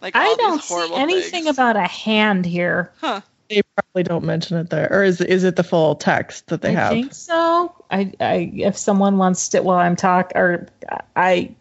Like 0.00 0.14
all 0.14 0.22
I 0.22 0.34
don't 0.38 0.62
see 0.62 0.74
horrible 0.74 0.96
anything 0.96 1.44
things. 1.44 1.46
about 1.46 1.76
a 1.76 1.82
hand 1.86 2.46
here. 2.46 2.90
Huh. 3.00 3.20
They 3.48 3.62
probably 3.76 4.02
don't 4.02 4.24
mention 4.24 4.58
it 4.58 4.70
there, 4.70 4.88
or 4.90 5.04
is 5.04 5.20
is 5.20 5.44
it 5.44 5.54
the 5.56 5.62
full 5.64 5.94
text 5.94 6.48
that 6.48 6.62
they 6.62 6.70
I 6.70 6.72
have? 6.72 6.92
think 6.92 7.14
so. 7.14 7.72
I, 7.90 8.12
I 8.20 8.50
if 8.54 8.76
someone 8.76 9.18
wants 9.18 9.48
to 9.50 9.60
while 9.60 9.78
I'm 9.78 9.94
talk 9.94 10.32
or 10.34 10.66
I 11.14 11.54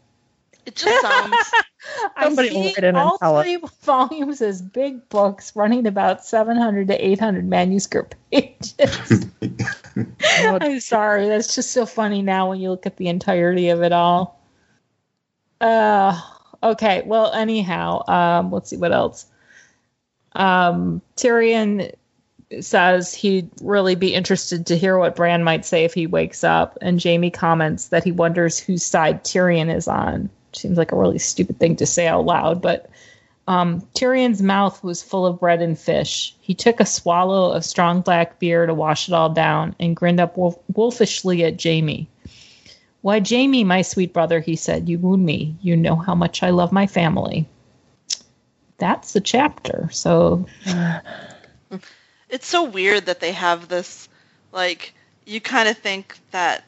It 0.65 0.75
just 0.75 1.01
sounds. 1.01 1.35
Somebody 2.21 2.49
I 2.49 2.53
will 2.53 2.63
see 2.63 2.73
write 2.75 2.83
in 2.83 2.95
all 2.95 3.17
tell 3.17 3.37
us. 3.37 3.45
three 3.45 3.59
volumes 3.83 4.41
as 4.41 4.61
big 4.61 5.07
books 5.09 5.55
running 5.55 5.85
about 5.85 6.25
700 6.25 6.87
to 6.87 7.05
800 7.05 7.47
manuscript 7.47 8.15
pages. 8.31 9.27
I'm 10.23 10.79
sorry, 10.79 11.27
that's 11.27 11.53
just 11.53 11.71
so 11.71 11.85
funny 11.85 12.21
now 12.21 12.49
when 12.49 12.59
you 12.59 12.71
look 12.71 12.85
at 12.85 12.97
the 12.97 13.07
entirety 13.07 13.69
of 13.69 13.83
it 13.83 13.91
all. 13.91 14.41
Uh, 15.61 16.19
okay. 16.63 17.03
Well, 17.05 17.31
anyhow, 17.31 18.03
um, 18.07 18.51
let's 18.51 18.69
see 18.69 18.77
what 18.77 18.91
else. 18.91 19.27
Um, 20.33 21.01
Tyrion 21.15 21.93
says 22.61 23.13
he'd 23.13 23.49
really 23.61 23.95
be 23.95 24.13
interested 24.13 24.67
to 24.67 24.77
hear 24.77 24.97
what 24.97 25.15
Bran 25.15 25.43
might 25.43 25.65
say 25.65 25.85
if 25.85 25.93
he 25.93 26.07
wakes 26.07 26.43
up, 26.43 26.77
and 26.81 27.01
Jaime 27.01 27.31
comments 27.31 27.89
that 27.89 28.03
he 28.03 28.11
wonders 28.11 28.59
whose 28.59 28.83
side 28.83 29.23
Tyrion 29.23 29.73
is 29.73 29.87
on. 29.87 30.29
Seems 30.57 30.77
like 30.77 30.91
a 30.91 30.97
really 30.97 31.19
stupid 31.19 31.59
thing 31.59 31.75
to 31.77 31.85
say 31.85 32.07
out 32.07 32.25
loud, 32.25 32.61
but 32.61 32.89
um, 33.47 33.81
Tyrion's 33.93 34.41
mouth 34.41 34.83
was 34.83 35.03
full 35.03 35.25
of 35.25 35.39
bread 35.39 35.61
and 35.61 35.77
fish. 35.77 36.35
He 36.39 36.53
took 36.55 36.79
a 36.79 36.85
swallow 36.85 37.51
of 37.51 37.63
strong 37.63 38.01
black 38.01 38.39
beer 38.39 38.65
to 38.65 38.73
wash 38.73 39.07
it 39.07 39.13
all 39.13 39.29
down 39.29 39.75
and 39.79 39.95
grinned 39.95 40.19
up 40.19 40.37
wolf- 40.37 40.59
wolfishly 40.73 41.43
at 41.43 41.61
Jaime. 41.61 42.07
Why, 43.01 43.21
Jaime, 43.23 43.63
my 43.63 43.83
sweet 43.83 44.13
brother, 44.13 44.39
he 44.39 44.55
said, 44.55 44.89
you 44.89 44.97
wound 44.97 45.23
me. 45.23 45.55
You 45.61 45.77
know 45.77 45.95
how 45.95 46.15
much 46.15 46.41
I 46.41 46.49
love 46.49 46.71
my 46.71 46.87
family. 46.87 47.47
That's 48.79 49.13
the 49.13 49.21
chapter. 49.21 49.89
So, 49.91 50.47
it's 52.29 52.47
so 52.47 52.63
weird 52.63 53.05
that 53.05 53.19
they 53.19 53.31
have 53.31 53.67
this 53.67 54.09
like 54.51 54.95
you 55.25 55.39
kind 55.39 55.69
of 55.69 55.77
think 55.77 56.17
that 56.31 56.63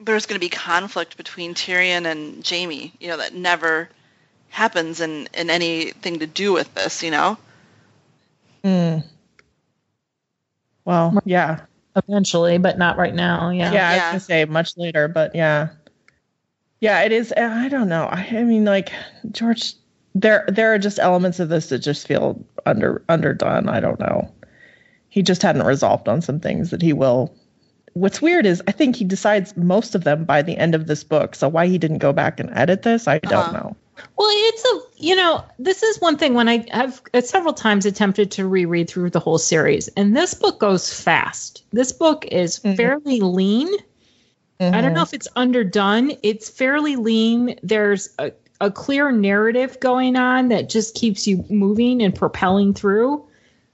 there's 0.00 0.26
going 0.26 0.36
to 0.36 0.44
be 0.44 0.48
conflict 0.48 1.16
between 1.16 1.54
Tyrion 1.54 2.06
and 2.06 2.46
Jaime, 2.46 2.92
you 3.00 3.08
know, 3.08 3.18
that 3.18 3.34
never 3.34 3.88
happens 4.48 5.00
in 5.00 5.28
in 5.34 5.50
anything 5.50 6.18
to 6.20 6.26
do 6.26 6.52
with 6.52 6.72
this, 6.74 7.02
you 7.02 7.10
know. 7.10 7.36
Hmm. 8.64 8.98
Well, 10.84 11.20
yeah, 11.24 11.60
eventually, 11.94 12.58
but 12.58 12.78
not 12.78 12.96
right 12.96 13.14
now. 13.14 13.50
yeah, 13.50 13.72
Yeah. 13.72 13.88
I 13.88 13.92
was 13.92 13.96
Yeah. 13.96 14.10
gonna 14.10 14.20
say 14.20 14.44
much 14.46 14.76
later, 14.76 15.08
but 15.08 15.34
yeah, 15.34 15.68
yeah, 16.80 17.02
it 17.02 17.12
is. 17.12 17.32
I 17.36 17.68
don't 17.68 17.88
know. 17.88 18.04
I, 18.04 18.26
I 18.32 18.42
mean, 18.42 18.64
like 18.64 18.92
George, 19.30 19.74
there 20.14 20.44
there 20.48 20.74
are 20.74 20.78
just 20.78 20.98
elements 20.98 21.38
of 21.40 21.48
this 21.48 21.68
that 21.68 21.78
just 21.80 22.06
feel 22.06 22.44
under 22.66 23.02
underdone. 23.08 23.68
I 23.68 23.80
don't 23.80 24.00
know. 24.00 24.32
He 25.08 25.22
just 25.22 25.42
hadn't 25.42 25.66
resolved 25.66 26.08
on 26.08 26.22
some 26.22 26.40
things 26.40 26.70
that 26.70 26.82
he 26.82 26.92
will. 26.92 27.34
What's 27.94 28.22
weird 28.22 28.46
is 28.46 28.62
I 28.68 28.72
think 28.72 28.96
he 28.96 29.04
decides 29.04 29.56
most 29.56 29.94
of 29.94 30.04
them 30.04 30.24
by 30.24 30.42
the 30.42 30.56
end 30.56 30.74
of 30.74 30.86
this 30.86 31.02
book. 31.04 31.34
So 31.34 31.48
why 31.48 31.66
he 31.66 31.76
didn't 31.78 31.98
go 31.98 32.12
back 32.12 32.38
and 32.40 32.50
edit 32.52 32.82
this, 32.82 33.08
I 33.08 33.18
don't 33.18 33.32
Uh-huh. 33.40 33.52
know. 33.52 33.76
Well, 34.16 34.28
it's 34.30 34.64
a, 34.64 35.02
you 35.04 35.14
know, 35.14 35.44
this 35.58 35.82
is 35.82 36.00
one 36.00 36.16
thing 36.16 36.32
when 36.32 36.48
I 36.48 36.64
have 36.70 37.02
uh, 37.12 37.20
several 37.20 37.52
times 37.52 37.84
attempted 37.84 38.30
to 38.32 38.46
reread 38.48 38.88
through 38.88 39.10
the 39.10 39.20
whole 39.20 39.36
series, 39.36 39.88
and 39.88 40.16
this 40.16 40.32
book 40.32 40.58
goes 40.58 40.90
fast. 40.90 41.64
This 41.72 41.92
book 41.92 42.24
is 42.26 42.60
Mhm. 42.60 42.76
fairly 42.76 43.20
lean. 43.20 43.68
I 44.62 44.82
don't 44.82 44.92
know 44.92 45.02
if 45.02 45.14
it's 45.14 45.28
underdone. 45.36 46.12
It's 46.22 46.50
fairly 46.50 46.96
lean. 46.96 47.58
There's 47.62 48.10
a, 48.18 48.30
a 48.60 48.70
clear 48.70 49.10
narrative 49.10 49.80
going 49.80 50.16
on 50.16 50.48
that 50.48 50.68
just 50.68 50.94
keeps 50.94 51.26
you 51.26 51.44
moving 51.48 52.02
and 52.02 52.14
propelling 52.14 52.74
through. 52.74 53.24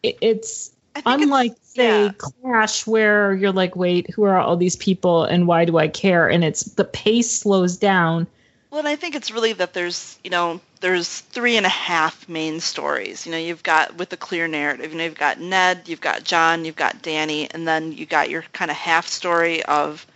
It, 0.05 0.17
it's 0.21 0.71
unlike 1.05 1.55
say 1.63 2.05
yeah. 2.05 2.13
Clash, 2.17 2.87
where 2.87 3.35
you're 3.35 3.53
like, 3.53 3.77
wait, 3.77 4.11
who 4.11 4.25
are 4.25 4.39
all 4.39 4.57
these 4.57 4.77
people 4.77 5.25
and 5.25 5.47
why 5.47 5.65
do 5.65 5.79
I 5.79 5.89
care? 5.89 6.29
And 6.29 6.45
it's 6.45 6.65
the 6.65 6.85
pace 6.85 7.31
slows 7.31 7.77
down. 7.77 8.27
Well, 8.71 8.81
and 8.81 8.89
I 8.89 8.97
think 8.97 9.15
it's 9.15 9.31
really 9.31 9.53
that 9.55 9.75
there's, 9.75 10.19
you 10.25 10.31
know, 10.31 10.61
there's 10.81 11.21
three 11.21 11.57
and 11.57 11.67
a 11.67 11.71
half 11.71 12.29
main 12.29 12.61
stories. 12.61 13.25
You 13.25 13.33
know, 13.33 13.39
you've 13.39 13.63
got 13.63 13.97
with 13.97 14.13
a 14.13 14.17
clear 14.17 14.49
narrative. 14.49 14.93
You 14.93 14.99
know, 14.99 15.05
you've 15.05 15.15
got 15.15 15.41
Ned, 15.41 15.89
you've 15.89 16.01
got 16.01 16.25
Jon, 16.25 16.65
you've 16.65 16.77
got 16.77 17.03
Dany, 17.03 17.49
and 17.53 17.67
then 17.67 17.93
you 17.93 18.07
got 18.07 18.31
your 18.31 18.43
kind 18.53 18.71
of 18.71 18.77
half 18.77 19.07
story 19.07 19.63
of 19.65 20.07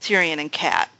Tyrion 0.00 0.38
and 0.38 0.50
Cat. 0.50 0.90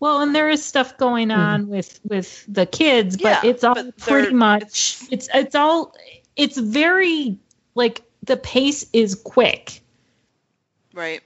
Well, 0.00 0.20
and 0.20 0.34
there 0.34 0.50
is 0.50 0.64
stuff 0.64 0.98
going 0.98 1.30
hmm. 1.30 1.38
on 1.38 1.68
with 1.68 2.00
with 2.04 2.44
the 2.48 2.66
kids, 2.66 3.16
but 3.16 3.44
Yeah, 3.44 3.50
it's 3.50 3.62
all 3.62 3.74
but 3.74 3.96
pretty 3.98 4.34
much 4.34 5.00
it's 5.12 5.28
it's 5.32 5.54
all 5.54 5.94
it's 6.36 6.58
very 6.58 7.38
like 7.74 8.02
the 8.22 8.36
pace 8.36 8.86
is 8.92 9.14
quick. 9.14 9.80
Right. 10.94 11.20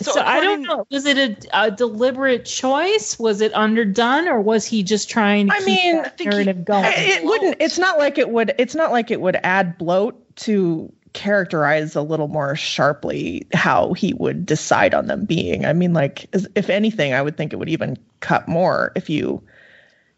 So, 0.00 0.20
I 0.20 0.40
don't 0.40 0.62
know. 0.62 0.86
Was 0.92 1.06
it 1.06 1.18
a, 1.18 1.64
a 1.64 1.70
deliberate 1.72 2.44
choice? 2.44 3.18
Was 3.18 3.40
it 3.40 3.52
underdone, 3.52 4.28
or 4.28 4.40
was 4.40 4.64
he 4.64 4.84
just 4.84 5.10
trying 5.10 5.48
to 5.48 5.54
I 5.54 5.58
keep 5.58 5.66
mean, 5.66 5.96
that 5.96 6.04
I 6.06 6.08
think 6.10 6.20
he- 6.20 6.28
narrative 6.28 6.64
going? 6.64 6.84
I- 6.84 6.94
it 6.96 7.24
wouldn't 7.24 7.56
it's 7.58 7.78
not 7.78 7.98
like 7.98 8.16
it 8.16 8.30
would 8.30 8.54
it's 8.58 8.76
not 8.76 8.92
like 8.92 9.10
it 9.10 9.20
would 9.20 9.36
add 9.42 9.76
bloat 9.76 10.36
to 10.36 10.92
characterize 11.14 11.96
a 11.96 12.02
little 12.02 12.28
more 12.28 12.54
sharply 12.54 13.44
how 13.54 13.92
he 13.94 14.12
would 14.14 14.44
decide 14.44 14.92
on 14.94 15.06
them 15.06 15.24
being 15.24 15.64
i 15.64 15.72
mean 15.72 15.94
like 15.94 16.26
if 16.54 16.68
anything 16.68 17.14
i 17.14 17.20
would 17.22 17.34
think 17.34 17.52
it 17.52 17.56
would 17.56 17.70
even 17.70 17.96
cut 18.20 18.46
more 18.46 18.92
if 18.94 19.08
you 19.08 19.42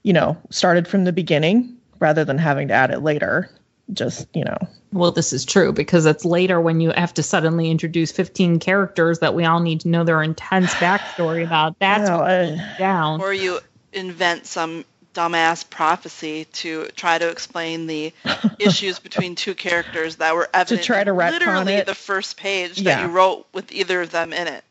you 0.03 0.13
know 0.13 0.37
started 0.51 0.89
from 0.89 1.05
the 1.05 1.13
beginning 1.13 1.75
rather 2.01 2.25
than 2.25 2.37
having 2.37 2.69
to 2.69 2.75
add 2.75 2.91
it 2.91 2.99
later 3.01 3.49
just 3.93 4.27
you 4.35 4.45
know 4.45 4.57
well, 4.93 5.13
this 5.13 5.33
is 5.33 5.45
true 5.45 5.73
because 5.73 6.05
it's 6.07 6.25
later 6.25 6.61
when 6.61 6.81
you 6.81 6.91
have 6.91 7.15
to 7.15 7.23
suddenly 7.23 7.71
introduce 7.71 8.11
15 8.11 8.59
characters 8.59 9.21
that 9.21 9.35
we 9.35 9.45
all 9.45 9.61
need 9.61 9.83
to 9.83 9.89
know 9.89 10.03
their 10.05 10.23
intense 10.23 10.73
backstory 10.75 11.45
about. 11.45 11.77
That's 11.79 12.09
well, 12.09 12.21
what 12.21 12.31
uh, 12.31 12.79
down. 12.79 13.21
or 13.21 13.33
you 13.33 13.61
invent 13.93 14.47
some 14.47 14.85
dumbass 15.15 15.69
prophecy 15.69 16.47
to 16.47 16.87
try 16.97 17.19
to 17.19 17.29
explain 17.29 17.87
the 17.87 18.13
issues 18.59 18.99
between 18.99 19.35
two 19.35 19.55
characters 19.55 20.17
that 20.17 20.35
were 20.35 20.49
evident 20.53 20.81
to 20.81 20.87
try 20.87 21.05
to 21.05 21.11
in 21.11 21.17
retcon 21.17 21.31
literally 21.33 21.75
it. 21.75 21.87
the 21.87 21.95
first 21.95 22.37
page 22.37 22.79
that 22.79 23.03
you 23.03 23.09
wrote 23.09 23.47
with 23.53 23.73
either 23.73 24.03
of 24.03 24.11
them 24.11 24.33
in 24.33 24.49
it. 24.49 24.65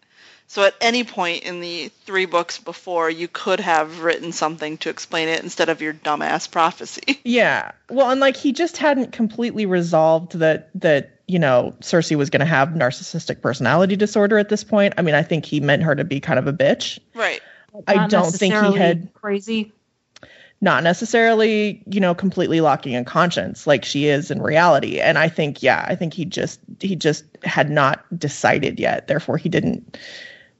So 0.51 0.63
at 0.63 0.73
any 0.81 1.03
point 1.03 1.43
in 1.43 1.61
the 1.61 1.89
three 2.05 2.25
books 2.25 2.57
before, 2.57 3.07
you 3.07 3.27
could 3.27 3.59
have 3.59 3.99
written 4.01 4.31
something 4.31 4.79
to 4.79 4.89
explain 4.89 5.27
it 5.27 5.43
instead 5.43 5.69
of 5.69 5.79
your 5.79 5.93
dumbass 5.93 6.49
prophecy. 6.49 7.21
Yeah. 7.23 7.71
Well, 7.91 8.09
and 8.09 8.19
like 8.19 8.35
he 8.35 8.51
just 8.51 8.75
hadn't 8.77 9.11
completely 9.11 9.67
resolved 9.67 10.39
that 10.39 10.71
that 10.73 11.19
you 11.27 11.37
know 11.37 11.75
Cersei 11.81 12.17
was 12.17 12.31
going 12.31 12.39
to 12.39 12.47
have 12.47 12.69
narcissistic 12.69 13.41
personality 13.41 13.95
disorder 13.95 14.39
at 14.39 14.49
this 14.49 14.63
point. 14.63 14.95
I 14.97 15.03
mean, 15.03 15.13
I 15.13 15.21
think 15.21 15.45
he 15.45 15.59
meant 15.59 15.83
her 15.83 15.93
to 15.95 16.03
be 16.03 16.19
kind 16.19 16.39
of 16.39 16.47
a 16.47 16.53
bitch. 16.53 16.97
right. 17.13 17.41
I 17.87 18.07
don't 18.07 18.31
think 18.31 18.55
he 18.55 18.75
had- 18.75 19.13
crazy. 19.13 19.71
not 20.61 20.83
necessarily, 20.83 21.83
you 21.85 21.99
know, 21.99 22.15
completely 22.15 22.59
locking 22.61 22.93
in 22.93 23.05
conscience 23.05 23.67
like 23.67 23.85
she 23.85 24.07
is 24.07 24.31
in 24.31 24.41
reality. 24.41 24.99
And 24.99 25.19
I 25.19 25.29
think, 25.29 25.61
yeah, 25.61 25.85
I 25.87 25.95
think 25.95 26.15
he 26.15 26.25
just 26.25 26.59
he 26.81 26.95
just 26.95 27.23
had 27.43 27.69
not 27.69 28.03
decided 28.17 28.79
yet. 28.79 29.07
Therefore, 29.07 29.37
he 29.37 29.47
didn't 29.49 29.97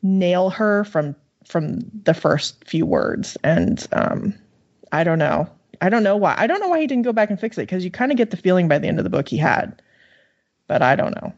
nail 0.02 0.50
her 0.50 0.84
from 0.84 1.16
from 1.45 1.80
the 2.04 2.14
first 2.14 2.64
few 2.66 2.86
words. 2.86 3.38
And 3.43 3.86
um, 3.91 4.36
I 4.91 5.04
don't 5.04 5.20
know. 5.20 5.50
I 5.82 5.89
don't 5.89 6.04
know 6.04 6.18
why. 6.18 6.36
I 6.38 6.47
don't 6.47 6.60
know 6.60 6.68
why 6.68 6.82
he 6.82 6.88
didn't 6.88 7.04
go 7.04 7.14
back 7.14 7.30
and 7.30 7.39
fix 7.39 7.58
it 7.58 7.62
because 7.62 7.84
you 7.84 7.91
kind 7.91 8.12
of 8.12 8.18
get 8.18 8.32
the 8.32 8.38
feeling 8.38 8.68
by 8.68 8.80
the 8.80 8.88
end 8.88 9.00
of 9.00 9.04
the 9.04 9.10
book 9.10 9.28
he 9.28 9.38
had. 9.38 9.82
But 10.68 10.82
I 10.82 10.95
don't 10.95 11.16
know. 11.16 11.34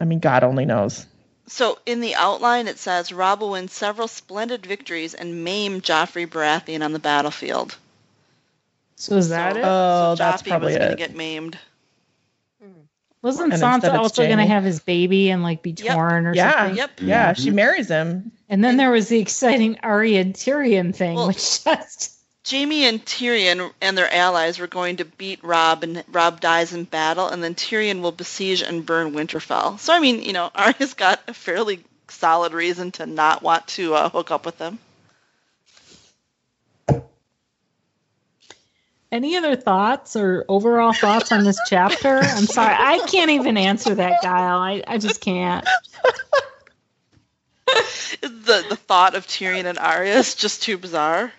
I 0.00 0.04
mean, 0.04 0.18
God 0.18 0.44
only 0.44 0.66
knows. 0.66 1.06
So 1.46 1.78
in 1.86 2.00
the 2.00 2.14
outline, 2.14 2.68
it 2.68 2.78
says 2.78 3.12
Robb 3.12 3.40
will 3.40 3.50
win 3.50 3.68
several 3.68 4.08
splendid 4.08 4.64
victories 4.64 5.14
and 5.14 5.44
maim 5.44 5.80
Joffrey 5.80 6.26
Baratheon 6.26 6.84
on 6.84 6.92
the 6.92 6.98
battlefield. 6.98 7.76
So 8.96 9.16
is 9.16 9.30
that 9.30 9.54
so, 9.54 9.58
it? 9.58 9.64
Oh, 9.64 10.14
so 10.14 10.22
that's 10.22 10.42
Joffrey 10.42 10.48
probably 10.48 10.72
was 10.72 10.78
going 10.78 10.90
to 10.90 10.96
get 10.96 11.16
maimed. 11.16 11.58
Wasn't 13.22 13.52
And 13.52 13.62
Sansa 13.62 13.92
also 13.94 14.24
going 14.26 14.38
to 14.38 14.46
have 14.46 14.64
his 14.64 14.80
baby 14.80 15.30
and 15.30 15.42
like 15.42 15.62
be 15.62 15.72
Yep. 15.78 15.94
torn 15.94 16.26
or 16.26 16.34
Yeah. 16.34 16.52
something? 16.52 16.76
Yep. 16.76 16.90
Yeah, 17.02 17.32
she 17.34 17.50
marries 17.50 17.88
him. 17.88 18.32
And 18.48 18.64
then 18.64 18.76
there 18.78 18.90
was 18.90 19.08
the 19.08 19.18
exciting 19.20 19.78
Arya 19.82 20.20
and 20.22 20.34
Tyrion 20.34 20.94
thing, 20.94 21.16
Well- 21.16 21.28
which 21.28 21.62
just 21.64 22.12
Jaime 22.50 22.86
and 22.86 23.04
Tyrion 23.04 23.70
and 23.82 23.96
their 23.98 24.12
allies 24.12 24.58
were 24.58 24.66
going 24.66 24.96
to 24.96 25.04
beat 25.04 25.44
Robb, 25.44 25.82
and 25.84 26.02
Robb 26.10 26.40
dies 26.40 26.72
in 26.72 26.84
battle, 26.84 27.28
and 27.28 27.44
then 27.44 27.54
Tyrion 27.54 28.00
will 28.00 28.12
besiege 28.12 28.62
and 28.62 28.84
burn 28.86 29.12
Winterfell. 29.12 29.78
So 29.78 29.92
I 29.92 30.00
mean, 30.00 30.22
you 30.22 30.32
know, 30.32 30.50
Arya's 30.54 30.94
got 30.94 31.20
a 31.28 31.34
fairly 31.34 31.80
solid 32.08 32.54
reason 32.54 32.92
to 32.92 33.06
not 33.06 33.42
want 33.42 33.66
to 33.68 33.94
uh, 33.94 34.08
hook 34.08 34.30
up 34.30 34.46
with 34.46 34.56
them. 34.58 34.78
Any 39.12 39.36
other 39.36 39.56
thoughts 39.56 40.14
or 40.14 40.44
overall 40.48 40.92
thoughts 40.92 41.32
on 41.32 41.42
this 41.44 41.58
chapter? 41.66 42.18
I'm 42.18 42.46
sorry, 42.46 42.74
I 42.78 43.04
can't 43.06 43.30
even 43.32 43.56
answer 43.56 43.94
that, 43.96 44.22
Guile. 44.22 44.58
I, 44.58 44.82
I 44.86 44.98
just 44.98 45.20
can't. 45.20 45.66
The 48.20 48.64
the 48.68 48.76
thought 48.76 49.14
of 49.14 49.26
Tyrion 49.26 49.64
and 49.64 49.78
Arya 49.78 50.16
is 50.16 50.34
just 50.34 50.62
too 50.62 50.76
bizarre. 50.76 51.32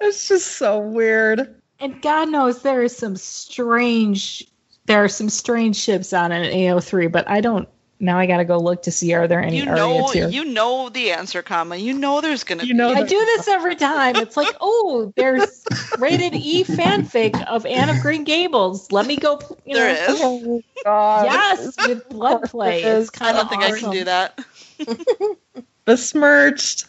It's 0.00 0.28
just 0.28 0.46
so 0.46 0.78
weird. 0.78 1.60
And 1.78 2.02
God 2.02 2.28
knows 2.28 2.62
there 2.62 2.82
is 2.82 2.96
some 2.96 3.16
strange, 3.16 4.46
there 4.84 5.02
are 5.02 5.08
some 5.08 5.30
strange 5.30 5.76
ships 5.76 6.12
on 6.12 6.32
an 6.32 6.52
AO3, 6.52 7.10
but 7.10 7.28
I 7.28 7.40
don't. 7.40 7.68
Now 8.00 8.18
I 8.18 8.26
got 8.26 8.38
to 8.38 8.44
go 8.44 8.58
look 8.58 8.82
to 8.84 8.90
see 8.90 9.12
are 9.12 9.28
there 9.28 9.40
any 9.40 9.58
You 9.58 9.70
Arya 9.70 9.76
know, 9.76 10.12
tier. 10.12 10.28
you 10.28 10.44
know 10.46 10.88
the 10.88 11.12
answer, 11.12 11.42
comma. 11.42 11.76
You 11.76 11.92
know 11.92 12.20
there's 12.20 12.44
gonna 12.44 12.64
You 12.64 12.74
know 12.74 12.94
be. 12.94 13.00
I 13.00 13.02
do 13.02 13.18
this 13.18 13.46
every 13.48 13.76
time. 13.76 14.16
It's 14.16 14.36
like, 14.36 14.54
oh, 14.60 15.12
there's 15.16 15.66
rated 15.98 16.34
E 16.34 16.64
fanfic 16.64 17.42
of 17.42 17.66
Anne 17.66 17.90
of 17.90 18.00
Green 18.00 18.24
Gables. 18.24 18.90
Let 18.90 19.06
me 19.06 19.16
go. 19.16 19.38
You 19.66 19.74
know, 19.74 19.80
There 19.80 20.10
is. 20.10 20.20
Oh 20.22 20.62
God. 20.84 21.24
Yes, 21.26 21.78
with 21.86 22.08
blood 22.08 22.44
play. 22.44 22.82
It's 22.82 23.10
I 23.10 23.18
kind 23.18 23.36
don't 23.36 23.44
of 23.44 23.50
think 23.50 23.62
I 23.62 23.78
can 23.78 23.90
do 23.90 24.04
that. 24.04 24.40
Besmirched. 25.84 26.86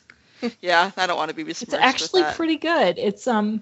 Yeah, 0.61 0.91
I 0.97 1.07
don't 1.07 1.17
want 1.17 1.29
to 1.29 1.35
be 1.35 1.43
besmirched 1.43 1.73
It's 1.73 1.83
actually 1.83 2.21
with 2.21 2.29
that. 2.29 2.35
pretty 2.37 2.55
good. 2.57 2.97
It's 2.97 3.27
um, 3.27 3.61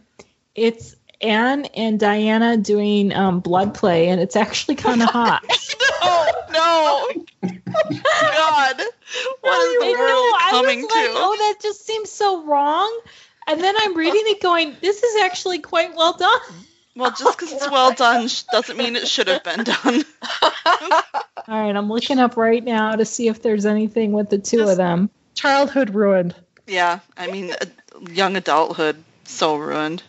it's 0.55 0.95
Anne 1.21 1.65
and 1.65 1.99
Diana 1.99 2.57
doing 2.57 3.13
um 3.13 3.39
blood 3.41 3.73
play, 3.73 4.07
and 4.09 4.21
it's 4.21 4.35
actually 4.35 4.75
kind 4.75 5.01
of 5.01 5.09
hot. 5.09 5.43
Oh, 6.01 6.43
no, 6.51 7.23
no, 7.43 7.49
God, 7.71 8.81
what 9.41 9.61
is 9.61 9.73
I 9.73 9.77
the 9.79 9.93
know. 9.93 9.99
world 9.99 10.35
I 10.39 10.47
coming 10.51 10.81
was 10.81 10.91
like, 10.91 11.05
to? 11.05 11.11
oh, 11.15 11.35
that 11.37 11.61
just 11.61 11.85
seems 11.85 12.09
so 12.09 12.45
wrong. 12.45 12.99
And 13.47 13.61
then 13.61 13.75
I'm 13.77 13.95
reading 13.95 14.21
it, 14.25 14.41
going, 14.41 14.75
this 14.81 15.01
is 15.01 15.21
actually 15.23 15.59
quite 15.59 15.95
well 15.95 16.13
done. 16.13 16.39
Well, 16.95 17.11
just 17.11 17.37
because 17.37 17.53
it's 17.53 17.69
well 17.71 17.93
done 17.93 18.27
doesn't 18.51 18.77
mean 18.77 18.95
it 18.95 19.07
should 19.07 19.27
have 19.27 19.43
been 19.43 19.63
done. 19.63 20.03
All 21.47 21.63
right, 21.63 21.75
I'm 21.75 21.89
looking 21.89 22.19
up 22.19 22.37
right 22.37 22.63
now 22.63 22.95
to 22.95 23.05
see 23.05 23.27
if 23.27 23.41
there's 23.41 23.65
anything 23.65 24.11
with 24.11 24.29
the 24.29 24.37
two 24.37 24.67
of 24.67 24.77
them. 24.77 25.09
Childhood 25.33 25.95
ruined. 25.95 26.35
Yeah, 26.67 26.99
I 27.17 27.31
mean, 27.31 27.55
young 28.11 28.35
adulthood 28.35 29.03
so 29.23 29.55
ruined. 29.57 30.03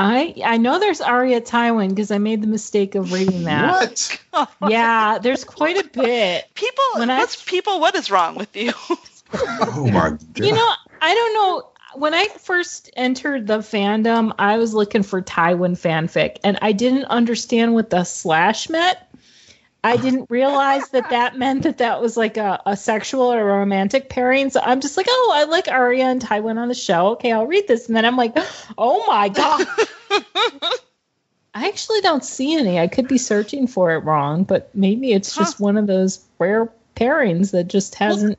I 0.00 0.34
I 0.44 0.56
know 0.56 0.78
there's 0.78 1.00
Arya 1.02 1.40
Tywin 1.42 1.90
because 1.90 2.10
I 2.10 2.18
made 2.18 2.42
the 2.42 2.46
mistake 2.46 2.94
of 2.94 3.12
reading 3.12 3.44
that. 3.44 3.70
What? 4.32 4.48
Yeah, 4.70 5.18
there's 5.18 5.44
quite 5.44 5.76
a 5.76 5.86
bit. 5.88 6.46
People, 6.54 6.84
When 6.96 7.10
I- 7.10 7.18
what's 7.18 7.42
people? 7.42 7.80
What 7.80 7.94
is 7.94 8.10
wrong 8.10 8.34
with 8.36 8.56
you? 8.56 8.72
Oh 9.32 9.86
my 9.92 10.10
god. 10.10 10.20
You 10.34 10.52
know, 10.52 10.70
I 11.00 11.14
don't 11.14 11.34
know. 11.34 11.68
When 11.94 12.14
I 12.14 12.26
first 12.26 12.90
entered 12.96 13.46
the 13.46 13.58
fandom, 13.58 14.32
I 14.38 14.56
was 14.58 14.74
looking 14.74 15.02
for 15.04 15.22
Tywin 15.22 15.72
fanfic, 15.78 16.38
and 16.42 16.58
I 16.62 16.72
didn't 16.72 17.04
understand 17.04 17.74
what 17.74 17.90
the 17.90 18.02
slash 18.02 18.68
meant. 18.68 18.98
I 19.82 19.96
didn't 19.96 20.30
realize 20.30 20.88
that 20.90 21.10
that 21.10 21.38
meant 21.38 21.62
that 21.62 21.78
that 21.78 22.02
was 22.02 22.16
like 22.16 22.36
a, 22.36 22.60
a 22.66 22.76
sexual 22.76 23.32
or 23.32 23.44
romantic 23.44 24.08
pairing. 24.10 24.50
So 24.50 24.60
I'm 24.62 24.80
just 24.80 24.96
like, 24.96 25.06
oh, 25.08 25.32
I 25.34 25.44
like 25.44 25.68
Arya 25.68 26.04
and 26.04 26.20
Tywin 26.20 26.58
on 26.58 26.68
the 26.68 26.74
show. 26.74 27.08
Okay, 27.12 27.32
I'll 27.32 27.46
read 27.46 27.66
this. 27.66 27.86
And 27.86 27.96
then 27.96 28.04
I'm 28.04 28.16
like, 28.16 28.36
oh 28.76 29.04
my 29.06 29.28
god. 29.28 29.66
I 31.54 31.68
actually 31.68 32.00
don't 32.02 32.24
see 32.24 32.56
any. 32.56 32.78
I 32.78 32.86
could 32.88 33.08
be 33.08 33.18
searching 33.18 33.66
for 33.66 33.92
it 33.92 34.04
wrong, 34.04 34.44
but 34.44 34.74
maybe 34.74 35.12
it's 35.12 35.34
just 35.34 35.58
one 35.58 35.76
of 35.76 35.86
those 35.86 36.24
rare 36.38 36.70
pairings 36.94 37.52
that 37.52 37.64
just 37.64 37.94
hasn't. 37.96 38.38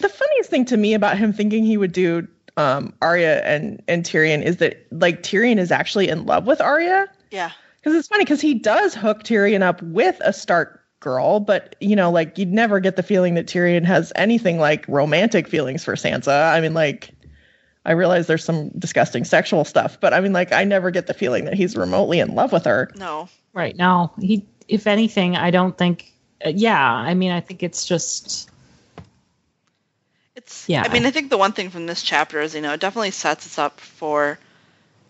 The 0.00 0.08
funniest 0.08 0.50
thing 0.50 0.64
to 0.66 0.76
me 0.76 0.94
about 0.94 1.18
him 1.18 1.32
thinking 1.32 1.64
he 1.64 1.76
would 1.76 1.92
do 1.92 2.26
um, 2.56 2.94
Arya 3.02 3.40
and, 3.42 3.82
and 3.86 4.04
Tyrion 4.04 4.42
is 4.42 4.56
that 4.58 4.86
like 4.90 5.22
Tyrion 5.22 5.58
is 5.58 5.70
actually 5.70 6.08
in 6.08 6.26
love 6.26 6.46
with 6.46 6.60
Arya. 6.60 7.08
yeah, 7.30 7.52
Because 7.84 7.98
it's 7.98 8.08
funny 8.08 8.24
because 8.24 8.40
he 8.40 8.54
does 8.54 8.94
hook 8.94 9.24
Tyrion 9.24 9.60
up 9.60 9.82
with 9.82 10.16
a 10.24 10.32
Stark 10.32 10.82
girl, 11.00 11.38
but 11.38 11.76
you 11.80 11.94
know, 11.94 12.10
like 12.10 12.38
you'd 12.38 12.50
never 12.50 12.80
get 12.80 12.96
the 12.96 13.02
feeling 13.02 13.34
that 13.34 13.46
Tyrion 13.46 13.84
has 13.84 14.10
anything 14.16 14.58
like 14.58 14.88
romantic 14.88 15.46
feelings 15.46 15.84
for 15.84 15.94
Sansa. 15.94 16.50
I 16.50 16.62
mean, 16.62 16.72
like 16.72 17.10
I 17.84 17.92
realize 17.92 18.26
there's 18.26 18.42
some 18.42 18.70
disgusting 18.70 19.24
sexual 19.24 19.66
stuff, 19.66 20.00
but 20.00 20.14
I 20.14 20.20
mean, 20.20 20.32
like 20.32 20.50
I 20.50 20.64
never 20.64 20.90
get 20.90 21.08
the 21.08 21.12
feeling 21.12 21.44
that 21.44 21.52
he's 21.52 21.76
remotely 21.76 22.20
in 22.20 22.34
love 22.34 22.52
with 22.52 22.64
her. 22.64 22.90
no. 22.96 23.28
Right 23.52 23.76
now, 23.76 24.14
he, 24.18 24.46
if 24.66 24.86
anything, 24.86 25.36
I 25.36 25.50
don't 25.50 25.76
think. 25.76 26.10
Uh, 26.44 26.52
yeah, 26.56 26.82
I 26.82 27.12
mean, 27.12 27.32
I 27.32 27.40
think 27.40 27.62
it's 27.62 27.84
just. 27.84 28.50
It's 30.34 30.66
Yeah. 30.70 30.82
I 30.84 30.88
mean, 30.88 31.04
I 31.04 31.10
think 31.10 31.28
the 31.28 31.38
one 31.38 31.52
thing 31.52 31.68
from 31.68 31.86
this 31.86 32.02
chapter 32.02 32.40
is, 32.40 32.54
you 32.54 32.62
know, 32.62 32.72
it 32.72 32.80
definitely 32.80 33.10
sets 33.10 33.46
us 33.46 33.58
up 33.58 33.78
for 33.78 34.38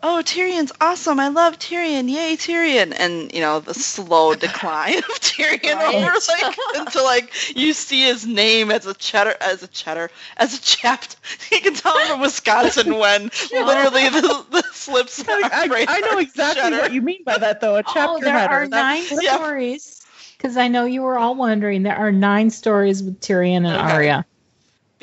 oh, 0.05 0.23
Tyrion's 0.25 0.71
awesome. 0.81 1.19
I 1.19 1.29
love 1.29 1.59
Tyrion. 1.59 2.09
Yay, 2.11 2.37
Tyrion. 2.37 2.95
And, 2.97 3.33
you 3.33 3.41
know, 3.41 3.59
the 3.61 3.75
slow 3.75 4.35
decline 4.47 4.99
of 4.99 5.05
Tyrion 5.21 5.75
Right. 5.77 5.95
over 5.97 6.13
like 6.29 6.57
until 6.77 7.05
like 7.05 7.57
you 7.57 7.73
see 7.73 8.03
his 8.05 8.27
name 8.27 8.71
as 8.71 8.87
a 8.87 8.95
cheddar 8.95 9.35
as 9.41 9.63
a 9.63 9.69
cheddar 9.69 10.11
as 10.37 10.57
a 10.57 10.61
chapped 10.63 11.17
you 11.51 11.61
can 11.61 11.75
tell 11.75 11.99
him 11.99 12.07
from 12.09 12.21
Wisconsin 12.21 12.97
when 12.99 13.23
literally 13.53 14.09
the, 14.11 14.45
the 14.51 14.63
slips 14.73 15.25
I, 15.27 15.51
I, 15.53 15.67
right 15.67 15.87
I 15.89 16.01
know 16.01 16.19
exactly 16.19 16.63
cheddar. 16.63 16.77
what 16.77 16.93
you 16.93 17.03
mean 17.03 17.25
by 17.25 17.39
that, 17.39 17.61
though. 17.61 17.77
A 17.77 17.81
oh, 17.81 17.93
chapter 17.93 18.17
oh, 18.17 18.21
there 18.21 18.39
header. 18.39 18.55
are 18.55 18.69
That's- 18.69 19.11
nine 19.11 19.21
Yeah. 19.23 19.37
stories. 19.37 20.01
Because 20.37 20.57
I 20.59 20.69
know 20.69 20.85
you 20.85 21.01
were 21.03 21.17
all 21.19 21.35
wondering, 21.37 21.83
there 21.85 21.97
are 21.97 22.13
nine 22.13 22.51
stories 22.51 23.03
with 23.03 23.21
Tyrion 23.21 23.65
and 23.67 23.69
Okay. 23.69 23.93
Arya. 23.93 24.27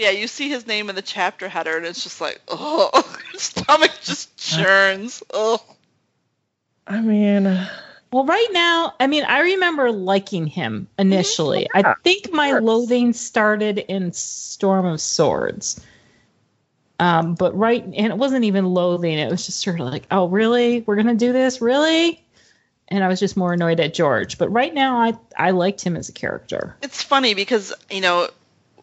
Yeah, 0.01 0.09
you 0.09 0.27
see 0.27 0.49
his 0.49 0.65
name 0.65 0.89
in 0.89 0.95
the 0.95 1.03
chapter 1.03 1.47
header 1.47 1.77
and 1.77 1.85
it's 1.85 2.01
just 2.01 2.19
like, 2.19 2.41
oh, 2.47 2.89
stomach 3.35 3.91
just 4.01 4.35
churns. 4.55 5.21
Oh. 5.31 5.63
I 6.87 7.01
mean, 7.01 7.45
uh, 7.45 7.69
Well, 8.11 8.25
right 8.25 8.47
now, 8.51 8.95
I 8.99 9.05
mean, 9.05 9.23
I 9.25 9.41
remember 9.41 9.91
liking 9.91 10.47
him 10.47 10.87
initially. 10.97 11.67
I 11.75 11.93
think 12.03 12.33
my 12.33 12.53
loathing 12.53 13.13
started 13.13 13.77
in 13.77 14.11
Storm 14.11 14.87
of 14.87 14.99
Swords. 14.99 15.79
Um, 16.99 17.35
but 17.35 17.55
right, 17.55 17.83
and 17.83 18.07
it 18.07 18.17
wasn't 18.17 18.45
even 18.45 18.65
loathing. 18.65 19.19
It 19.19 19.29
was 19.29 19.45
just 19.45 19.59
sort 19.59 19.79
of 19.79 19.85
like, 19.85 20.07
oh, 20.09 20.27
really? 20.29 20.81
We're 20.81 20.95
gonna 20.95 21.13
do 21.13 21.31
this, 21.31 21.61
really? 21.61 22.23
And 22.87 23.03
I 23.03 23.07
was 23.07 23.19
just 23.19 23.37
more 23.37 23.53
annoyed 23.53 23.79
at 23.79 23.93
George. 23.93 24.39
But 24.39 24.49
right 24.49 24.73
now, 24.73 24.97
I 24.97 25.13
I 25.37 25.51
liked 25.51 25.81
him 25.81 25.95
as 25.95 26.09
a 26.09 26.11
character. 26.11 26.75
It's 26.81 27.03
funny 27.03 27.35
because, 27.35 27.71
you 27.89 28.01
know, 28.01 28.27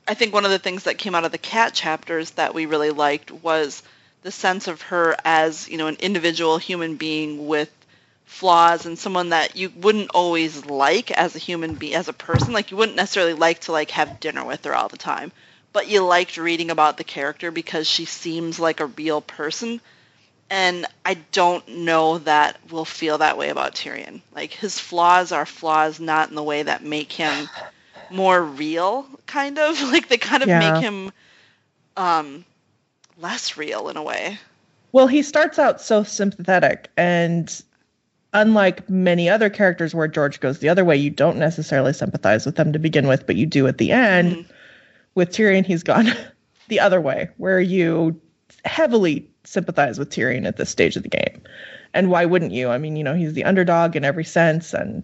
I 0.09 0.15
think 0.15 0.33
one 0.33 0.47
of 0.47 0.51
the 0.51 0.59
things 0.59 0.85
that 0.85 0.97
came 0.97 1.15
out 1.15 1.27
of 1.27 1.33
the 1.33 1.39
cat 1.39 1.75
chapters 1.75 2.31
that 2.33 2.55
we 2.55 2.65
really 2.65 2.91
liked 2.91 3.31
was 3.31 3.83
the 4.23 4.33
sense 4.33 4.67
of 4.67 4.81
her 4.83 5.15
as, 5.25 5.69
you 5.69 5.77
know, 5.77 5.87
an 5.87 5.99
individual 6.01 6.57
human 6.57 6.97
being 6.97 7.47
with 7.47 7.71
flaws 8.25 8.87
and 8.87 8.99
someone 8.99 9.31
that 9.31 9.57
you 9.57 9.71
wouldn't 9.77 10.11
always 10.15 10.65
like 10.67 11.11
as 11.11 11.37
a 11.37 11.39
human 11.39 11.75
being 11.75 11.95
as 11.95 12.09
a 12.09 12.13
person 12.13 12.53
like 12.53 12.71
you 12.71 12.77
wouldn't 12.77 12.97
necessarily 12.97 13.33
like 13.33 13.59
to 13.61 13.73
like 13.73 13.91
have 13.91 14.21
dinner 14.21 14.45
with 14.45 14.63
her 14.67 14.75
all 14.75 14.89
the 14.91 14.99
time 14.99 15.33
but 15.73 15.89
you 15.89 16.05
liked 16.05 16.37
reading 16.37 16.71
about 16.71 16.99
the 16.99 17.05
character 17.05 17.51
because 17.51 17.89
she 17.89 18.05
seems 18.05 18.61
like 18.61 18.81
a 18.81 18.87
real 18.87 19.23
person 19.23 19.81
and 20.51 20.87
I 21.07 21.15
don't 21.33 21.67
know 21.69 22.19
that 22.19 22.59
we'll 22.71 22.85
feel 22.85 23.19
that 23.19 23.39
way 23.39 23.49
about 23.51 23.75
Tyrion. 23.75 24.23
Like 24.35 24.53
his 24.53 24.79
flaws 24.79 25.33
are 25.33 25.47
flaws 25.47 26.01
not 26.01 26.29
in 26.29 26.35
the 26.35 26.43
way 26.43 26.63
that 26.63 26.83
make 26.83 27.13
him 27.13 27.49
more 28.11 28.43
real, 28.43 29.07
kind 29.27 29.59
of. 29.59 29.81
Like 29.93 30.09
they 30.09 30.19
kind 30.19 30.43
of 30.43 30.49
Yeah. 30.49 30.59
make 30.73 30.83
him 30.83 31.13
um 31.97 32.45
less 33.21 33.57
real 33.57 33.89
in 33.89 33.97
a 33.97 34.03
way. 34.03 34.39
Well, 34.93 35.07
he 35.07 35.23
starts 35.23 35.59
out 35.59 35.81
so 35.81 36.03
sympathetic, 36.03 36.89
and 36.97 37.63
unlike 38.33 38.89
many 38.89 39.29
other 39.29 39.51
characters 39.51 39.95
where 39.95 40.09
George 40.09 40.41
goes 40.41 40.59
the 40.61 40.69
other 40.69 40.85
way, 40.85 40.97
you 40.97 41.11
don't 41.11 41.39
necessarily 41.39 41.93
sympathize 41.93 42.47
with 42.47 42.57
them 42.57 42.73
to 42.73 42.79
begin 42.79 43.07
with, 43.09 43.27
but 43.27 43.37
you 43.37 43.47
do 43.47 43.67
at 43.67 43.79
the 43.79 43.93
end. 43.93 44.33
Mhm. 44.37 44.47
With 45.15 45.31
Tyrion, 45.31 45.65
he's 45.67 45.83
gone 45.83 46.09
the 46.69 46.81
other 46.81 47.01
way, 47.01 47.29
where 47.39 47.61
you 47.61 48.21
heavily 48.65 49.29
sympathize 49.45 49.99
with 49.99 50.11
Tyrion 50.11 50.47
at 50.47 50.57
this 50.57 50.71
stage 50.71 50.97
of 50.97 51.03
the 51.03 51.09
game. 51.09 51.43
And 51.95 52.11
why 52.11 52.25
wouldn't 52.27 52.53
you? 52.53 52.69
I 52.69 52.79
mean, 52.79 52.97
you 52.97 53.05
know, 53.05 53.15
he's 53.15 53.33
the 53.33 53.45
underdog 53.45 53.97
in 53.97 54.05
every 54.05 54.25
sense, 54.25 54.75
and 54.75 55.03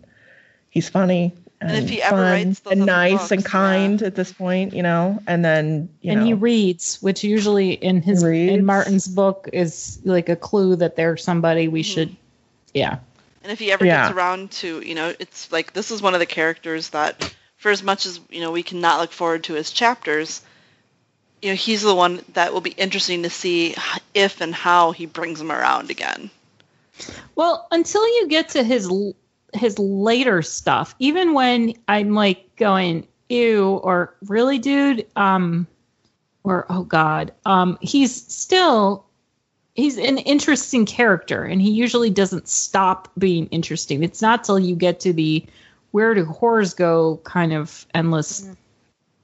he's 0.70 0.88
funny. 0.88 1.34
And, 1.64 1.76
And 1.76 1.84
if 1.84 1.90
he 1.90 2.02
ever 2.02 2.16
fun 2.16 2.22
writes 2.22 2.60
and 2.70 2.82
other 2.82 2.92
nice 2.92 3.30
and 3.30 3.42
kind 3.42 4.00
yeah. 4.00 4.08
at 4.08 4.14
this 4.14 4.30
point, 4.32 4.74
you 4.74 4.82
know, 4.82 5.22
and 5.26 5.42
then 5.42 5.88
you 6.02 6.12
and 6.12 6.20
know, 6.20 6.26
he 6.26 6.34
reads, 6.34 7.00
which 7.00 7.24
usually 7.24 7.72
in 7.72 8.02
his 8.02 8.22
in 8.22 8.66
Martin's 8.66 9.08
book 9.08 9.48
is 9.50 9.98
like 10.04 10.28
a 10.28 10.36
clue 10.36 10.76
that 10.76 10.94
they're 10.94 11.16
somebody 11.16 11.68
we 11.68 11.80
hmm. 11.80 11.84
should. 11.84 12.16
Yeah. 12.74 12.98
And 13.42 13.50
if 13.50 13.58
he 13.58 13.72
ever 13.72 13.86
Yeah. 13.86 14.08
gets 14.08 14.14
around 14.14 14.50
to, 14.52 14.80
you 14.80 14.94
know, 14.94 15.14
it's 15.18 15.50
like 15.50 15.72
this 15.72 15.90
is 15.90 16.02
one 16.02 16.12
of 16.12 16.20
the 16.20 16.26
characters 16.26 16.90
that, 16.90 17.34
for 17.56 17.70
as 17.70 17.82
much 17.82 18.04
as 18.04 18.20
you 18.28 18.40
know, 18.40 18.52
we 18.52 18.62
cannot 18.62 19.00
look 19.00 19.12
forward 19.12 19.44
to 19.44 19.54
his 19.54 19.70
chapters. 19.70 20.42
You 21.40 21.50
know, 21.50 21.56
he's 21.56 21.80
the 21.80 21.94
one 21.94 22.22
that 22.34 22.52
will 22.52 22.60
be 22.60 22.72
interesting 22.72 23.22
to 23.22 23.30
see 23.30 23.74
if 24.12 24.42
and 24.42 24.54
how 24.54 24.92
he 24.92 25.06
brings 25.06 25.38
them 25.38 25.50
around 25.50 25.90
again. 25.90 26.30
Well, 27.34 27.66
until 27.70 28.06
you 28.06 28.28
get 28.28 28.50
to 28.50 28.62
his 28.62 28.86
l- 28.86 29.16
his 29.54 29.78
later 29.78 30.42
stuff, 30.42 30.94
even 30.98 31.32
when 31.34 31.74
I'm 31.88 32.14
like 32.14 32.56
going 32.56 33.06
ew 33.28 33.80
or 33.82 34.14
really, 34.26 34.58
dude, 34.58 35.06
um, 35.16 35.66
or 36.42 36.66
oh 36.68 36.84
god, 36.84 37.32
um, 37.46 37.78
he's 37.80 38.14
still 38.14 39.06
he's 39.74 39.98
an 39.98 40.18
interesting 40.18 40.86
character, 40.86 41.42
and 41.44 41.60
he 41.60 41.70
usually 41.70 42.10
doesn't 42.10 42.48
stop 42.48 43.10
being 43.18 43.46
interesting. 43.46 44.02
It's 44.02 44.22
not 44.22 44.44
till 44.44 44.58
you 44.58 44.76
get 44.76 45.00
to 45.00 45.12
the 45.12 45.44
where 45.90 46.14
do 46.14 46.24
whores 46.24 46.76
go 46.76 47.20
kind 47.24 47.52
of 47.52 47.86
endless 47.94 48.48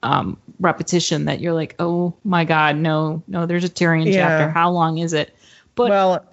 um, 0.03 0.37
repetition 0.59 1.25
that 1.25 1.41
you're 1.41 1.53
like, 1.53 1.75
oh 1.79 2.13
my 2.23 2.45
god, 2.45 2.77
no, 2.77 3.21
no, 3.27 3.45
there's 3.45 3.63
a 3.63 3.69
Tyrion 3.69 4.05
Yeah. 4.07 4.29
chapter. 4.29 4.49
How 4.49 4.71
long 4.71 4.97
is 4.97 5.13
it? 5.13 5.35
But 5.75 5.89
well, 5.89 6.25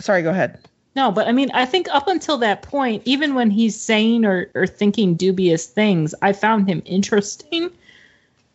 sorry, 0.00 0.22
go 0.22 0.30
ahead. 0.30 0.60
No, 0.96 1.12
but 1.12 1.28
I 1.28 1.32
mean, 1.32 1.50
I 1.52 1.66
think 1.66 1.88
up 1.90 2.08
until 2.08 2.38
that 2.38 2.62
point, 2.62 3.02
even 3.04 3.34
when 3.34 3.50
he's 3.50 3.80
saying 3.80 4.24
or, 4.24 4.50
or 4.54 4.66
thinking 4.66 5.14
dubious 5.14 5.66
things, 5.66 6.14
I 6.20 6.32
found 6.32 6.68
him 6.68 6.82
interesting. 6.84 7.70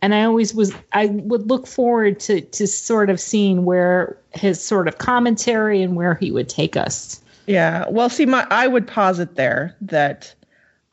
And 0.01 0.13
I 0.13 0.23
always 0.25 0.53
was, 0.53 0.73
I 0.91 1.07
would 1.07 1.49
look 1.49 1.65
forward 1.65 2.19
to, 2.21 2.41
to 2.41 2.67
sort 2.67 3.09
of 3.09 3.19
seeing 3.19 3.63
where 3.63 4.17
his 4.33 4.61
sort 4.61 4.87
of 4.87 4.97
commentary 4.97 5.81
and 5.81 5.95
where 5.95 6.13
he 6.15 6.31
would 6.31 6.49
take 6.49 6.75
us. 6.75 7.21
Yeah. 7.47 7.85
Well, 7.89 8.09
see, 8.09 8.25
my 8.25 8.45
I 8.51 8.67
would 8.67 8.87
posit 8.87 9.35
there 9.35 9.75
that 9.81 10.33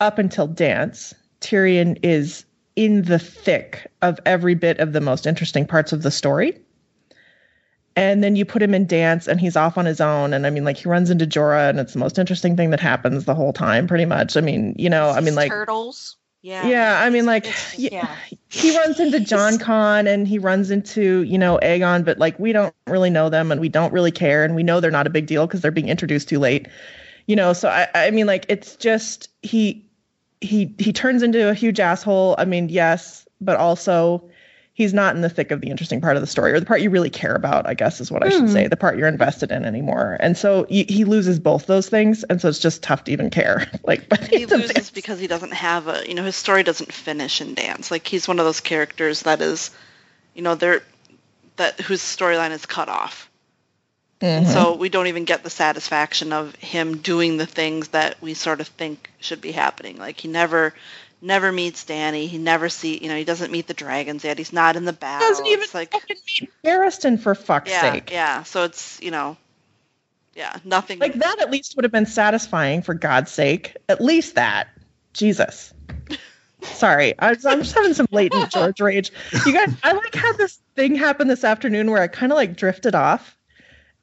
up 0.01 0.19
until 0.19 0.47
dance, 0.47 1.13
Tyrion 1.41 1.99
is 2.03 2.45
in 2.77 3.03
the 3.03 3.19
thick 3.19 3.91
of 4.01 4.19
every 4.25 4.55
bit 4.55 4.79
of 4.79 4.93
the 4.93 5.01
most 5.01 5.27
interesting 5.27 5.67
parts 5.67 5.93
of 5.93 6.03
the 6.03 6.11
story. 6.11 6.59
And 7.95 8.25
then 8.25 8.37
you 8.37 8.45
put 8.45 8.63
him 8.63 8.75
in 8.75 8.87
dance 8.87 9.29
and 9.29 9.41
he's 9.41 9.57
off 9.57 9.77
on 9.77 9.85
his 9.85 10.01
own. 10.01 10.33
And 10.33 10.47
I 10.47 10.51
mean, 10.51 10.65
like, 10.65 10.79
he 10.79 10.89
runs 10.89 11.11
into 11.11 11.27
Jorah 11.27 11.69
and 11.69 11.79
it's 11.79 11.93
the 11.93 11.99
most 11.99 12.19
interesting 12.19 12.57
thing 12.57 12.71
that 12.71 12.81
happens 12.81 13.25
the 13.25 13.35
whole 13.35 13.53
time, 13.53 13.87
pretty 13.87 14.07
much. 14.07 14.37
I 14.37 14.41
mean, 14.41 14.75
you 14.79 14.89
know, 14.89 15.11
I 15.11 15.21
mean, 15.21 15.35
like, 15.35 15.51
turtles. 15.51 16.17
Yeah. 16.43 16.67
yeah, 16.67 17.01
I 17.01 17.09
mean, 17.09 17.25
like, 17.25 17.47
yeah. 17.77 18.17
he 18.49 18.77
runs 18.77 18.99
into 18.99 19.21
Jon 19.21 19.59
Con 19.59 20.09
and 20.09 20.27
he 20.27 20.41
runs 20.41 20.73
into, 20.73 21.23
you 21.23 21.39
know, 21.39 21.61
Aegon, 21.63 22.05
but 22.05 22.19
like 22.19 22.37
we 22.37 22.53
don't 22.53 22.75
really 22.89 23.11
know 23.11 23.29
them 23.29 23.53
and 23.53 23.61
we 23.61 23.69
don't 23.69 23.93
really 23.93 24.11
care 24.11 24.45
and 24.45 24.57
we 24.57 24.65
know 24.65 24.81
they're 24.81 24.91
not 24.91 25.07
a 25.07 25.11
big 25.11 25.27
deal 25.27 25.47
because 25.47 25.61
they're 25.61 25.71
being 25.71 25.89
introduced 25.89 26.29
too 26.29 26.41
late. 26.41 26.67
You 27.27 27.37
know, 27.37 27.53
so 27.53 27.69
I 27.69 27.87
I 27.95 28.11
mean 28.11 28.27
like 28.27 28.45
it's 28.49 28.75
just 28.75 29.29
he 29.43 29.89
he 30.41 30.75
he 30.79 30.93
turns 30.93 31.23
into 31.23 31.49
a 31.49 31.55
huge 31.55 31.79
asshole. 31.79 32.35
I 32.37 32.45
mean, 32.45 32.69
yes, 32.69 33.27
but 33.41 33.57
also 33.57 34.29
he's 34.75 34.95
not 34.95 35.15
in 35.15 35.23
the 35.23 35.29
thick 35.29 35.51
of 35.51 35.61
the 35.61 35.71
interesting 35.71 36.01
part 36.01 36.17
of 36.17 36.23
the 36.23 36.27
story 36.27 36.53
or 36.53 36.61
the 36.61 36.67
part 36.67 36.81
you 36.81 36.91
really 36.91 37.11
care 37.11 37.35
about, 37.35 37.67
I 37.67 37.75
guess 37.75 38.01
is 38.01 38.11
what 38.11 38.23
I 38.25 38.29
should 38.29 38.49
Hmm. 38.49 38.49
say, 38.49 38.67
the 38.69 38.77
part 38.77 38.97
you're 38.99 39.09
invested 39.09 39.53
in 39.53 39.65
anymore. 39.65 40.17
And 40.21 40.37
so 40.37 40.65
he, 40.69 40.85
he 40.89 41.05
loses 41.05 41.39
both 41.39 41.67
those 41.67 41.89
things 41.89 42.25
and 42.25 42.41
so 42.41 42.49
it's 42.49 42.59
just 42.59 42.83
tough 42.83 43.05
to 43.05 43.13
even 43.13 43.31
care. 43.31 43.67
Like 43.85 44.09
but 44.09 44.27
he 44.29 44.47
loses 44.47 44.91
because 44.91 45.19
he 45.21 45.27
doesn't 45.27 45.53
have 45.53 45.89
a, 45.89 46.07
you 46.09 46.15
know, 46.15 46.23
his 46.25 46.37
story 46.37 46.63
doesn't 46.63 46.93
finish 46.93 47.41
in 47.41 47.55
dance. 47.55 47.91
Like 47.91 48.07
he's 48.07 48.29
one 48.29 48.39
of 48.39 48.45
those 48.47 48.61
characters 48.61 49.23
that 49.23 49.41
is, 49.41 49.71
you 50.35 50.43
know, 50.43 50.55
they're 50.55 50.83
that 51.57 51.81
whose 51.81 52.01
storyline 52.01 52.51
is 52.53 52.67
cut 52.67 52.89
off. 52.89 53.29
And 54.35 54.47
Mhm. 54.47 54.53
so 54.53 54.75
we 54.75 54.89
don't 54.89 55.09
even 55.09 55.25
get 55.25 55.43
the 55.43 55.51
satisfaction 55.51 56.33
of 56.33 56.55
him 56.57 56.99
doing 56.99 57.37
the 57.37 57.47
things 57.47 57.89
that 57.89 58.21
we 58.23 58.35
sort 58.35 58.61
of 58.61 58.69
think 58.69 59.11
should 59.21 59.41
be 59.41 59.53
happening. 59.53 59.97
Like 59.99 60.21
he 60.21 60.29
never 60.29 60.75
never 61.23 61.53
meets 61.53 61.85
Dany. 61.85 62.29
He 62.29 62.39
never 62.39 62.69
see 62.69 62.99
you 63.03 63.09
know, 63.09 63.17
he 63.17 63.25
doesn't 63.25 63.51
meet 63.51 63.67
the 63.67 63.75
dragons 63.75 64.25
yet. 64.25 64.39
He's 64.39 64.53
not 64.53 64.77
in 64.77 64.85
the 64.85 64.93
battle. 64.93 65.29
doesn't 65.29 65.47
even 65.47 65.63
It's 65.63 65.75
like 65.75 65.93
fucking 65.93 66.17
meet 66.41 66.51
Barristan 66.65 67.19
for 67.19 67.35
fuck's 67.35 67.71
yeah, 67.71 67.93
sake. 67.93 68.11
yeah. 68.11 68.43
So 68.43 68.65
it's, 68.65 69.01
you 69.01 69.11
know, 69.11 69.37
yeah, 70.35 70.57
nothing 70.65 70.99
Like 70.99 71.15
that 71.15 71.41
at 71.41 71.51
least 71.51 71.77
would 71.77 71.85
have 71.85 71.93
been 71.93 72.07
satisfying 72.07 72.83
for 72.83 72.95
God's 72.95 73.31
sake. 73.31 73.77
At 73.89 74.01
least 74.01 74.35
that. 74.35 74.69
Jesus. 75.13 75.73
Sorry, 76.63 77.15
I 77.19 77.31
I'm 77.31 77.63
just 77.63 77.75
having 77.75 77.93
some 77.93 78.07
latent 78.11 78.51
George 78.51 78.81
rage. 78.81 79.11
You 79.45 79.53
guys, 79.53 79.75
I 79.83 79.93
like 79.93 80.15
had 80.15 80.37
this 80.39 80.61
thing 80.77 80.95
happen 80.95 81.27
this 81.27 81.43
afternoon 81.45 81.91
where 81.91 82.01
I 82.01 82.07
kind 82.07 82.31
of 82.31 82.37
like 82.37 82.57
drifted 82.57 82.95
off, 82.95 83.37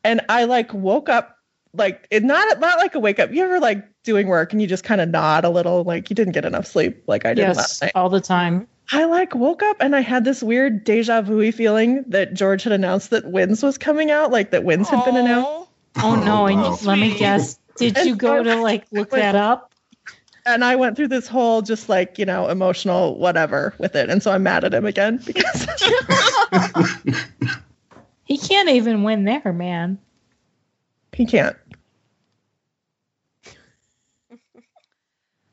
and 0.03 0.21
I 0.27 0.43
like 0.43 0.73
woke 0.73 1.07
up 1.07 1.37
like 1.73 2.05
it 2.11 2.23
not 2.23 2.59
not 2.59 2.77
like 2.77 2.95
a 2.95 2.99
wake 2.99 3.19
up. 3.19 3.31
You 3.31 3.45
ever 3.45 3.59
like 3.61 3.87
doing 4.09 4.27
work 4.27 4.51
and 4.51 4.61
you 4.61 4.67
just 4.67 4.83
kind 4.83 4.99
of 5.01 5.07
nod 5.09 5.45
a 5.45 5.49
little, 5.49 5.83
like 5.83 6.09
you 6.09 6.15
didn't 6.15 6.33
get 6.33 6.45
enough 6.45 6.65
sleep, 6.65 7.03
like 7.07 7.25
I 7.25 7.29
did 7.33 7.43
Yes, 7.43 7.57
last 7.57 7.81
night. 7.81 7.91
all 7.95 8.09
the 8.09 8.19
time. 8.21 8.67
I 8.91 9.05
like 9.05 9.35
woke 9.35 9.61
up 9.61 9.77
and 9.81 9.95
I 9.95 10.01
had 10.01 10.25
this 10.25 10.41
weird 10.41 10.83
deja 10.83 11.21
vu 11.21 11.51
feeling 11.51 12.03
that 12.07 12.33
George 12.33 12.63
had 12.63 12.73
announced 12.73 13.11
that 13.11 13.25
Winds 13.25 13.61
was 13.61 13.77
coming 13.77 14.09
out, 14.09 14.31
like 14.31 14.49
that 14.51 14.63
Winds 14.63 14.89
had 14.89 15.05
been 15.05 15.15
announced. 15.15 15.69
Oh 16.01 16.15
no! 16.15 16.43
Oh, 16.43 16.45
and 16.47 16.61
wow. 16.61 16.77
let 16.83 16.97
me 16.97 17.15
guess. 17.17 17.59
Did 17.77 17.97
And 17.97 18.07
you 18.07 18.15
go 18.15 18.41
to 18.43 18.55
like 18.55 18.85
look 18.91 19.11
that 19.11 19.35
up? 19.35 19.71
and 20.45 20.63
I 20.65 20.75
went 20.75 20.95
through 20.95 21.09
this 21.09 21.27
whole 21.27 21.61
just 21.61 21.87
like 21.89 22.17
you 22.17 22.25
know 22.25 22.47
emotional 22.49 23.17
whatever 23.19 23.75
with 23.77 23.95
it, 23.95 24.09
and 24.09 24.23
so 24.23 24.31
I'm 24.31 24.41
mad 24.43 24.63
at 24.63 24.73
him 24.73 24.85
again 24.85 25.17
because 25.25 25.67
He 28.25 28.37
can't 28.37 28.69
even 28.69 29.03
win 29.03 29.23
there, 29.25 29.53
man. 29.53 29.97
he 31.13 31.25
can't. 31.25 31.55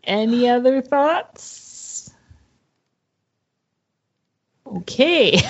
Any 0.06 0.48
other 0.48 0.82
thoughts? 0.82 2.10
Okay. 4.64 5.40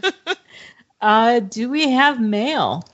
uh, 1.00 1.40
do 1.40 1.68
we 1.68 1.90
have 1.90 2.20
mail? 2.20 2.84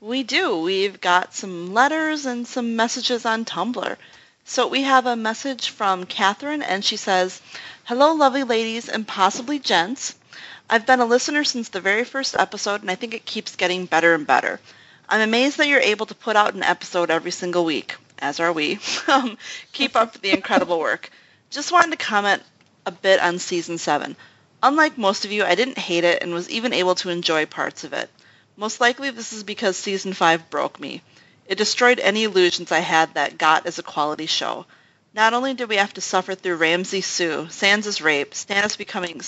We 0.00 0.22
do. 0.22 0.60
We've 0.60 1.00
got 1.00 1.34
some 1.34 1.72
letters 1.72 2.26
and 2.26 2.46
some 2.46 2.76
messages 2.76 3.24
on 3.24 3.44
Tumblr. 3.44 3.96
So 4.44 4.66
we 4.66 4.82
have 4.82 5.06
a 5.06 5.16
message 5.16 5.70
from 5.70 6.06
Catherine, 6.06 6.62
and 6.62 6.84
she 6.84 6.96
says, 6.96 7.40
Hello, 7.84 8.14
lovely 8.14 8.44
ladies 8.44 8.88
and 8.88 9.06
possibly 9.06 9.58
gents. 9.58 10.14
I've 10.70 10.86
been 10.86 11.00
a 11.00 11.06
listener 11.06 11.44
since 11.44 11.68
the 11.68 11.80
very 11.80 12.04
first 12.04 12.36
episode, 12.36 12.80
and 12.82 12.90
I 12.90 12.94
think 12.94 13.14
it 13.14 13.24
keeps 13.24 13.56
getting 13.56 13.86
better 13.86 14.14
and 14.14 14.26
better. 14.26 14.60
I'm 15.08 15.20
amazed 15.20 15.58
that 15.58 15.68
you're 15.68 15.80
able 15.80 16.06
to 16.06 16.14
put 16.14 16.36
out 16.36 16.54
an 16.54 16.62
episode 16.62 17.10
every 17.10 17.30
single 17.30 17.64
week, 17.64 17.96
as 18.20 18.40
are 18.40 18.52
we. 18.52 18.78
um, 19.08 19.38
keep 19.72 19.96
up 19.96 20.20
the 20.20 20.30
incredible 20.30 20.78
work. 20.78 21.10
Just 21.50 21.72
wanted 21.72 21.92
to 21.92 22.04
comment 22.04 22.42
a 22.86 22.90
bit 22.90 23.20
on 23.20 23.38
season 23.38 23.78
7. 23.78 24.16
Unlike 24.62 24.98
most 24.98 25.24
of 25.24 25.32
you, 25.32 25.44
I 25.44 25.54
didn't 25.54 25.78
hate 25.78 26.04
it 26.04 26.22
and 26.22 26.34
was 26.34 26.50
even 26.50 26.72
able 26.72 26.94
to 26.96 27.10
enjoy 27.10 27.46
parts 27.46 27.84
of 27.84 27.92
it. 27.92 28.10
Most 28.56 28.80
likely 28.80 29.10
this 29.10 29.32
is 29.32 29.44
because 29.44 29.76
season 29.76 30.12
5 30.12 30.50
broke 30.50 30.80
me. 30.80 31.02
It 31.46 31.58
destroyed 31.58 32.00
any 32.00 32.24
illusions 32.24 32.72
I 32.72 32.80
had 32.80 33.14
that 33.14 33.38
GOT 33.38 33.66
is 33.66 33.78
a 33.78 33.82
quality 33.82 34.26
show. 34.26 34.66
Not 35.14 35.32
only 35.32 35.54
did 35.54 35.68
we 35.68 35.76
have 35.76 35.94
to 35.94 36.00
suffer 36.00 36.34
through 36.34 36.56
Ramsay 36.56 37.00
Sue, 37.00 37.46
Sansa's 37.50 38.00
rape, 38.00 38.34
Stannis 38.34 38.76
becoming 38.76 39.20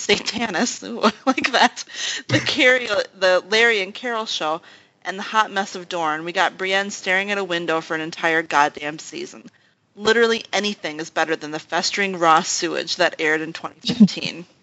ooh, 0.83 1.11
like 1.25 1.51
that, 1.51 1.83
the 2.27 2.39
Carrie, 2.39 2.87
the 2.87 3.43
Larry 3.49 3.81
and 3.81 3.93
Carol 3.93 4.25
show, 4.25 4.61
and 5.03 5.17
the 5.17 5.23
hot 5.23 5.51
mess 5.51 5.75
of 5.75 5.89
Dorne, 5.89 6.23
we 6.23 6.31
got 6.31 6.57
Brienne 6.57 6.91
staring 6.91 7.31
at 7.31 7.37
a 7.37 7.43
window 7.43 7.81
for 7.81 7.95
an 7.95 8.01
entire 8.01 8.41
goddamn 8.41 8.99
season. 8.99 9.49
Literally 9.95 10.45
anything 10.53 10.99
is 10.99 11.09
better 11.09 11.35
than 11.35 11.51
the 11.51 11.59
festering 11.59 12.17
raw 12.17 12.41
sewage 12.41 12.95
that 12.97 13.15
aired 13.19 13.41
in 13.41 13.53
2015. 13.53 14.45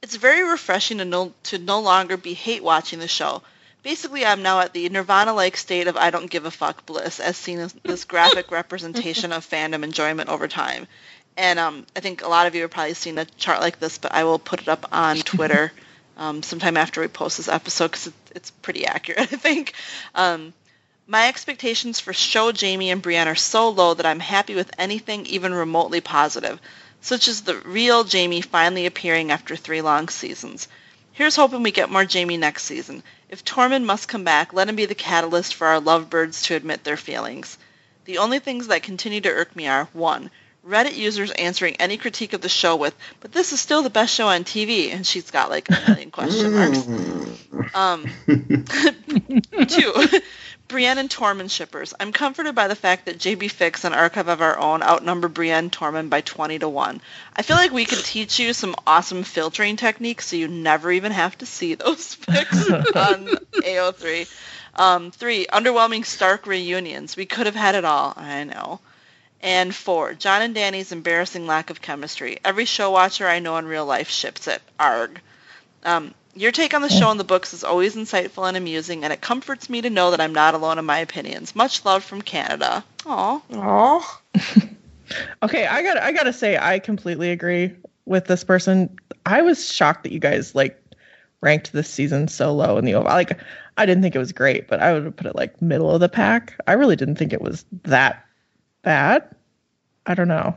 It's 0.00 0.14
very 0.14 0.48
refreshing 0.48 0.98
to 0.98 1.04
no, 1.04 1.34
to 1.44 1.58
no 1.58 1.80
longer 1.80 2.16
be 2.16 2.32
hate 2.32 2.62
watching 2.62 3.00
the 3.00 3.08
show. 3.08 3.42
Basically, 3.82 4.24
I'm 4.24 4.42
now 4.42 4.60
at 4.60 4.72
the 4.72 4.88
Nirvana-like 4.88 5.56
state 5.56 5.88
of 5.88 5.96
I 5.96 6.10
don't 6.10 6.30
give 6.30 6.44
a 6.44 6.52
fuck 6.52 6.86
bliss, 6.86 7.18
as 7.18 7.36
seen 7.36 7.58
as 7.58 7.72
this 7.82 8.04
graphic 8.04 8.50
representation 8.52 9.32
of 9.32 9.48
fandom 9.48 9.82
enjoyment 9.82 10.28
over 10.28 10.46
time. 10.46 10.86
And 11.36 11.58
um, 11.58 11.86
I 11.96 12.00
think 12.00 12.22
a 12.22 12.28
lot 12.28 12.46
of 12.46 12.54
you 12.54 12.62
have 12.62 12.70
probably 12.70 12.94
seen 12.94 13.18
a 13.18 13.24
chart 13.24 13.60
like 13.60 13.80
this, 13.80 13.98
but 13.98 14.12
I 14.14 14.22
will 14.22 14.38
put 14.38 14.60
it 14.60 14.68
up 14.68 14.86
on 14.92 15.16
Twitter 15.32 15.72
um, 16.18 16.42
sometime 16.42 16.76
after 16.76 17.00
we 17.00 17.08
post 17.08 17.36
this 17.36 17.48
episode 17.48 17.88
because 17.88 18.08
it, 18.08 18.14
it's 18.34 18.50
pretty 18.50 18.86
accurate, 18.86 19.20
I 19.32 19.36
think. 19.36 19.72
Um, 20.14 20.52
my 21.06 21.28
expectations 21.28 22.00
for 22.00 22.12
show 22.12 22.52
Jaime 22.52 22.90
and 22.90 23.00
Brienne 23.00 23.28
are 23.28 23.34
so 23.34 23.70
low 23.70 23.94
that 23.94 24.04
I'm 24.04 24.20
happy 24.20 24.54
with 24.54 24.70
anything 24.76 25.24
even 25.26 25.54
remotely 25.54 26.02
positive, 26.02 26.60
such 27.00 27.28
as 27.28 27.40
the 27.40 27.56
real 27.56 28.04
Jaime 28.04 28.42
finally 28.42 28.84
appearing 28.84 29.30
after 29.30 29.56
three 29.56 29.80
long 29.80 30.08
seasons. 30.08 30.68
Here's 31.12 31.36
hoping 31.36 31.62
we 31.62 31.70
get 31.70 31.90
more 31.90 32.04
Jaime 32.04 32.36
next 32.36 32.64
season. 32.64 33.02
If 33.30 33.44
Tormund 33.44 33.84
must 33.84 34.08
come 34.08 34.24
back, 34.24 34.52
let 34.52 34.68
him 34.68 34.76
be 34.76 34.84
the 34.84 34.94
catalyst 34.94 35.54
for 35.54 35.66
our 35.66 35.80
lovebirds 35.80 36.42
to 36.42 36.54
admit 36.54 36.84
their 36.84 36.96
feelings. 36.96 37.58
The 38.04 38.18
only 38.18 38.38
things 38.38 38.66
that 38.66 38.82
continue 38.82 39.20
to 39.22 39.30
irk 39.30 39.56
me 39.56 39.66
are 39.66 39.88
1. 39.92 40.30
Reddit 40.68 40.96
users 40.96 41.30
answering 41.30 41.76
any 41.76 41.96
critique 41.96 42.34
of 42.34 42.42
the 42.42 42.48
show 42.48 42.76
with, 42.76 42.94
but 43.20 43.32
this 43.32 43.52
is 43.52 43.60
still 43.60 43.82
the 43.82 43.90
best 43.90 44.14
show 44.14 44.28
on 44.28 44.44
TV, 44.44 44.92
and 44.92 45.06
she's 45.06 45.30
got 45.30 45.48
like 45.48 45.68
a 45.70 45.82
million 45.88 46.10
question 46.10 46.52
marks. 46.52 47.74
Um, 47.74 48.06
two, 49.66 50.20
Brienne 50.68 50.98
and 50.98 51.08
Tormund 51.08 51.50
shippers. 51.50 51.94
I'm 51.98 52.12
comforted 52.12 52.54
by 52.54 52.68
the 52.68 52.76
fact 52.76 53.06
that 53.06 53.18
JB 53.18 53.50
fics 53.50 53.84
and 53.84 53.94
Archive 53.94 54.28
of 54.28 54.42
Our 54.42 54.58
Own 54.58 54.82
outnumber 54.82 55.28
Brienne 55.28 55.70
Tormund 55.70 56.10
by 56.10 56.20
20 56.20 56.58
to 56.58 56.68
1. 56.68 57.00
I 57.34 57.42
feel 57.42 57.56
like 57.56 57.72
we 57.72 57.86
could 57.86 58.04
teach 58.04 58.38
you 58.38 58.52
some 58.52 58.76
awesome 58.86 59.24
filtering 59.24 59.76
techniques 59.76 60.26
so 60.26 60.36
you 60.36 60.46
never 60.48 60.92
even 60.92 61.12
have 61.12 61.38
to 61.38 61.46
see 61.46 61.74
those 61.74 62.16
fics 62.16 62.70
on 62.94 63.26
AO3. 63.62 64.30
Um, 64.74 65.10
three, 65.10 65.46
underwhelming 65.46 66.04
Stark 66.04 66.46
reunions. 66.46 67.16
We 67.16 67.24
could 67.24 67.46
have 67.46 67.56
had 67.56 67.74
it 67.74 67.86
all. 67.86 68.12
I 68.16 68.44
know. 68.44 68.80
And 69.40 69.74
four, 69.74 70.14
Jon 70.14 70.42
and 70.42 70.54
Dany's 70.54 70.92
embarrassing 70.92 71.46
lack 71.46 71.70
of 71.70 71.80
chemistry. 71.80 72.38
Every 72.44 72.64
show 72.64 72.90
watcher 72.90 73.26
I 73.26 73.38
know 73.38 73.56
in 73.56 73.66
real 73.66 73.86
life 73.86 74.08
ships 74.08 74.48
it. 74.48 74.60
Arg. 74.80 75.20
Um, 75.84 76.12
your 76.34 76.52
take 76.52 76.74
on 76.74 76.82
the 76.82 76.88
show 76.88 77.10
and 77.10 77.18
the 77.18 77.24
books 77.24 77.54
is 77.54 77.64
always 77.64 77.96
insightful 77.96 78.46
and 78.46 78.56
amusing, 78.56 79.04
and 79.04 79.12
it 79.12 79.20
comforts 79.20 79.70
me 79.70 79.82
to 79.82 79.90
know 79.90 80.10
that 80.10 80.20
I'm 80.20 80.34
not 80.34 80.54
alone 80.54 80.78
in 80.78 80.84
my 80.84 80.98
opinions. 80.98 81.54
Much 81.54 81.84
love 81.84 82.04
from 82.04 82.22
Canada. 82.22 82.84
Aw. 83.06 83.40
Oh, 83.52 84.20
Okay, 85.42 85.66
I 85.66 85.82
got 85.82 85.96
I 85.98 86.12
got 86.12 86.24
to 86.24 86.32
say 86.32 86.56
I 86.56 86.78
completely 86.78 87.30
agree 87.30 87.74
with 88.04 88.26
this 88.26 88.44
person. 88.44 88.96
I 89.24 89.42
was 89.42 89.72
shocked 89.72 90.04
that 90.04 90.12
you 90.12 90.18
guys 90.18 90.54
like 90.54 90.82
ranked 91.40 91.72
this 91.72 91.88
season 91.88 92.28
so 92.28 92.54
low 92.54 92.78
in 92.78 92.84
the 92.84 92.94
overall. 92.94 93.14
Like 93.14 93.38
I 93.76 93.86
didn't 93.86 94.02
think 94.02 94.14
it 94.14 94.18
was 94.18 94.32
great, 94.32 94.68
but 94.68 94.80
I 94.80 94.92
would 94.92 95.04
have 95.04 95.16
put 95.16 95.26
it 95.26 95.36
like 95.36 95.62
middle 95.62 95.90
of 95.90 96.00
the 96.00 96.08
pack. 96.08 96.58
I 96.66 96.72
really 96.72 96.96
didn't 96.96 97.16
think 97.16 97.32
it 97.32 97.40
was 97.40 97.64
that 97.84 98.24
bad. 98.82 99.34
I 100.06 100.14
don't 100.14 100.28
know. 100.28 100.56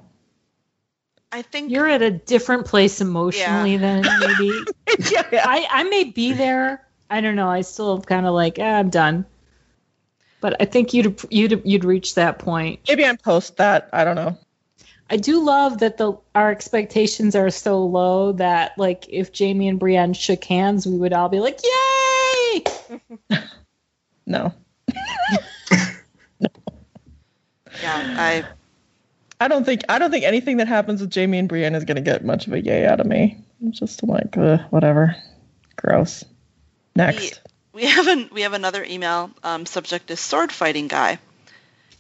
I 1.32 1.44
think 1.44 1.72
You're 1.72 1.88
at 1.88 2.02
a 2.02 2.12
different 2.12 2.66
place 2.66 3.00
emotionally 3.00 3.78
than 3.78 4.02
maybe. 4.02 4.52
yeah, 5.12 5.28
yeah. 5.32 5.46
I, 5.48 5.68
I 5.70 5.84
may 5.84 6.04
be 6.04 6.34
there. 6.34 6.86
I 7.10 7.22
don't 7.22 7.36
know. 7.36 7.50
I 7.50 7.62
still 7.62 8.02
kind 8.02 8.26
of 8.26 8.34
like, 8.34 8.60
eh, 8.60 8.80
I'm 8.80 8.90
done. 8.90 9.26
But 10.42 10.62
I 10.62 10.66
think 10.66 10.94
you'd 10.94 11.22
you'd 11.30 11.62
you'd 11.66 11.86
reach 11.86 12.16
that 12.16 12.40
point. 12.40 12.82
Maybe 12.88 13.06
I'm 13.06 13.18
post 13.18 13.58
that. 13.58 13.90
I 13.94 14.04
don't 14.04 14.16
know. 14.16 14.38
I 15.10 15.18
do 15.18 15.44
love 15.44 15.80
that 15.80 15.98
the 15.98 16.14
our 16.34 16.52
expectations 16.52 17.36
are 17.36 17.50
so 17.50 17.86
low 17.86 18.32
that 18.34 18.78
like 18.78 19.08
if 19.10 19.38
Jaime 19.38 19.68
and 19.68 19.80
Brienne 19.80 20.14
shook 20.14 20.44
hands, 20.44 20.88
we 20.88 20.98
would 20.98 21.14
all 21.14 21.30
be 21.30 21.40
like, 21.40 21.60
"Yay!" 21.64 22.64
No. 24.26 24.54
yeah, 27.82 28.16
I 28.18 28.46
I 29.40 29.48
don't 29.48 29.66
think 29.66 29.82
I 29.90 30.00
don't 30.00 30.12
think 30.12 30.26
anything 30.26 30.58
that 30.58 30.68
happens 30.68 31.02
with 31.02 31.14
Jaime 31.14 31.40
and 31.40 31.50
Brienne 31.50 31.76
is 31.76 31.86
gonna 31.86 32.02
get 32.02 32.24
much 32.24 32.48
of 32.48 32.54
a 32.54 32.62
yay 32.62 32.86
out 32.86 33.00
of 33.00 33.08
me. 33.08 33.38
I'm 33.62 33.72
just 33.72 34.04
like, 34.04 34.38
uh, 34.38 34.60
whatever. 34.70 35.16
Gross. 35.76 36.24
Next. 36.96 37.42
we 37.74 37.86
have 37.86 38.08
an 38.08 38.30
we 38.32 38.42
have 38.42 38.54
another 38.54 38.84
email. 38.84 39.32
Um, 39.44 39.66
subject 39.66 40.12
is 40.12 40.20
sword 40.20 40.52
fighting 40.52 40.88
guy, 40.88 41.20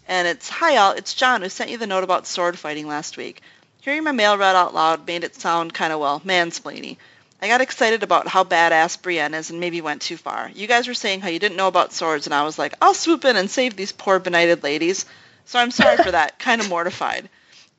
and 0.07 0.27
it's 0.27 0.49
hi 0.49 0.77
all. 0.77 0.91
It's 0.91 1.13
John 1.13 1.41
who 1.41 1.49
sent 1.49 1.71
you 1.71 1.77
the 1.77 1.87
note 1.87 2.03
about 2.03 2.27
sword 2.27 2.59
fighting 2.59 2.87
last 2.87 3.17
week. 3.17 3.41
Hearing 3.81 4.03
my 4.03 4.11
mail 4.11 4.37
read 4.37 4.55
out 4.55 4.75
loud 4.75 5.07
made 5.07 5.23
it 5.23 5.35
sound 5.35 5.73
kind 5.73 5.91
of 5.91 5.99
well 5.99 6.19
mansplainy. 6.19 6.97
I 7.41 7.47
got 7.47 7.61
excited 7.61 8.03
about 8.03 8.27
how 8.27 8.43
badass 8.43 9.01
Brienne 9.01 9.33
is 9.33 9.49
and 9.49 9.59
maybe 9.59 9.81
went 9.81 10.03
too 10.03 10.17
far. 10.17 10.51
You 10.53 10.67
guys 10.67 10.87
were 10.87 10.93
saying 10.93 11.21
how 11.21 11.29
you 11.29 11.39
didn't 11.39 11.57
know 11.57 11.67
about 11.67 11.91
swords, 11.91 12.27
and 12.27 12.35
I 12.35 12.43
was 12.43 12.59
like, 12.59 12.75
I'll 12.79 12.93
swoop 12.93 13.25
in 13.25 13.35
and 13.35 13.49
save 13.49 13.75
these 13.75 13.91
poor 13.91 14.19
benighted 14.19 14.61
ladies. 14.61 15.07
So 15.45 15.59
I'm 15.59 15.71
sorry 15.71 15.97
for 15.97 16.11
that. 16.11 16.39
kind 16.39 16.61
of 16.61 16.69
mortified. 16.69 17.29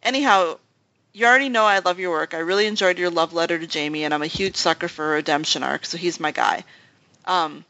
Anyhow, 0.03 0.59
you 1.13 1.27
already 1.27 1.49
know 1.49 1.65
I 1.65 1.79
love 1.81 1.99
your 1.99 2.11
work. 2.11 2.35
I 2.35 2.39
really 2.39 2.67
enjoyed 2.67 2.99
your 2.99 3.11
love 3.11 3.33
letter 3.33 3.59
to 3.59 3.67
Jaime, 3.79 4.05
and 4.05 4.13
I'm 4.15 4.23
a 4.23 4.27
huge 4.27 4.57
sucker 4.57 4.89
for 4.89 5.13
a 5.13 5.17
redemption 5.17 5.63
arc, 5.63 5.85
so 5.87 5.97
he's 5.99 6.19
my 6.21 6.31
guy. 6.33 6.65
Um, 7.25 7.65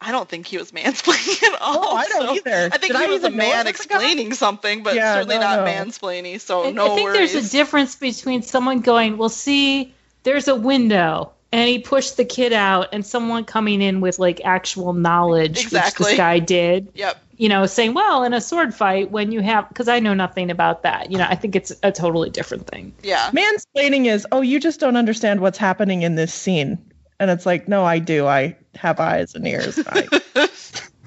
I 0.00 0.12
don't 0.12 0.28
think 0.28 0.46
he 0.46 0.58
was 0.58 0.72
mansplaining 0.72 1.42
at 1.54 1.60
all. 1.60 1.82
No, 1.82 1.90
I 1.92 2.06
don't 2.08 2.26
so 2.28 2.34
either. 2.50 2.70
I 2.72 2.78
think 2.78 2.92
Did 2.92 2.96
he 2.96 3.04
I 3.04 3.08
was 3.08 3.24
a 3.24 3.30
man 3.30 3.60
it 3.60 3.64
guy? 3.64 3.70
explaining 3.70 4.34
something, 4.34 4.82
but 4.82 4.94
Yeah, 4.94 5.14
certainly 5.14 5.36
no, 5.36 5.40
not 5.42 5.58
no. 5.60 5.64
mansplaining. 5.66 6.40
So 6.40 6.64
I- 6.66 6.70
no 6.72 6.92
I 6.92 6.94
think 6.96 7.08
worries. 7.08 7.32
there's 7.32 7.46
a 7.46 7.50
difference 7.50 7.94
between 7.96 8.42
someone 8.42 8.80
going, 8.80 9.16
"Well, 9.16 9.28
see, 9.30 9.94
there's 10.24 10.48
a 10.48 10.54
window." 10.56 11.30
And 11.52 11.68
he 11.68 11.78
pushed 11.78 12.16
the 12.16 12.24
kid 12.24 12.52
out, 12.52 12.88
and 12.92 13.06
someone 13.06 13.44
coming 13.44 13.80
in 13.80 14.00
with 14.00 14.18
like 14.18 14.40
actual 14.44 14.92
knowledge, 14.92 15.50
which 15.56 15.66
Exactly. 15.66 16.06
this 16.10 16.16
guy 16.16 16.40
did. 16.40 16.88
Yep. 16.94 17.23
You 17.36 17.48
know, 17.48 17.66
saying, 17.66 17.94
well, 17.94 18.24
in 18.24 18.32
a 18.32 18.40
sword 18.40 18.74
fight, 18.74 19.10
when 19.10 19.32
you 19.32 19.40
have, 19.40 19.68
because 19.68 19.88
I 19.88 20.00
know 20.00 20.14
nothing 20.14 20.50
about 20.50 20.82
that, 20.82 21.10
you 21.10 21.18
know, 21.18 21.26
I 21.28 21.34
think 21.34 21.56
it's 21.56 21.72
a 21.82 21.90
totally 21.90 22.30
different 22.30 22.66
thing. 22.66 22.94
Yeah. 23.02 23.30
Mansplaining 23.30 24.06
is, 24.06 24.26
oh, 24.32 24.40
you 24.40 24.60
just 24.60 24.80
don't 24.80 24.96
understand 24.96 25.40
what's 25.40 25.58
happening 25.58 26.02
in 26.02 26.14
this 26.14 26.32
scene. 26.32 26.78
And 27.20 27.30
it's 27.30 27.46
like, 27.46 27.68
no, 27.68 27.84
I 27.84 27.98
do. 27.98 28.26
I 28.26 28.56
have 28.74 29.00
eyes 29.00 29.34
and 29.34 29.46
ears. 29.46 29.78
I 29.86 30.08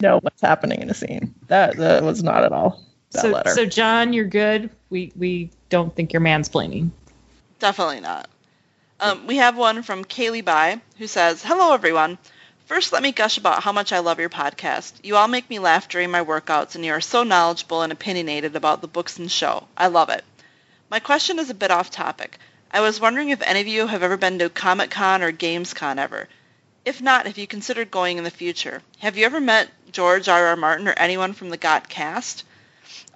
know 0.02 0.20
what's 0.20 0.42
happening 0.42 0.82
in 0.82 0.90
a 0.90 0.94
scene. 0.94 1.34
That, 1.48 1.78
that 1.78 2.04
was 2.04 2.24
not 2.24 2.44
at 2.44 2.52
all 2.52 2.82
that 3.12 3.22
so, 3.22 3.30
letter. 3.30 3.50
so 3.52 3.66
John, 3.66 4.14
you're 4.14 4.26
good. 4.26 4.70
We 4.90 5.12
we 5.16 5.52
don't 5.70 5.96
think 5.96 6.14
you're 6.14 6.22
mansplaining. 6.22 6.92
Definitely 7.60 8.02
not. 8.02 8.30
Um, 9.00 9.28
we 9.28 9.38
have 9.38 9.58
one 9.58 9.84
from 9.84 10.04
Kaylee 10.04 10.44
Bai 10.44 10.82
who 10.98 11.08
says, 11.08 11.44
Hello, 11.44 11.74
everyone. 11.74 12.18
First, 12.68 12.92
let 12.92 13.02
me 13.02 13.14
gush 13.14 13.38
about 13.38 13.64
how 13.64 13.72
much 13.72 13.94
I 13.94 14.00
love 14.00 14.20
your 14.20 14.28
podcast. 14.28 14.92
You 15.02 15.16
all 15.16 15.30
make 15.30 15.50
me 15.50 15.58
laugh 15.58 15.88
during 15.88 16.12
my 16.12 16.22
workouts, 16.22 16.76
and 16.76 16.84
you 16.84 16.92
are 16.92 17.00
so 17.00 17.24
knowledgeable 17.24 17.82
and 17.82 17.94
opinionated 17.94 18.58
about 18.58 18.82
the 18.82 18.90
books 18.90 19.18
and 19.18 19.32
show. 19.32 19.70
I 19.78 19.88
love 19.88 20.10
it. 20.10 20.26
My 20.90 21.00
question 21.00 21.40
is 21.40 21.50
a 21.50 21.54
bit 21.54 21.72
off 21.72 21.90
topic. 21.90 22.38
I 22.70 22.82
was 22.82 23.00
wondering 23.00 23.30
if 23.30 23.42
any 23.42 23.62
of 23.62 23.68
you 23.68 23.88
have 23.88 24.04
ever 24.04 24.18
been 24.18 24.40
to 24.40 24.50
Comic 24.50 24.92
Con 24.92 25.24
or 25.24 25.32
Gamescom 25.32 25.98
ever. 25.98 26.28
If 26.84 27.02
not, 27.02 27.26
have 27.26 27.38
you 27.38 27.48
considered 27.48 27.90
going 27.90 28.18
in 28.18 28.26
the 28.26 28.30
future? 28.30 28.82
Have 29.00 29.16
you 29.16 29.26
ever 29.26 29.40
met 29.40 29.70
George 29.94 30.28
R. 30.28 30.48
R. 30.48 30.58
Martin 30.58 30.90
or 30.90 30.94
anyone 30.98 31.32
from 31.32 31.50
the 31.50 31.56
GOT 31.56 31.88
cast? 31.88 32.44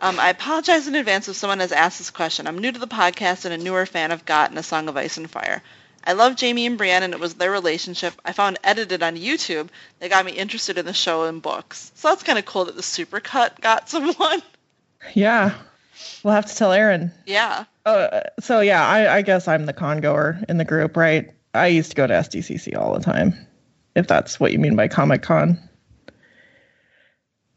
Um, 0.02 0.18
I 0.18 0.30
apologize 0.30 0.88
in 0.88 0.96
advance 0.96 1.28
if 1.28 1.36
someone 1.36 1.60
has 1.60 1.74
asked 1.74 1.98
this 1.98 2.10
question. 2.10 2.48
I'm 2.48 2.58
new 2.58 2.72
to 2.72 2.80
the 2.80 2.88
podcast 2.88 3.44
and 3.44 3.54
a 3.54 3.58
newer 3.58 3.86
fan 3.86 4.12
of 4.12 4.24
GOT 4.24 4.52
and 4.52 4.60
A 4.60 4.64
Song 4.64 4.88
of 4.88 4.96
Ice 4.96 5.18
and 5.18 5.30
Fire. 5.30 5.62
I 6.04 6.14
love 6.14 6.40
Jaime 6.40 6.66
and 6.66 6.78
Brienne, 6.78 7.04
and 7.04 7.14
it 7.14 7.20
was 7.20 7.36
their 7.36 7.52
relationship 7.52 8.14
I 8.26 8.34
found 8.34 8.58
edited 8.64 9.04
on 9.04 9.16
YouTube 9.18 9.70
that 10.00 10.10
got 10.10 10.26
me 10.26 10.32
interested 10.32 10.78
in 10.78 10.86
the 10.86 10.94
show 10.94 11.26
and 11.26 11.42
books. 11.42 11.92
So 11.96 12.10
that's 12.10 12.24
kind 12.24 12.40
of 12.40 12.46
cool 12.46 12.66
that 12.66 12.76
the 12.76 12.82
supercut 12.82 13.60
got 13.62 13.90
someone. 13.90 14.42
yeah. 15.14 15.54
We'll 16.24 16.34
have 16.34 16.48
to 16.48 16.56
tell 16.56 16.72
Aaron. 16.72 17.12
yeah. 17.26 17.66
Uh, 17.86 18.22
so, 18.40 18.60
yeah, 18.62 18.88
I, 18.88 19.18
I 19.18 19.22
guess 19.24 19.48
I'm 19.48 19.66
the 19.66 19.74
con 19.74 20.02
goer 20.02 20.40
in 20.48 20.58
the 20.58 20.66
group, 20.66 20.96
right? 20.96 21.32
I 21.54 21.68
used 21.68 21.90
to 21.92 21.96
go 21.96 22.06
to 22.08 22.14
SDCC 22.14 22.78
all 22.78 22.94
the 22.94 23.04
time, 23.04 23.34
if 23.96 24.08
that's 24.08 24.40
what 24.40 24.52
you 24.52 24.60
mean 24.60 24.76
by 24.76 24.88
Comic 24.88 25.24
Con. 25.24 25.58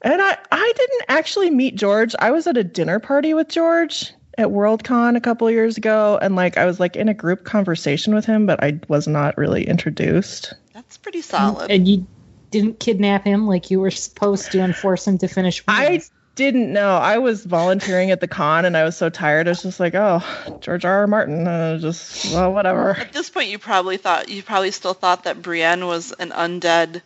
And 0.03 0.21
I, 0.21 0.37
I 0.51 0.73
didn't 0.77 1.05
actually 1.09 1.51
meet 1.51 1.77
George. 1.77 2.15
I 2.19 2.31
was 2.31 2.47
at 2.47 2.57
a 2.57 2.65
dinner 2.65 2.99
party 3.01 3.33
with 3.35 3.49
George 3.49 4.13
at 4.39 4.49
Worldcon 4.49 5.17
a 5.17 5.21
couple 5.21 5.51
years 5.51 5.77
ago, 5.77 6.19
and 6.21 6.37
like 6.37 6.57
I 6.57 6.67
was 6.67 6.81
like 6.81 6.97
in 6.97 7.09
a 7.09 7.15
group 7.15 7.45
conversation 7.45 8.15
with 8.15 8.25
him, 8.25 8.47
but 8.47 8.63
I 8.63 8.81
was 8.89 9.07
not 9.07 9.37
really 9.39 9.67
introduced. 9.67 10.55
That's 10.73 10.99
pretty 10.99 11.23
solid. 11.23 11.71
And 11.71 11.87
you 11.87 12.07
didn't 12.51 12.81
kidnap 12.81 13.25
him 13.25 13.47
like 13.47 13.71
you 13.71 13.81
were 13.81 13.91
supposed 13.91 14.53
to 14.53 14.61
and 14.61 14.75
force 14.75 15.07
him 15.07 15.19
to 15.19 15.29
finish. 15.29 15.63
I 15.67 16.03
didn't 16.35 16.73
know. 16.73 16.97
I 16.97 17.19
was 17.19 17.45
volunteering 17.45 18.11
at 18.11 18.21
the 18.21 18.29
con, 18.29 18.65
and 18.65 18.77
I 18.77 18.85
was 18.85 18.97
so 18.97 19.09
tired. 19.11 19.47
I 19.47 19.51
was 19.51 19.63
just 19.63 19.81
like, 19.81 19.95
oh, 19.95 20.23
George 20.61 20.85
R. 20.85 21.01
R. 21.01 21.07
Martin. 21.07 21.47
Uh, 21.47 21.79
just 21.79 22.33
well, 22.33 22.53
whatever. 22.53 22.91
At 22.97 23.13
this 23.13 23.31
point, 23.31 23.49
you 23.49 23.59
probably 23.59 23.97
thought 23.97 24.29
you 24.29 24.43
probably 24.43 24.71
still 24.71 24.95
thought 24.95 25.25
that 25.25 25.43
Brienne 25.43 25.87
was 25.87 26.13
an 26.13 26.31
undead. 26.31 27.03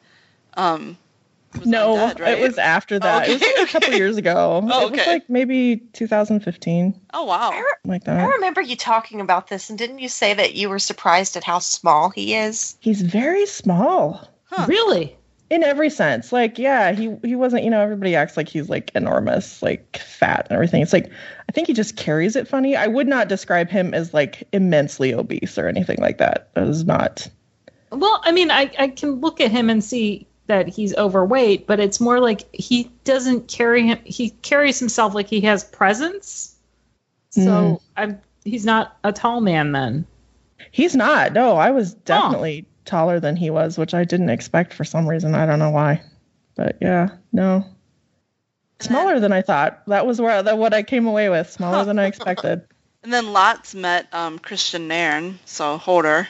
Um, 0.54 0.88
was 0.88 1.07
No, 1.64 1.96
undead, 1.96 2.20
right? 2.20 2.38
it 2.38 2.42
was 2.42 2.58
after 2.58 2.96
oh, 2.96 2.98
that. 3.00 3.28
it 3.28 3.32
was 3.32 3.42
like 3.42 3.68
a 3.68 3.72
couple 3.72 3.94
years 3.94 4.16
ago. 4.16 4.60
Oh, 4.70 4.86
It 4.86 4.92
was 4.92 5.06
like 5.06 5.30
maybe 5.30 5.76
2015, 5.94 7.00
Oh 7.14 7.24
wow. 7.24 7.50
I, 7.52 7.58
re- 7.58 7.64
like 7.84 8.06
I 8.08 8.24
remember 8.26 8.60
you 8.60 8.76
talking 8.76 9.20
about 9.20 9.48
this, 9.48 9.70
and 9.70 9.78
didn't 9.78 9.98
you 9.98 10.08
say 10.08 10.34
that 10.34 10.54
you 10.54 10.68
were 10.68 10.78
surprised 10.78 11.36
at 11.36 11.44
how 11.44 11.58
small 11.58 12.10
he 12.10 12.34
is? 12.34 12.76
He's 12.80 13.00
very 13.02 13.46
small 13.46 14.28
Huh. 14.50 14.66
Really? 14.68 15.16
in 15.50 15.62
every 15.64 15.88
sense. 15.88 16.30
Like, 16.32 16.58
yeah, 16.58 16.92
he 16.92 17.16
he 17.24 17.34
wasn't. 17.34 17.64
You 17.64 17.70
know, 17.70 17.80
everybody 17.80 18.14
acts 18.14 18.36
like 18.36 18.48
he's 18.48 18.68
like 18.68 18.90
enormous, 18.94 19.62
like 19.62 19.96
fat 19.98 20.46
and 20.48 20.52
everything. 20.52 20.82
It's 20.82 20.92
like 20.92 21.10
I 21.48 21.52
think 21.52 21.66
he 21.66 21.72
just 21.72 21.96
carries 21.96 22.36
it 22.36 22.46
funny. 22.46 22.76
I 22.76 22.86
would 22.86 23.08
not 23.08 23.28
describe 23.28 23.70
him 23.70 23.94
as 23.94 24.12
like 24.12 24.46
immensely 24.52 25.14
obese 25.14 25.56
or 25.58 25.66
anything 25.66 25.98
like 26.00 26.18
that. 26.18 26.52
That 26.54 26.68
is 26.68 26.84
not 26.84 27.26
Well, 27.90 28.20
I 28.22 28.32
mean, 28.32 28.50
I, 28.50 28.70
I 28.78 28.88
can 28.88 29.12
look 29.20 29.40
at 29.40 29.50
him 29.50 29.70
and 29.70 29.82
see 29.82 30.27
that 30.48 30.68
he's 30.68 30.94
overweight, 30.96 31.66
but 31.66 31.78
it's 31.78 32.00
more 32.00 32.20
like 32.20 32.52
he 32.54 32.90
doesn't 33.04 33.48
carry 33.48 33.86
him. 33.86 33.98
He 34.04 34.30
carries 34.30 34.78
himself 34.78 35.14
like 35.14 35.28
he 35.28 35.42
has 35.42 35.62
presence. 35.62 36.56
So 37.30 37.40
Mm. 37.40 37.80
I'm. 37.96 38.20
He's 38.44 38.64
not 38.64 38.96
a 39.04 39.12
tall 39.12 39.40
man 39.40 39.72
then. 39.72 40.06
He's 40.70 40.96
not. 40.96 41.32
No, 41.32 41.56
I 41.56 41.70
was 41.70 41.92
definitely 41.94 42.66
taller 42.84 43.20
than 43.20 43.36
he 43.36 43.50
was, 43.50 43.76
which 43.76 43.92
I 43.94 44.04
didn't 44.04 44.30
expect 44.30 44.72
for 44.72 44.84
some 44.84 45.06
reason. 45.06 45.34
I 45.34 45.44
don't 45.44 45.58
know 45.58 45.70
why. 45.70 46.02
But 46.56 46.78
yeah, 46.80 47.10
no. 47.32 47.64
Smaller 48.80 49.20
than 49.20 49.32
I 49.32 49.42
thought. 49.42 49.82
That 49.86 50.06
was 50.06 50.20
where 50.20 50.42
that 50.42 50.56
what 50.56 50.72
I 50.72 50.82
came 50.82 51.06
away 51.06 51.28
with. 51.28 51.50
Smaller 51.50 51.84
than 51.84 51.98
I 51.98 52.06
expected. 52.12 52.62
And 53.02 53.12
then 53.12 53.32
Lots 53.32 53.74
met 53.74 54.12
um, 54.12 54.38
Kristian 54.38 54.86
Nairn, 54.86 55.38
so 55.44 55.78
Hodor. 55.78 56.26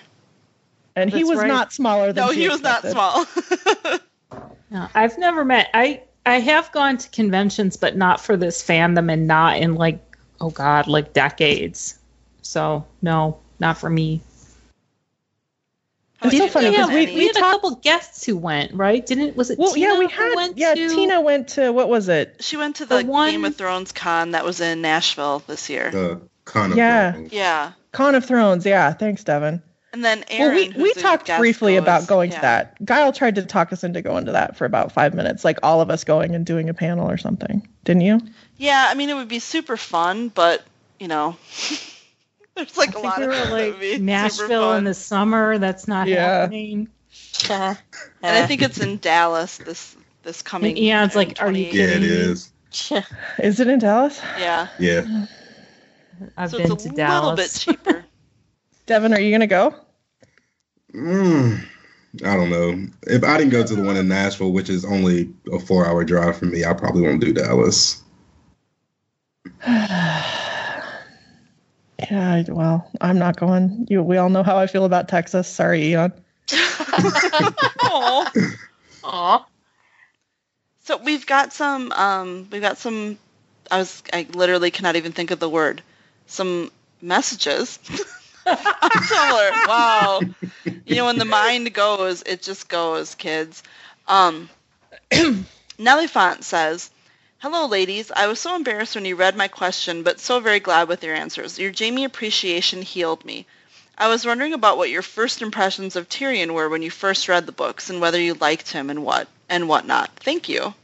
And 0.97 1.11
he 1.11 1.23
was 1.25 1.39
right. 1.39 1.47
not 1.47 1.73
smaller 1.73 2.13
than 2.13 2.27
No, 2.27 2.33
she 2.33 2.43
he 2.43 2.49
was 2.49 2.61
not 2.61 2.85
small. 2.85 3.25
No, 4.71 4.89
I've 4.95 5.19
never 5.19 5.45
met. 5.45 5.69
I 5.75 6.03
I 6.27 6.41
have 6.41 6.71
gone 6.73 6.99
to 6.99 7.09
conventions, 7.11 7.77
but 7.77 7.97
not 7.97 8.21
for 8.21 8.37
this 8.37 8.63
fandom, 8.63 9.11
and 9.13 9.27
not 9.27 9.57
in 9.59 9.75
like 9.75 10.01
oh 10.41 10.51
god, 10.51 10.87
like 10.87 11.13
decades. 11.13 11.99
So 12.43 12.85
no, 13.03 13.39
not 13.59 13.79
for 13.79 13.89
me. 13.91 14.21
It's 16.21 16.37
so 16.37 16.49
funny 16.49 16.71
because 16.71 16.89
have 16.89 16.99
we, 16.99 17.07
we 17.07 17.15
we 17.15 17.27
had 17.29 17.37
a 17.37 17.41
talked. 17.41 17.53
couple 17.63 17.75
guests 17.77 18.27
who 18.27 18.37
went, 18.37 18.75
right? 18.75 19.07
Didn't 19.07 19.37
was 19.37 19.51
it? 19.51 19.59
Well, 19.59 19.73
Tina 19.73 19.93
yeah, 19.95 19.99
we 20.01 20.09
had. 20.09 20.35
went 20.35 20.59
Yeah, 20.59 20.75
to- 20.75 20.89
Tina 20.89 21.21
went 21.21 21.49
to 21.51 21.73
what 21.73 21.89
was 21.89 22.09
it? 22.09 22.37
She 22.41 22.57
went 22.57 22.77
to 22.77 22.87
The 22.87 22.99
the, 22.99 23.07
one- 23.07 23.31
Game 23.31 23.45
of 23.45 23.55
Thrones 23.55 23.93
con 23.93 24.33
that 24.33 24.45
was 24.45 24.61
in 24.61 24.83
Nashville 24.83 25.45
this 25.47 25.71
year. 25.71 25.91
The 25.93 26.21
con 26.45 26.73
of 26.73 26.77
Yeah. 26.79 27.13
Thrones. 27.13 27.33
yeah. 27.33 27.73
Con 27.93 28.15
of 28.17 28.25
Thrones. 28.25 28.67
Yeah, 28.67 28.93
thanks, 28.95 29.23
Devin. 29.23 29.63
And 29.93 30.05
then 30.05 30.25
Aaron. 30.29 30.55
well, 30.55 30.69
we, 30.77 30.83
we 30.83 30.93
talked 30.95 31.27
briefly 31.39 31.75
goes- 31.75 31.83
about 31.83 32.07
going 32.07 32.31
yeah. 32.31 32.37
to 32.37 32.43
that. 32.43 32.85
Guile 32.85 33.13
tried 33.13 33.37
to 33.37 33.43
talk 33.47 33.73
us 33.73 33.85
into 33.85 34.03
going 34.03 34.27
to 34.27 34.33
that 34.33 34.57
for 34.57 34.65
about 34.67 34.93
five 34.93 35.15
minutes, 35.15 35.45
like 35.45 35.59
all 35.63 35.81
of 35.81 35.91
us 35.91 36.05
going 36.05 36.35
and 36.35 36.45
doing 36.45 36.69
a 36.69 36.75
panel 36.75 37.11
or 37.11 37.17
something. 37.17 37.67
Didn't 37.85 38.03
you? 38.03 38.21
Yeah, 38.59 38.87
I 38.89 38.95
mean 38.95 39.09
it 39.09 39.15
would 39.15 39.29
be 39.29 39.39
super 39.39 39.77
fun, 39.77 40.29
but 40.29 40.63
you 41.01 41.09
know, 41.09 41.37
there's 42.55 42.77
like 42.77 42.91
I 42.97 42.99
a 42.99 43.03
think 43.03 43.05
lot 43.05 43.19
we 43.19 43.25
of 43.25 43.29
were 43.31 43.35
things 43.35 43.47
that 43.49 43.53
like 43.53 43.73
would 43.73 43.81
be 43.81 43.99
Nashville 43.99 44.73
in 44.75 44.85
the 44.85 44.95
summer. 44.95 45.59
That's 45.59 45.89
not 45.89 46.07
Yeah. 46.09 46.41
happening. 46.41 46.89
And 47.49 47.77
I 48.23 48.47
think 48.47 48.63
it's 48.63 48.79
in 48.81 48.99
Dallas 48.99 49.59
this 49.59 49.97
this 50.23 50.43
coming. 50.43 50.71
And 50.77 50.79
Eon's 50.79 51.15
in 51.15 51.19
like, 51.19 51.41
"Are 51.41 51.51
you 51.51 51.71
28. 51.71 51.75
Yeah, 51.75 51.85
it 51.85 51.89
kidding 51.93 52.09
is. 52.11 52.53
Is 53.39 53.61
it 53.61 53.69
in 53.69 53.79
Dallas? 53.79 54.21
Yeah. 54.39 54.69
Yeah. 54.79 55.27
I've 56.37 56.51
so 56.51 56.59
been 56.59 56.73
it's 56.73 56.83
to 56.85 56.91
a 56.91 56.93
Dallas. 56.93 57.23
little 57.23 57.37
bit 57.37 57.79
cheaper. 57.85 58.05
Devin, 58.89 59.13
are 59.13 59.21
you 59.21 59.31
gonna 59.31 59.47
go? 59.47 59.75
Mm, 60.95 61.63
I 62.25 62.37
don't 62.37 62.49
know. 62.49 62.87
If 63.03 63.23
I 63.23 63.37
didn't 63.37 63.53
go 63.53 63.63
to 63.63 63.77
the 63.77 63.83
one 63.83 63.99
in 63.99 64.09
Nashville, 64.09 64.51
which 64.51 64.71
is 64.71 64.83
only 64.83 65.31
a 65.53 65.61
four-hour 65.61 66.05
drive 66.05 66.39
for 66.39 66.47
me, 66.47 66.65
I 66.65 66.73
probably 66.73 67.03
won't 67.03 67.21
do 67.21 67.33
Dallas. 67.33 68.03
Yeah, 72.11 72.45
well, 72.49 72.89
I'm 73.01 73.19
not 73.19 73.39
going. 73.39 73.87
You, 73.91 74.05
we 74.05 74.19
all 74.19 74.31
know 74.31 74.45
how 74.45 74.57
I 74.57 74.69
feel 74.69 74.85
about 74.85 75.09
Texas. 75.09 75.49
Sorry, 75.49 75.89
Eon. 75.89 76.13
Aw. 76.49 78.33
Aw. 79.03 79.47
So 80.85 80.97
we've 80.99 81.27
got 81.27 81.53
some. 81.53 81.91
Um, 81.91 82.49
we've 82.53 82.63
got 82.63 82.79
some. 82.79 83.19
I 83.69 83.79
was. 83.79 84.03
I 84.13 84.29
literally 84.33 84.71
cannot 84.71 84.95
even 84.95 85.11
think 85.11 85.33
of 85.33 85.41
the 85.41 85.51
word. 85.51 85.83
Some 86.29 86.71
messages. 87.03 87.81
Tumblr. 89.11 89.65
Wow. 89.65 90.25
You 90.87 90.97
know, 90.97 91.07
when 91.07 91.19
the 91.19 91.25
mind 91.25 91.73
goes, 91.75 92.23
it 92.23 92.43
just 92.43 92.69
goes, 92.69 93.15
kids. 93.15 93.63
Um, 94.07 94.51
Font 96.09 96.45
says, 96.45 96.91
Hello, 97.39 97.67
ladies. 97.67 98.11
I 98.15 98.27
was 98.27 98.41
so 98.41 98.57
embarrassed 98.57 98.95
when 98.97 99.05
you 99.05 99.17
read 99.17 99.37
my 99.37 99.49
question, 99.49 100.03
but 100.03 100.21
so 100.21 100.41
very 100.41 100.61
glad 100.61 100.89
with 100.89 101.05
your 101.05 101.15
answers. 101.15 101.59
Your 101.59 101.73
Jaime 101.77 102.05
appreciation 102.05 102.83
healed 102.83 103.25
me. 103.25 103.47
I 103.97 104.09
was 104.09 104.27
wondering 104.27 104.55
about 104.55 104.77
what 104.79 104.91
your 104.91 105.03
first 105.03 105.43
impressions 105.43 105.97
of 105.97 106.09
Tyrion 106.09 106.53
were 106.55 106.69
when 106.69 106.83
you 106.83 106.91
first 106.91 107.29
read 107.29 107.47
the 107.47 107.53
books, 107.53 107.91
and 107.91 108.01
whether 108.01 108.21
you 108.21 108.35
liked 108.35 108.73
him 108.73 108.91
and 108.91 109.05
what 109.05 109.29
and 109.49 109.69
whatnot. 109.69 110.11
Thank 110.17 110.49
you. 110.49 110.75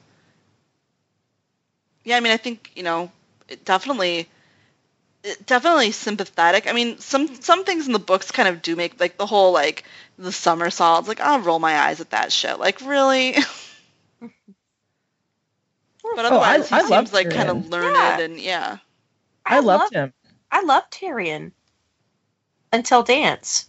Yeah, 2.05 2.17
I 2.17 2.21
mean, 2.21 2.33
I 2.33 2.37
think 2.37 2.71
you 2.75 2.83
know, 2.83 3.11
it 3.49 3.65
definitely, 3.65 4.21
it 4.21 4.29
definitely 5.47 5.91
sympathetic. 5.93 6.67
I 6.69 6.73
mean, 6.73 6.99
some 6.99 7.29
some 7.41 7.65
things 7.65 7.87
in 7.87 7.93
the 7.93 7.99
books 7.99 8.31
kind 8.31 8.49
of 8.49 8.63
do 8.63 8.77
make 8.77 8.99
like 9.01 9.17
the 9.17 9.27
whole 9.27 9.53
like 9.53 9.85
the 10.19 10.33
somersaults. 10.33 11.09
Like 11.09 11.21
I'll 11.21 11.41
roll 11.41 11.59
my 11.59 11.77
eyes 11.79 12.01
at 12.01 12.11
that 12.11 12.33
shit. 12.33 12.59
Like 12.59 12.81
really. 12.83 13.37
But 16.17 16.27
Oh, 16.27 16.39
I- 16.39 16.57
otherwise, 16.59 16.71
I 16.73 16.83
he 16.83 16.89
seems 16.89 17.13
like 17.15 17.31
kind 17.31 17.49
of 17.49 17.69
learned 17.69 17.97
Yeah. 17.97 18.21
and 18.21 18.39
yeah. 18.39 18.79
I, 19.47 19.61
loved 19.61 19.85
love, 19.85 19.91
him. 19.93 20.13
I 20.51 20.63
love 20.63 20.89
Tyrion 20.91 21.53
until 22.73 23.03
dance. 23.03 23.67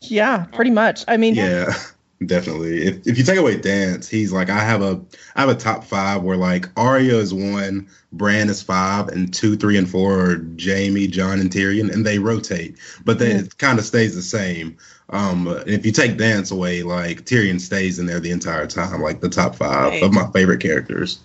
Yeah, 0.00 0.44
pretty 0.52 0.70
much. 0.70 1.04
I 1.08 1.16
mean, 1.16 1.34
Yeah, 1.34 1.74
definitely. 2.24 2.82
If 2.86 3.06
if 3.06 3.18
you 3.18 3.24
take 3.24 3.38
away 3.38 3.56
dance, 3.56 4.08
he's 4.08 4.32
like 4.32 4.50
I 4.50 4.60
have 4.60 4.82
a 4.82 5.00
I 5.36 5.40
have 5.42 5.50
a 5.50 5.54
top 5.54 5.84
five 5.84 6.22
where 6.22 6.36
like 6.36 6.68
Arya 6.76 7.16
is 7.16 7.32
one, 7.34 7.88
Bran 8.12 8.48
is 8.48 8.62
five, 8.62 9.08
and 9.08 9.32
two, 9.32 9.56
three, 9.56 9.76
and 9.76 9.88
four 9.88 10.18
are 10.18 10.46
Jaime, 10.60 11.06
Jon, 11.06 11.40
and 11.40 11.50
Tyrion, 11.50 11.92
and 11.92 12.04
they 12.06 12.18
rotate, 12.18 12.76
but 13.04 13.18
they, 13.18 13.32
it 13.32 13.58
kind 13.58 13.78
of 13.78 13.84
stays 13.84 14.14
the 14.14 14.22
same. 14.22 14.76
Um, 15.10 15.46
if 15.66 15.86
you 15.86 15.92
take 15.92 16.18
dance 16.18 16.50
away, 16.50 16.82
like 16.82 17.24
Tyrion 17.24 17.60
stays 17.60 17.98
in 17.98 18.06
there 18.06 18.20
the 18.20 18.30
entire 18.30 18.66
time, 18.66 19.00
like 19.02 19.20
the 19.20 19.28
top 19.28 19.54
five 19.56 19.92
Right. 19.92 20.02
of 20.02 20.12
my 20.12 20.28
favorite 20.32 20.60
characters. 20.60 21.20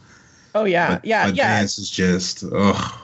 oh 0.56 0.66
yeah, 0.66 0.96
But- 0.96 1.06
yeah, 1.06 1.26
but 1.26 1.36
yeah, 1.36 1.58
Dance 1.60 1.78
is 1.80 1.90
just 1.90 2.44
ugh. 2.44 3.00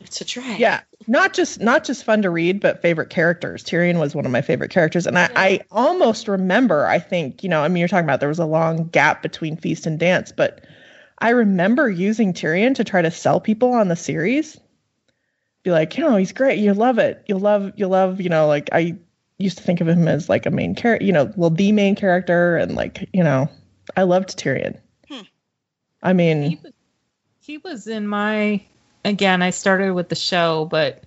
It's 0.00 0.20
a 0.20 0.24
drag. 0.24 0.58
yeah. 0.60 0.81
Not 1.06 1.34
just 1.34 1.60
not 1.60 1.84
just 1.84 2.04
fun 2.04 2.22
to 2.22 2.30
read, 2.30 2.60
but 2.60 2.82
favorite 2.82 3.10
characters. 3.10 3.64
Tyrion 3.64 3.98
was 3.98 4.14
one 4.14 4.26
of 4.26 4.32
my 4.32 4.42
favorite 4.42 4.70
characters, 4.70 5.06
and 5.06 5.18
I, 5.18 5.30
I 5.34 5.60
almost 5.70 6.28
remember. 6.28 6.86
I 6.86 6.98
think 6.98 7.42
you 7.42 7.48
know. 7.48 7.62
I 7.62 7.68
mean, 7.68 7.80
you're 7.80 7.88
talking 7.88 8.04
about 8.04 8.20
there 8.20 8.28
was 8.28 8.38
a 8.38 8.46
long 8.46 8.88
gap 8.88 9.22
between 9.22 9.56
Feast 9.56 9.86
and 9.86 9.98
Dance, 9.98 10.32
but 10.32 10.64
I 11.18 11.30
remember 11.30 11.88
using 11.88 12.32
Tyrion 12.32 12.74
to 12.76 12.84
try 12.84 13.02
to 13.02 13.10
sell 13.10 13.40
people 13.40 13.72
on 13.72 13.88
the 13.88 13.96
series. 13.96 14.58
Be 15.62 15.70
like, 15.70 15.96
you 15.96 16.04
know, 16.04 16.16
he's 16.16 16.32
great. 16.32 16.58
You 16.58 16.74
love 16.74 16.98
it. 16.98 17.22
You'll 17.26 17.40
love. 17.40 17.72
You'll 17.76 17.90
love. 17.90 18.20
You 18.20 18.28
know, 18.28 18.46
like 18.46 18.70
I 18.72 18.96
used 19.38 19.58
to 19.58 19.64
think 19.64 19.80
of 19.80 19.88
him 19.88 20.08
as 20.08 20.28
like 20.28 20.46
a 20.46 20.50
main 20.50 20.74
character. 20.74 21.04
You 21.04 21.12
know, 21.12 21.32
well, 21.36 21.50
the 21.50 21.72
main 21.72 21.94
character, 21.94 22.56
and 22.56 22.74
like 22.74 23.08
you 23.12 23.22
know, 23.22 23.48
I 23.96 24.02
loved 24.02 24.36
Tyrion. 24.38 24.78
Hmm. 25.08 25.22
I 26.02 26.12
mean, 26.12 26.42
He 26.42 26.60
was, 26.62 26.72
he 27.40 27.58
was 27.58 27.86
in 27.86 28.06
my 28.06 28.62
again. 29.04 29.42
I 29.42 29.50
started 29.50 29.92
with 29.92 30.08
the 30.08 30.14
show, 30.14 30.64
but 30.64 31.02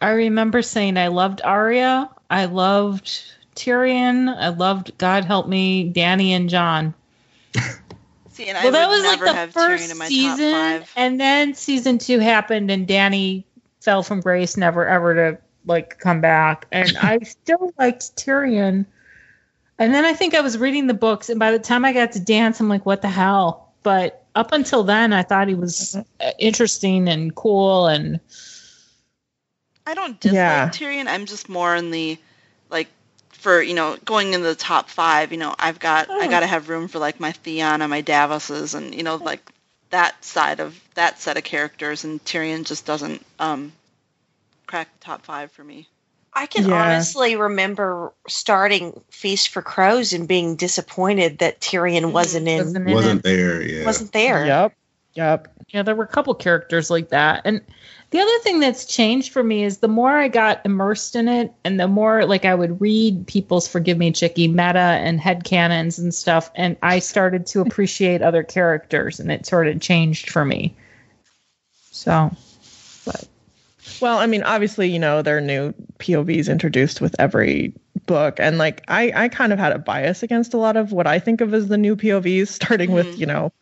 I 0.00 0.10
remember 0.10 0.62
saying 0.62 0.96
I 0.96 1.08
loved 1.08 1.42
Arya, 1.42 2.10
I 2.28 2.46
loved 2.46 3.22
Tyrion, 3.54 4.34
I 4.34 4.48
loved 4.48 4.96
God 4.98 5.24
help 5.24 5.46
me, 5.48 5.92
Dany 5.92 6.30
and 6.30 6.48
Jon. 6.48 6.94
See, 8.30 8.46
and 8.46 8.56
well, 8.56 8.68
I 8.68 8.70
that 8.70 8.88
was 8.88 9.02
like 9.02 9.20
the 9.20 9.52
first 9.52 9.84
Tyrion 9.84 9.90
in 9.90 9.98
my 9.98 10.08
season, 10.08 10.84
and 10.96 11.20
then 11.20 11.54
season 11.54 11.98
two 11.98 12.18
happened, 12.20 12.70
and 12.70 12.86
Dany 12.86 13.44
fell 13.80 14.02
from 14.02 14.20
grace, 14.20 14.56
never 14.56 14.86
ever 14.86 15.14
to 15.14 15.38
like 15.66 15.98
come 15.98 16.20
back. 16.20 16.66
And 16.72 16.96
I 16.96 17.18
still 17.24 17.72
liked 17.78 18.16
Tyrion. 18.16 18.86
And 19.78 19.94
then 19.94 20.04
I 20.04 20.12
think 20.12 20.34
I 20.34 20.42
was 20.42 20.58
reading 20.58 20.86
the 20.86 20.94
books, 20.94 21.30
and 21.30 21.38
by 21.38 21.52
the 21.52 21.58
time 21.58 21.84
I 21.84 21.92
got 21.92 22.12
to 22.12 22.20
dance, 22.20 22.60
I'm 22.60 22.68
like, 22.68 22.84
what 22.84 23.02
the 23.02 23.08
hell? 23.08 23.72
But 23.82 24.19
up 24.34 24.52
until 24.52 24.84
then, 24.84 25.12
I 25.12 25.22
thought 25.22 25.48
he 25.48 25.54
was 25.54 25.96
uh, 25.96 26.30
interesting 26.38 27.08
and 27.08 27.34
cool, 27.34 27.86
and 27.86 28.20
I 29.86 29.94
don't 29.94 30.18
dislike 30.20 30.36
Yeah. 30.36 30.68
Tyrion. 30.70 31.08
I'm 31.08 31.26
just 31.26 31.48
more 31.48 31.74
in 31.74 31.90
the 31.90 32.18
like 32.70 32.88
for 33.30 33.60
you 33.62 33.74
know 33.74 33.96
going 34.04 34.32
into 34.34 34.46
the 34.46 34.54
top 34.54 34.88
five. 34.90 35.32
You 35.32 35.38
know, 35.38 35.54
I've 35.58 35.78
got 35.78 36.10
I 36.10 36.28
got 36.28 36.40
to 36.40 36.46
have 36.46 36.68
room 36.68 36.88
for 36.88 36.98
like 36.98 37.20
my 37.20 37.32
Theon 37.32 37.82
and 37.82 37.90
my 37.90 38.02
Davoses 38.02 38.74
and 38.74 38.94
you 38.94 39.02
know 39.02 39.16
like 39.16 39.40
that 39.90 40.24
side 40.24 40.60
of 40.60 40.80
that 40.94 41.20
set 41.20 41.36
of 41.36 41.44
characters. 41.44 42.04
And 42.04 42.24
Tyrion 42.24 42.64
just 42.64 42.86
doesn't 42.86 43.24
um 43.38 43.72
crack 44.66 44.88
the 44.98 45.04
top 45.04 45.24
five 45.24 45.50
for 45.52 45.64
me. 45.64 45.88
I 46.32 46.46
can 46.46 46.68
Yeah. 46.68 46.82
honestly 46.82 47.36
remember 47.36 48.12
starting 48.28 49.00
Feast 49.10 49.48
for 49.48 49.62
Crows 49.62 50.12
and 50.12 50.28
being 50.28 50.56
disappointed 50.56 51.38
that 51.38 51.60
Tyrion 51.60 52.02
mm, 52.02 52.12
wasn't 52.12 52.46
in 52.48 52.58
wasn't 52.58 52.88
in 52.88 52.94
Wasn't 52.94 53.22
there? 53.24 53.62
Yeah. 53.62 53.84
wasn't 53.84 54.12
there. 54.12 54.46
yep, 54.46 54.72
yep. 55.14 55.48
Yeah, 55.70 55.82
there 55.82 55.94
were 55.94 56.04
a 56.04 56.08
couple 56.08 56.34
characters 56.34 56.90
like 56.90 57.10
that. 57.10 57.42
And 57.44 57.60
the 58.10 58.18
other 58.20 58.38
thing 58.40 58.58
that's 58.60 58.86
changed 58.86 59.32
for 59.32 59.42
me 59.42 59.62
is 59.64 59.78
the 59.78 59.88
more 59.88 60.10
I 60.10 60.28
got 60.28 60.64
immersed 60.64 61.14
in 61.14 61.28
it 61.28 61.52
and 61.64 61.78
the 61.78 61.86
more 61.86 62.24
like 62.26 62.44
I 62.44 62.54
would 62.54 62.80
read 62.80 63.26
people's 63.26 63.68
forgive 63.68 63.98
me 63.98 64.10
chicky 64.12 64.48
meta 64.48 64.78
and 64.78 65.20
head 65.20 65.44
headcanons 65.44 65.98
and 65.98 66.12
stuff 66.12 66.50
and 66.56 66.76
I 66.82 66.98
started 66.98 67.46
to 67.46 67.60
appreciate 67.60 68.20
other 68.22 68.42
characters 68.42 69.20
and 69.20 69.30
it 69.30 69.46
sort 69.46 69.68
of 69.68 69.80
changed 69.80 70.30
for 70.30 70.44
me. 70.44 70.74
So 71.92 72.30
but 73.04 73.28
Well, 74.00 74.18
I 74.18 74.26
mean, 74.26 74.42
obviously, 74.42 74.88
you 74.90 74.98
know, 74.98 75.22
there 75.22 75.36
are 75.36 75.40
new 75.40 75.72
POVs 75.98 76.48
introduced 76.50 77.00
with 77.00 77.14
every 77.18 77.72
book 78.06 78.36
and 78.40 78.56
like 78.58 78.82
I 78.88 79.12
I 79.14 79.28
kind 79.28 79.52
of 79.52 79.58
had 79.58 79.72
a 79.72 79.78
bias 79.78 80.22
against 80.22 80.54
a 80.54 80.56
lot 80.56 80.76
of 80.76 80.90
what 80.92 81.06
I 81.06 81.18
think 81.18 81.40
of 81.40 81.52
as 81.54 81.68
the 81.68 81.76
new 81.78 81.94
POVs 81.96 82.48
starting 82.48 82.92
with, 82.92 83.06
Mhm. 83.06 83.18
you 83.18 83.26
know, 83.26 83.52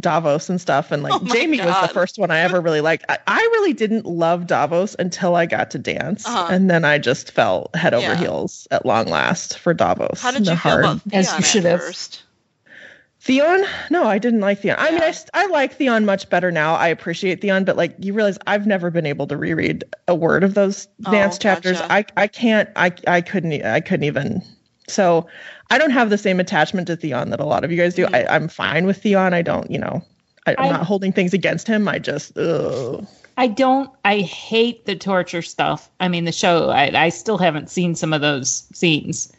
Davos 0.00 0.48
and 0.48 0.60
stuff 0.60 0.92
and 0.92 1.02
like 1.02 1.12
Oh 1.12 1.18
my 1.20 1.34
Jaime 1.34 1.60
was 1.60 1.80
the 1.88 1.88
first 1.94 2.18
one 2.18 2.30
I 2.30 2.40
ever 2.40 2.60
really 2.60 2.80
liked. 2.80 3.04
I, 3.08 3.18
I 3.26 3.38
really 3.40 3.72
didn't 3.72 4.06
love 4.06 4.46
Davos 4.46 4.94
until 4.98 5.34
I 5.36 5.46
got 5.46 5.70
to 5.72 5.78
dance 5.78 6.24
Uh-huh. 6.26 6.46
and 6.50 6.70
then 6.70 6.84
I 6.84 6.98
just 6.98 7.32
fell 7.32 7.70
head 7.74 7.94
over 7.94 8.06
Yeah. 8.06 8.16
heels 8.16 8.68
at 8.70 8.86
long 8.86 9.06
last 9.06 9.58
for 9.58 9.74
Davos. 9.74 10.20
How 10.22 10.30
did 10.30 10.40
you 10.46 10.56
feel 10.56 10.56
hard- 10.56 10.84
about 10.84 11.00
As 11.12 11.36
you 11.36 11.42
should 11.42 11.66
at 11.66 11.72
have. 11.72 11.80
first? 11.82 12.22
Theon? 13.20 13.64
No, 13.90 14.04
I 14.04 14.18
didn't 14.18 14.40
like 14.40 14.60
Theon. 14.60 14.76
I 14.78 14.90
mean, 14.92 15.02
I, 15.02 15.12
I 15.34 15.46
like 15.48 15.74
Theon 15.74 16.06
much 16.06 16.28
better 16.30 16.52
now. 16.52 16.74
I 16.76 16.88
appreciate 16.88 17.40
Theon, 17.40 17.64
but 17.64 17.76
like 17.76 17.94
you 17.98 18.12
realize 18.12 18.38
I've 18.46 18.66
never 18.66 18.90
been 18.90 19.06
able 19.06 19.26
to 19.26 19.36
reread 19.36 19.82
a 20.06 20.14
word 20.14 20.44
of 20.44 20.54
those 20.54 20.86
Oh, 21.04 21.10
dance 21.10 21.36
chapters. 21.36 21.80
gotcha. 21.80 21.92
I 21.92 22.04
I 22.16 22.26
can't. 22.28 22.68
I 22.76 22.92
I 23.06 23.20
couldn't. 23.20 23.64
I 23.64 23.80
couldn't 23.80 24.04
even. 24.04 24.42
So 24.86 25.26
I 25.70 25.78
don't 25.78 25.90
have 25.90 26.10
the 26.10 26.18
same 26.18 26.38
attachment 26.40 26.86
to 26.86 26.96
Theon 26.96 27.30
that 27.30 27.40
a 27.40 27.44
lot 27.44 27.64
of 27.64 27.72
you 27.72 27.76
guys 27.76 27.94
do. 27.94 28.06
Mhm. 28.06 28.14
I, 28.14 28.34
I'm 28.36 28.48
fine 28.48 28.86
with 28.86 29.02
Theon. 29.02 29.34
I 29.34 29.42
don't. 29.42 29.68
You 29.70 29.78
know, 29.80 30.02
I, 30.46 30.52
I'm 30.56 30.66
I- 30.66 30.70
not 30.70 30.86
holding 30.86 31.12
things 31.12 31.34
against 31.34 31.66
him. 31.66 31.88
I 31.88 31.98
just. 31.98 32.38
Ugh. 32.38 33.04
I 33.36 33.48
don't. 33.48 33.90
I 34.04 34.18
hate 34.18 34.84
the 34.86 34.94
torture 34.96 35.42
stuff. 35.42 35.90
I 36.00 36.08
mean, 36.08 36.24
the 36.24 36.32
show. 36.32 36.70
I, 36.70 36.90
I 37.04 37.08
still 37.08 37.38
haven't 37.38 37.68
seen 37.68 37.94
some 37.96 38.12
of 38.12 38.20
those 38.20 38.64
scenes, 38.72 39.32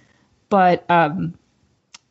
but 0.49 0.83
um, 0.89 1.33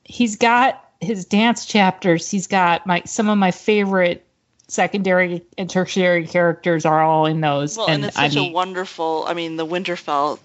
he's 0.05 0.37
got 0.37 0.85
his 1.01 1.25
dance 1.25 1.67
chapters. 1.67 2.31
He's 2.31 2.47
got 2.47 2.87
my 2.87 3.03
some 3.07 3.29
of 3.29 3.39
my 3.39 3.51
favorite 3.51 4.25
secondary 4.67 5.43
and 5.57 5.69
tertiary 5.71 6.27
characters 6.27 6.85
are 6.85 7.03
all 7.03 7.27
in 7.27 7.41
those. 7.41 7.77
Well, 7.77 7.89
and, 7.89 8.05
it's 8.05 8.19
I 8.19 8.29
such 8.29 8.37
a 8.49 8.51
wonderful. 8.51 9.25
I 9.27 9.35
mean, 9.35 9.57
the 9.57 9.67
Winterfell, 9.67 10.39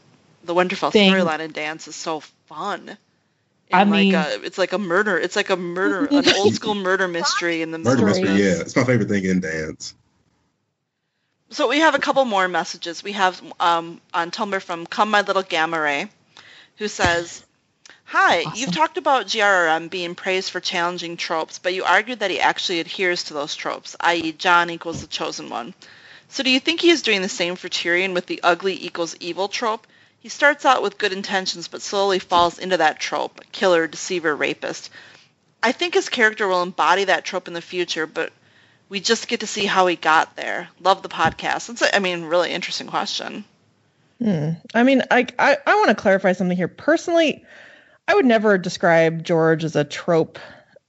the 0.43 0.53
Winterfell 0.53 0.91
storyline 0.91 1.39
and 1.39 1.53
dance 1.53 1.87
is 1.87 1.95
so 1.95 2.21
fun. 2.47 2.97
I 3.71 3.81
And 3.81 3.91
mean- 3.91 4.13
like 4.13 4.27
a, 4.27 4.43
it's 4.43 4.57
like 4.57 4.73
a 4.73 4.77
murder. 4.77 5.17
It's 5.17 5.35
like 5.35 5.49
a 5.49 5.57
murder, 5.57 6.05
an 6.11 6.29
old 6.35 6.53
school 6.53 6.75
murder 6.75 7.07
mystery 7.07 7.61
in 7.61 7.71
the 7.71 7.79
Murder 7.79 8.05
mystery, 8.05 8.29
yeah, 8.29 8.61
it's 8.61 8.75
my 8.75 8.83
favorite 8.83 9.09
thing 9.09 9.25
in 9.25 9.39
dance. 9.39 9.95
So 11.49 11.67
we 11.67 11.79
have 11.79 11.93
a 11.93 11.99
couple 11.99 12.25
more 12.25 12.47
messages. 12.47 13.03
We 13.03 13.11
have 13.11 13.41
um, 13.59 14.01
on 14.13 14.31
Tumblr 14.31 14.61
from 14.61 14.87
Come 14.87 15.11
My 15.11 15.21
Little 15.21 15.43
Gamma 15.43 15.79
Ray, 15.79 16.07
who 16.77 16.87
says, 16.87 17.43
Hi, 18.13 18.43
Awesome. 18.43 18.59
you've 18.59 18.71
talked 18.71 18.99
about 18.99 19.25
GRRM 19.25 19.89
being 19.89 20.13
praised 20.13 20.51
for 20.51 20.59
challenging 20.59 21.17
tropes, 21.17 21.57
but 21.57 21.73
you 21.73 21.83
argued 21.83 22.19
that 22.19 22.29
he 22.29 22.39
actually 22.39 22.79
adheres 22.79 23.23
to 23.23 23.33
those 23.33 23.55
tropes, 23.55 23.95
i.e. 24.01 24.33
Jon 24.33 24.69
equals 24.69 25.01
the 25.01 25.07
chosen 25.07 25.49
one. 25.49 25.73
So 26.29 26.43
do 26.43 26.51
you 26.51 26.59
think 26.59 26.79
he 26.79 26.91
is 26.91 27.01
doing 27.01 27.23
the 27.23 27.27
same 27.27 27.55
for 27.55 27.69
Tyrion 27.69 28.13
with 28.13 28.27
the 28.27 28.39
ugly 28.43 28.77
equals 28.85 29.15
evil 29.19 29.47
trope? 29.47 29.87
He 30.19 30.29
starts 30.29 30.63
out 30.63 30.83
with 30.83 30.99
good 30.99 31.11
intentions, 31.11 31.67
but 31.67 31.81
slowly 31.81 32.19
falls 32.19 32.59
into 32.59 32.77
that 32.77 32.99
trope, 32.99 33.41
killer, 33.51 33.87
deceiver, 33.87 34.35
rapist. 34.35 34.91
I 35.63 35.71
think 35.71 35.95
his 35.95 36.09
character 36.09 36.47
will 36.47 36.61
embody 36.61 37.05
that 37.05 37.25
trope 37.25 37.47
in 37.47 37.55
the 37.55 37.61
future, 37.61 38.05
but 38.05 38.31
we 38.89 38.99
just 38.99 39.27
get 39.27 39.39
to 39.39 39.47
see 39.47 39.65
how 39.65 39.87
he 39.87 39.95
got 39.95 40.35
there. 40.35 40.69
Love 40.79 41.01
the 41.01 41.09
podcast. 41.09 41.71
It's, 41.71 41.81
a, 41.81 41.95
I 41.95 41.97
mean, 41.97 42.25
really 42.25 42.51
interesting 42.51 42.85
question. 42.85 43.43
Hmm. 44.19 44.51
I 44.75 44.83
mean, 44.83 45.01
I 45.09 45.25
I, 45.39 45.57
I 45.65 45.75
want 45.77 45.89
to 45.89 45.95
clarify 45.95 46.33
something 46.33 46.55
here. 46.55 46.67
Personally, 46.67 47.43
I 48.07 48.15
would 48.15 48.25
never 48.25 48.57
describe 48.57 49.23
George 49.23 49.63
as 49.63 49.75
a 49.75 49.83
trope 49.83 50.39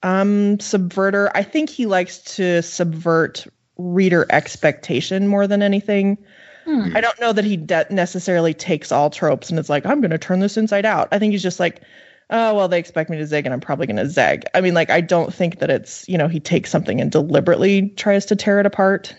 um, 0.02 0.58
subverter. 0.58 1.30
I 1.34 1.42
think 1.42 1.70
he 1.70 1.86
likes 1.86 2.18
to 2.36 2.62
subvert 2.62 3.46
reader 3.76 4.26
expectation 4.28 5.28
more 5.28 5.46
than 5.46 5.62
anything. 5.62 6.18
Hmm. 6.64 6.92
I 6.94 7.00
don't 7.00 7.20
know 7.20 7.32
that 7.32 7.44
he 7.44 7.56
de- 7.56 7.86
necessarily 7.90 8.54
takes 8.54 8.92
all 8.92 9.10
tropes 9.10 9.50
and 9.50 9.58
it's 9.58 9.68
like, 9.68 9.86
I'm 9.86 10.00
going 10.00 10.10
to 10.10 10.18
turn 10.18 10.40
this 10.40 10.56
inside 10.56 10.86
out. 10.86 11.08
I 11.12 11.18
think 11.18 11.32
he's 11.32 11.42
just 11.42 11.60
like, 11.60 11.82
oh, 12.30 12.54
well, 12.54 12.68
they 12.68 12.78
expect 12.78 13.10
me 13.10 13.18
to 13.18 13.26
zig 13.26 13.44
and 13.44 13.52
I'm 13.52 13.60
probably 13.60 13.86
going 13.86 13.96
to 13.96 14.08
zag. 14.08 14.44
I 14.54 14.60
mean, 14.60 14.74
like, 14.74 14.90
I 14.90 15.00
don't 15.00 15.32
think 15.32 15.58
that 15.58 15.70
it's, 15.70 16.08
you 16.08 16.18
know, 16.18 16.28
he 16.28 16.40
takes 16.40 16.70
something 16.70 17.00
and 17.00 17.10
deliberately 17.10 17.90
tries 17.90 18.26
to 18.26 18.36
tear 18.36 18.60
it 18.60 18.66
apart 18.66 19.14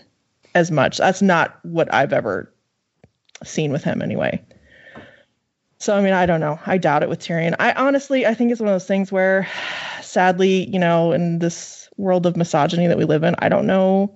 as 0.54 0.70
much. 0.70 0.98
That's 0.98 1.22
not 1.22 1.58
what 1.62 1.92
I've 1.92 2.12
ever 2.12 2.52
seen 3.44 3.72
with 3.72 3.84
him 3.84 4.02
anyway. 4.02 4.42
So, 5.78 5.96
I 5.96 6.00
mean, 6.00 6.14
I 6.14 6.24
don't 6.26 6.40
know. 6.40 6.58
I 6.64 6.78
doubt 6.78 7.02
it 7.02 7.08
with 7.08 7.20
Tyrion. 7.20 7.54
I 7.58 7.72
honestly, 7.72 8.24
I 8.26 8.34
think 8.34 8.50
it's 8.50 8.60
one 8.60 8.68
of 8.68 8.74
those 8.74 8.86
things 8.86 9.12
where, 9.12 9.46
sadly, 10.00 10.68
you 10.70 10.78
know, 10.78 11.12
in 11.12 11.38
this 11.38 11.88
world 11.96 12.24
of 12.26 12.36
misogyny 12.36 12.86
that 12.86 12.96
we 12.98 13.04
live 13.04 13.22
in, 13.24 13.34
I 13.38 13.48
don't 13.48 13.66
know 13.66 14.14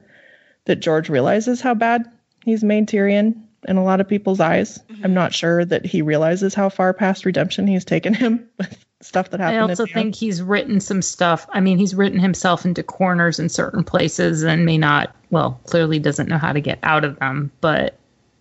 that 0.64 0.76
George 0.76 1.08
realizes 1.08 1.60
how 1.60 1.74
bad 1.74 2.10
he's 2.44 2.64
made 2.64 2.88
Tyrion 2.88 3.42
in 3.68 3.76
a 3.76 3.84
lot 3.84 4.00
of 4.00 4.08
people's 4.08 4.40
eyes. 4.40 4.80
I'm 5.04 5.12
not 5.12 5.34
sure 5.34 5.64
that 5.66 5.84
he 5.84 6.00
realizes 6.00 6.54
how 6.54 6.70
far 6.70 6.94
past 6.94 7.26
redemption 7.26 7.66
he's 7.66 7.84
taken 7.84 8.14
him 8.14 8.48
with 8.58 8.84
stuff 9.02 9.28
that 9.30 9.40
happened. 9.40 9.58
I 9.58 9.60
also 9.60 9.82
at 9.82 9.88
the 9.90 9.94
end. 9.98 10.04
think 10.04 10.14
he's 10.14 10.42
written 10.42 10.80
some 10.80 11.02
stuff. 11.02 11.46
I 11.50 11.60
mean, 11.60 11.76
he's 11.76 11.94
written 11.94 12.18
himself 12.18 12.64
into 12.64 12.82
corners 12.82 13.38
in 13.38 13.50
certain 13.50 13.84
places 13.84 14.42
and 14.44 14.64
may 14.64 14.78
not, 14.78 15.14
well, 15.28 15.60
clearly 15.66 15.98
doesn't 15.98 16.28
know 16.28 16.38
how 16.38 16.52
to 16.54 16.60
get 16.60 16.78
out 16.82 17.04
of 17.04 17.18
them. 17.18 17.50
But 17.60 17.98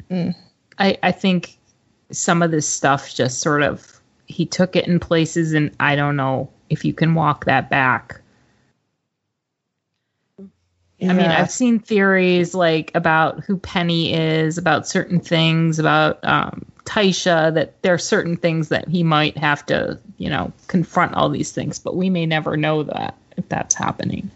Mm. 0.10 0.34
I, 0.80 0.98
I 1.04 1.12
think 1.12 1.59
some 2.12 2.42
of 2.42 2.52
this 2.52 2.68
stuff 2.68 3.14
just 3.14 3.40
sort 3.40 3.62
of, 3.64 4.00
he 4.26 4.46
took 4.46 4.76
it 4.76 4.88
in 4.88 5.00
places, 5.00 5.54
and 5.54 5.72
I 5.80 5.96
don't 5.96 6.16
know 6.16 6.50
if 6.70 6.86
you 6.86 6.94
can 6.94 7.16
walk 7.16 7.46
that 7.46 7.70
back. 7.70 8.22
I 11.02 11.14
mean, 11.14 11.28
I've 11.28 11.50
seen 11.50 11.80
theories 11.80 12.54
like 12.54 12.92
about 12.94 13.42
who 13.46 13.58
Penny 13.58 14.14
is, 14.14 14.58
about 14.58 14.86
certain 14.86 15.22
things, 15.22 15.80
about 15.80 16.20
um, 16.26 16.66
Tysha, 16.84 17.54
that 17.54 17.82
there 17.84 17.94
are 17.94 18.00
certain 18.00 18.36
things 18.36 18.68
that 18.68 18.90
he 18.90 19.04
might 19.04 19.38
have 19.38 19.66
to, 19.68 19.98
you 20.18 20.30
know, 20.30 20.52
confront 20.68 21.14
all 21.14 21.30
these 21.30 21.54
things, 21.54 21.80
but 21.80 21.96
we 21.96 22.10
may 22.10 22.26
never 22.26 22.58
know 22.58 22.84
that 22.84 23.16
if 23.38 23.48
that's 23.48 23.76
happening. 23.76 24.30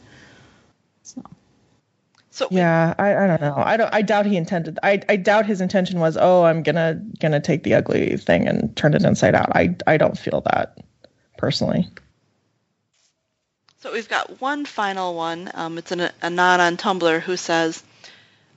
So, 2.34 2.48
yeah, 2.50 2.96
I, 2.98 3.16
I 3.16 3.28
don't 3.28 3.42
know. 3.42 3.54
I 3.56 3.78
don't. 3.78 3.94
I 3.94 4.02
doubt 4.02 4.26
he 4.26 4.38
intended. 4.38 4.80
I 4.82 5.04
I 5.08 5.18
doubt 5.18 5.46
his 5.46 5.62
intention 5.62 6.00
was, 6.00 6.18
oh, 6.20 6.44
I'm 6.44 6.64
gonna 6.64 7.00
gonna 7.20 7.40
take 7.40 7.62
the 7.62 7.76
ugly 7.76 8.18
thing 8.18 8.48
and 8.48 8.76
turn 8.76 8.96
it 8.96 9.04
inside 9.04 9.36
out. 9.36 9.56
I 9.56 9.76
I 9.86 9.98
don't 9.98 10.18
feel 10.18 10.42
that 10.48 10.80
personally. 11.38 11.88
So 13.82 13.94
we've 13.94 14.10
got 14.10 14.42
one 14.42 14.66
final 14.66 15.14
one. 15.14 15.52
Um, 15.54 15.78
it's 15.78 15.92
an 15.92 16.10
anon 16.24 16.60
on 16.60 16.76
Tumblr 16.76 17.20
who 17.20 17.38
says, 17.38 17.84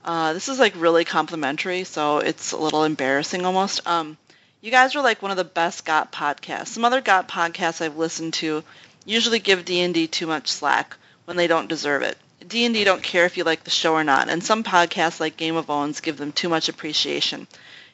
uh, 0.03 0.33
this 0.33 0.49
is 0.49 0.57
like 0.57 0.73
really 0.75 1.05
complimentary, 1.05 1.83
so 1.83 2.17
it's 2.17 2.53
a 2.53 2.57
little 2.57 2.83
embarrassing 2.83 3.45
almost. 3.45 3.85
Um, 3.85 4.17
you 4.59 4.71
guys 4.71 4.95
are 4.95 5.03
like 5.03 5.21
one 5.21 5.29
of 5.29 5.37
the 5.37 5.43
best 5.43 5.85
GOT 5.85 6.11
podcasts. 6.11 6.69
Some 6.69 6.83
other 6.83 7.01
GOT 7.01 7.27
podcasts 7.27 7.81
I've 7.81 7.97
listened 7.97 8.33
to 8.35 8.63
usually 9.05 9.37
give 9.37 9.65
D&D 9.65 10.07
too 10.07 10.25
much 10.25 10.47
slack 10.47 10.97
when 11.25 11.37
they 11.37 11.45
don't 11.45 11.69
deserve 11.69 12.01
it. 12.01 12.17
D&D 12.47 12.83
don't 12.83 13.03
care 13.03 13.25
if 13.25 13.37
you 13.37 13.43
like 13.43 13.63
the 13.63 13.69
show 13.69 13.93
or 13.93 14.03
not, 14.03 14.29
and 14.29 14.43
some 14.43 14.63
podcasts 14.63 15.19
like 15.19 15.37
Game 15.37 15.55
of 15.55 15.69
Owns 15.69 16.01
give 16.01 16.17
them 16.17 16.31
too 16.31 16.49
much 16.49 16.69
appreciation. 16.69 17.47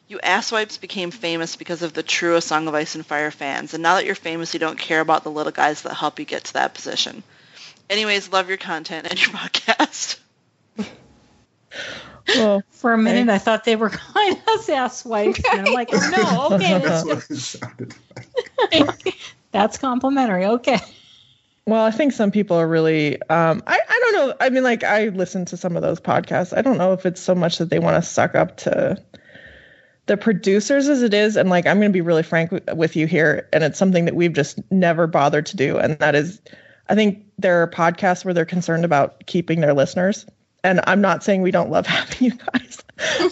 You 0.08 0.20
asswipes 0.20 0.80
became 0.80 1.12
famous 1.12 1.56
because 1.56 1.82
of 1.82 1.94
the 1.94 2.04
true 2.04 2.36
A 2.36 2.42
Song 2.42 2.68
of 2.68 2.76
Ice 2.76 2.96
and 2.96 3.06
Fire 3.06 3.32
fans, 3.32 3.74
and 3.74 3.82
now 3.82 3.96
that 3.96 4.06
you're 4.06 4.16
famous, 4.16 4.54
you 4.54 4.60
don't 4.60 4.78
care 4.78 5.02
about 5.02 5.24
the 5.24 5.32
little 5.32 5.52
guys 5.52 5.82
that 5.84 5.94
help 5.94 6.20
you 6.20 6.26
get 6.26 6.44
to 6.46 6.54
that 6.54 6.74
position. 6.74 7.24
Anyways, 7.90 8.32
love 8.32 8.50
your 8.50 8.58
content 8.58 9.08
and 9.10 9.20
your 9.20 9.30
podcast. 9.36 10.20
Well, 12.28 12.64
for 12.72 12.94
a 12.94 12.98
minute, 12.98 13.30
I 13.30 13.38
thought 13.38 13.66
they 13.66 13.76
were 13.76 13.90
calling 13.90 14.38
us 14.48 14.70
ass 14.70 15.04
wives, 15.06 15.42
and 15.52 15.68
I'm 15.68 15.74
like, 15.74 15.90
oh 15.92 16.48
no, 16.50 16.56
okay, 16.56 16.80
That's 16.80 17.06
what 17.06 17.18
it 17.30 17.38
sounded 17.38 17.94
like. 18.72 19.16
that's 19.52 19.78
complimentary. 19.78 20.46
Okay. 20.46 20.80
Well, 21.66 21.84
I 21.84 21.92
think 21.92 22.12
some 22.12 22.32
people 22.32 22.58
are 22.58 22.68
really. 22.68 23.22
Um, 23.30 23.64
I 23.68 23.80
I 23.88 24.00
don't 24.00 24.14
know. 24.14 24.36
I 24.42 24.50
mean, 24.50 24.64
like 24.64 24.84
I 24.84 25.08
listen 25.10 25.46
to 25.46 25.58
some 25.58 25.76
of 25.76 25.82
those 25.82 26.00
podcasts. 26.00 26.56
I 26.56 26.62
don't 26.62 26.78
know 26.78 26.92
if 26.94 27.06
it's 27.06 27.22
so 27.22 27.34
much 27.34 27.58
that 27.60 27.70
they 27.70 27.80
want 27.80 28.04
to 28.04 28.08
suck 28.10 28.36
up 28.36 28.58
to 28.58 29.02
the 30.06 30.18
producers 30.18 30.90
as 30.90 31.02
it 31.02 31.14
is, 31.14 31.38
and 31.38 31.50
like 31.50 31.66
I'm 31.66 31.78
going 31.80 31.90
to 31.90 31.94
be 31.94 32.02
really 32.02 32.24
frank 32.24 32.52
w- 32.52 32.78
with 32.78 32.96
you 32.96 33.08
here, 33.08 33.48
and 33.54 33.64
it's 33.64 33.80
something 33.80 34.06
that 34.06 34.16
we've 34.16 34.34
just 34.34 34.60
never 34.72 35.08
bothered 35.08 35.46
to 35.48 35.56
do, 35.58 35.78
and 35.78 35.98
that 36.00 36.16
is, 36.16 36.42
I 36.90 36.96
think 36.96 37.26
there 37.38 37.62
are 37.62 37.68
podcasts 37.68 38.26
where 38.26 38.34
they're 38.34 38.46
concerned 38.46 38.84
about 38.84 39.26
keeping 39.26 39.62
their 39.62 39.74
listeners, 39.74 40.26
and 40.66 40.82
I'm 40.86 41.00
not 41.00 41.24
saying 41.24 41.42
we 41.42 41.52
don't 41.52 41.70
love 41.70 41.88
having 41.88 42.26
you 42.26 42.32
guys, 42.32 42.84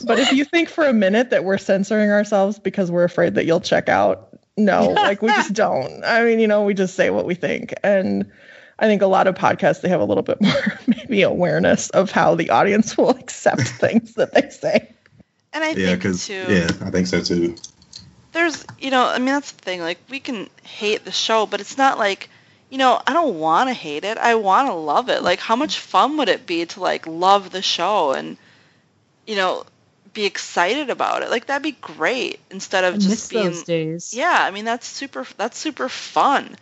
but 0.05 0.19
if 0.19 0.31
you 0.31 0.45
think 0.45 0.69
for 0.69 0.85
a 0.85 0.93
minute 0.93 1.31
that 1.31 1.43
we're 1.43 1.57
censoring 1.57 2.09
ourselves 2.09 2.57
because 2.59 2.89
we're 2.89 3.03
afraid 3.03 3.35
that 3.35 3.45
you'll 3.45 3.59
check 3.59 3.89
out, 3.89 4.30
no, 4.65 4.93
like 5.01 5.21
we 5.21 5.33
just 5.33 5.53
don't. 5.53 6.03
I 6.03 6.23
mean, 6.23 6.39
you 6.39 6.47
know, 6.47 6.63
we 6.63 6.73
just 6.73 6.95
say 6.95 7.09
what 7.09 7.25
we 7.25 7.35
think. 7.35 7.73
And 7.83 8.31
I 8.79 8.85
think 8.87 9.01
a 9.01 9.07
lot 9.07 9.27
of 9.27 9.35
podcasts, 9.35 9.81
they 9.81 9.89
have 9.89 10.01
a 10.01 10.05
little 10.05 10.23
bit 10.23 10.41
more 10.41 10.79
maybe 10.87 11.21
awareness 11.23 11.89
of 11.89 12.11
how 12.11 12.35
the 12.35 12.49
audience 12.51 12.97
will 12.97 13.11
accept 13.11 13.61
things 13.61 14.15
that 14.15 14.33
they 14.33 14.49
say. 14.49 14.95
And 15.53 15.63
I 15.63 15.73
Yeah, 15.75 15.95
think 15.95 16.11
too, 16.13 16.35
yeah, 16.47 16.67
I 16.81 16.91
think 16.91 17.07
so 17.07 17.21
too. 17.21 17.55
there's, 18.33 18.65
you 18.79 18.91
know, 18.91 19.05
I 19.05 19.17
mean 19.17 19.27
that's 19.27 19.51
the 19.51 19.61
thing. 19.61 19.81
Like 19.81 19.99
we 20.09 20.19
can 20.19 20.49
hate 20.63 21.03
the 21.05 21.11
show, 21.11 21.45
but 21.45 21.59
it's 21.61 21.77
not 21.77 21.97
like, 21.97 22.29
you 22.69 22.77
know, 22.77 23.01
I 23.05 23.13
don't 23.13 23.39
want 23.39 23.69
to 23.69 23.73
hate 23.73 24.03
it. 24.03 24.17
I 24.17 24.35
want 24.35 24.67
to 24.67 24.73
love 24.73 25.09
it. 25.09 25.23
Like 25.23 25.39
how 25.39 25.55
much 25.55 25.79
fun 25.79 26.17
would 26.17 26.29
it 26.29 26.45
be 26.45 26.65
to 26.65 26.79
like 26.79 27.07
love 27.07 27.51
the 27.51 27.61
show 27.61 28.11
and, 28.13 28.37
you 29.25 29.35
know, 29.35 29.65
be 30.13 30.25
excited 30.25 30.89
about 30.89 31.23
it. 31.23 31.29
Like 31.29 31.47
that'd 31.47 31.63
be 31.63 31.71
great 31.71 32.39
instead 32.49 32.83
I 32.83 32.87
of 32.87 32.95
miss 32.95 33.05
just 33.05 33.29
being 33.31 33.45
those 33.45 33.63
days. 33.63 34.13
Yeah, 34.13 34.37
I 34.39 34.51
mean 34.51 34.65
that's 34.65 34.87
super 34.87 35.25
that's 35.37 35.57
super 35.57 35.89
fun. 35.89 36.55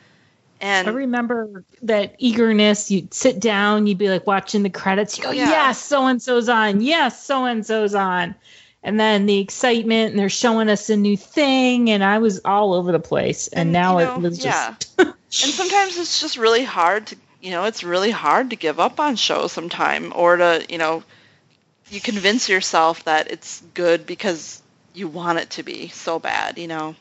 And 0.62 0.88
I 0.88 0.92
remember 0.92 1.64
that 1.84 2.16
eagerness. 2.18 2.92
You'd 2.92 3.14
sit 3.14 3.40
down, 3.40 3.88
you'd 3.88 3.98
be 3.98 4.10
like 4.10 4.28
watching 4.28 4.64
the 4.64 4.70
credits. 4.70 5.18
You 5.18 5.24
go, 5.24 5.32
Yeah. 5.32 5.50
yes, 5.50 5.82
so 5.82 6.06
and 6.08 6.22
so's 6.22 6.50
on. 6.50 6.82
Yes, 6.82 7.24
so 7.26 7.46
and 7.46 7.66
so's 7.66 7.96
on. 7.96 8.36
And 8.84 9.00
then 9.00 9.26
the 9.26 9.40
excitement, 9.40 10.12
and 10.12 10.20
they're 10.20 10.30
showing 10.30 10.70
us 10.70 10.90
a 10.90 10.96
new 10.96 11.18
thing, 11.18 11.90
and 11.90 12.04
I 12.04 12.20
was 12.20 12.42
all 12.46 12.74
over 12.74 12.92
the 12.94 13.00
place. 13.00 13.48
And, 13.50 13.62
And, 13.62 13.72
now 13.74 14.00
you 14.00 14.06
know, 14.06 14.16
it 14.16 14.22
was 14.22 14.38
just 14.38 14.94
yeah. 14.98 15.06
and 15.06 15.14
sometimes 15.54 15.98
it's 15.98 16.20
just 16.22 16.38
really 16.38 16.64
hard 16.64 17.08
to 17.08 17.16
you 17.42 17.52
know 17.52 17.66
it's 17.66 17.84
really 17.84 18.12
hard 18.12 18.50
to 18.50 18.56
give 18.56 18.80
up 18.80 19.00
on 19.00 19.16
shows 19.16 19.52
sometime 19.54 20.12
or 20.16 20.38
to 20.38 20.66
you 20.70 20.78
know 20.78 21.04
you 21.92 22.00
convince 22.02 22.50
yourself 22.50 23.04
that 23.06 23.32
it's 23.32 23.62
good 23.74 24.06
because 24.06 24.62
you 24.94 25.08
want 25.08 25.40
it 25.40 25.50
to 25.52 25.64
be 25.64 25.88
so 25.90 26.20
bad 26.20 26.58
you 26.58 26.68
know 26.68 26.96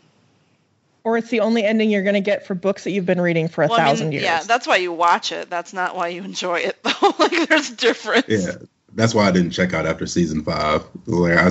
Or 1.05 1.17
it's 1.19 1.31
the 1.31 1.41
only 1.41 1.65
ending 1.65 1.91
you're 1.91 2.03
going 2.03 2.15
to 2.15 2.21
get 2.21 2.47
for 2.47 2.55
books 2.55 2.85
that 2.85 2.91
you've 2.91 3.07
been 3.07 3.21
reading 3.21 3.49
for 3.49 3.65
a 3.65 3.69
Well, 3.69 3.79
I 3.79 3.85
mean, 3.85 3.87
thousand 3.93 4.13
years. 4.13 4.25
yeah 4.25 4.43
that's 4.43 4.67
why 4.67 4.77
you 4.77 4.93
watch 4.93 5.33
it 5.33 5.49
that's 5.51 5.73
not 5.73 5.97
why 5.97 6.09
you 6.09 6.23
enjoy 6.23 6.61
it 6.61 6.81
though 6.83 7.15
like 7.19 7.49
there's 7.49 7.71
a 7.71 7.77
difference 7.77 8.27
Yeah, 8.29 8.53
that's 8.95 9.15
why 9.15 9.27
I 9.29 9.31
didn't 9.31 9.51
check 9.51 9.75
out 9.75 9.87
after 9.87 10.07
season 10.07 10.43
five. 10.43 10.85
Like 11.07 11.39
I, 11.39 11.51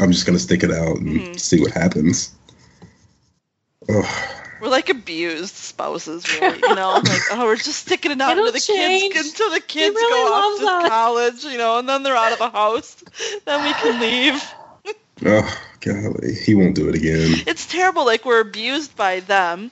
I'm 0.00 0.12
just 0.12 0.26
gonna 0.26 0.38
stick 0.38 0.62
it 0.62 0.70
out 0.70 0.98
and 0.98 1.20
Mhm. 1.20 1.38
see 1.40 1.60
what 1.60 1.72
happens. 1.72 2.34
Ugh. 3.88 4.37
We're 4.60 4.68
like 4.68 4.88
abused 4.88 5.54
spouses 5.54 6.24
really 6.40 6.58
you 6.62 6.74
know 6.74 7.00
like 7.04 7.22
oh 7.32 7.44
we're 7.44 7.56
just 7.56 7.80
sticking 7.86 8.10
it 8.12 8.20
out 8.20 8.32
It'll 8.32 8.46
until 8.46 8.52
the 8.52 8.60
change. 8.60 9.14
kids 9.14 9.28
until 9.28 9.50
the 9.50 9.60
kids 9.60 9.94
really 9.94 10.28
go 10.28 10.34
off 10.34 10.60
to 10.60 10.66
us. 10.66 10.88
college 10.88 11.44
you 11.44 11.58
know 11.58 11.78
and 11.78 11.88
then 11.88 12.02
they're 12.02 12.16
out 12.16 12.32
of 12.32 12.38
the 12.38 12.50
house 12.50 13.02
then 13.44 13.64
we 13.64 13.72
can 13.74 14.00
leave 14.00 14.42
Oh 15.24 15.58
golly, 15.80 16.34
he 16.34 16.54
won't 16.54 16.74
do 16.74 16.88
it 16.88 16.94
again. 16.94 17.42
it's 17.46 17.66
terrible. 17.66 18.04
Like 18.04 18.24
we're 18.24 18.40
abused 18.40 18.96
by 18.96 19.20
them, 19.20 19.70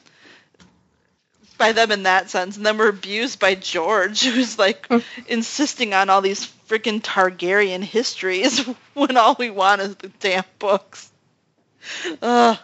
by 1.58 1.72
them 1.72 1.92
in 1.92 2.04
that 2.04 2.30
sense, 2.30 2.56
and 2.56 2.66
then 2.66 2.78
we're 2.78 2.88
abused 2.88 3.38
by 3.38 3.54
George, 3.54 4.22
who's 4.24 4.58
like 4.58 4.86
oh. 4.90 5.02
insisting 5.28 5.94
on 5.94 6.10
all 6.10 6.20
these 6.20 6.46
freaking 6.68 7.00
Targaryen 7.00 7.82
histories 7.82 8.58
when 8.94 9.16
all 9.16 9.36
we 9.38 9.50
want 9.50 9.82
is 9.82 9.94
the 9.96 10.08
damn 10.20 10.44
books. 10.58 11.10
Ugh. 12.22 12.58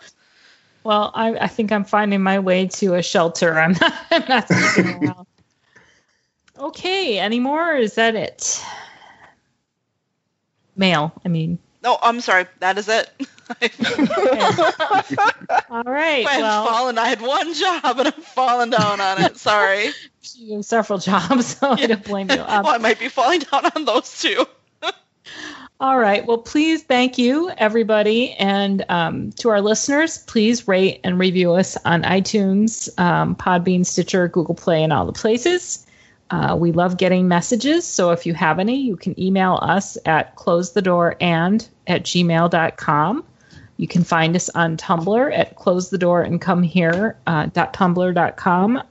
Well, 0.85 1.11
I, 1.15 1.37
I 1.39 1.47
think 1.47 1.71
I'm 1.71 1.85
finding 1.85 2.23
my 2.23 2.39
way 2.39 2.67
to 2.67 2.95
a 2.95 3.03
shelter. 3.03 3.59
I'm 3.59 3.73
not, 3.73 3.95
I'm 4.11 4.25
not 4.29 4.49
sticking 4.49 5.05
around. 5.09 5.27
Okay, 6.59 7.19
any 7.19 7.41
more? 7.41 7.75
Or 7.75 7.77
is 7.77 7.95
that 7.95 8.15
it? 8.15 8.63
Mail. 10.77 11.13
I 11.25 11.29
mean. 11.29 11.59
No, 11.83 11.99
I'm 12.01 12.21
sorry. 12.21 12.47
That 12.61 12.79
is 12.79 12.89
it. 12.89 13.11
All 15.71 15.83
right. 15.83 16.27
I've 16.27 16.41
well, 16.41 16.67
fallen. 16.67 16.97
I 16.99 17.09
had 17.09 17.21
one 17.21 17.53
job 17.55 17.99
and 17.99 18.09
I'm 18.09 18.23
falling 18.23 18.71
down 18.71 19.01
on 19.01 19.23
it. 19.23 19.37
Sorry. 19.37 19.91
you 20.35 20.57
have 20.57 20.65
several 20.65 20.99
jobs, 20.99 21.59
so 21.59 21.73
I 21.73 21.87
don't 21.87 22.05
blame 22.05 22.31
you. 22.31 22.41
Um, 22.41 22.63
well, 22.63 22.75
I 22.75 22.79
might 22.79 23.01
be 23.01 23.09
falling 23.09 23.41
down 23.41 23.67
on 23.75 23.85
those 23.85 24.21
too. 24.21 24.47
All 25.83 25.99
right. 25.99 26.25
Well, 26.25 26.39
please 26.39 26.85
thank 26.85 27.19
you, 27.19 27.51
everybody. 27.59 28.35
And 28.35 28.85
um, 28.89 29.33
to 29.33 29.49
our 29.49 29.61
listeners, 29.61 30.17
please 30.17 30.69
rate 30.69 31.01
and 31.03 31.19
review 31.19 31.55
us 31.55 31.77
on 31.85 32.05
iTunes, 32.05 32.89
um, 33.01 33.35
Podbean, 33.35 33.85
Stitcher, 33.85 34.29
Google 34.29 34.55
Play, 34.55 34.85
and 34.85 34.93
all 34.93 35.07
the 35.07 35.13
places. 35.13 35.85
Uh, 36.31 36.57
we 36.57 36.71
love 36.71 36.99
getting 36.99 37.27
messages. 37.27 37.85
So 37.85 38.13
if 38.13 38.27
you 38.27 38.35
have 38.35 38.61
any, 38.61 38.77
you 38.77 38.97
can 38.97 39.19
email 39.21 39.59
us 39.61 39.99
at 40.07 40.37
closethedoorand 40.37 41.69
at 41.89 42.05
gmail.com. 42.05 43.25
You 43.77 43.89
can 43.89 44.05
find 44.05 44.37
us 44.37 44.51
on 44.51 44.77
Tumblr 44.77 45.37
at 45.37 45.57
close 45.57 45.91
the 45.91 45.99
door 45.99 46.23
and 46.23 46.41
come 46.41 46.63
here 46.63 47.17
uh, 47.27 47.49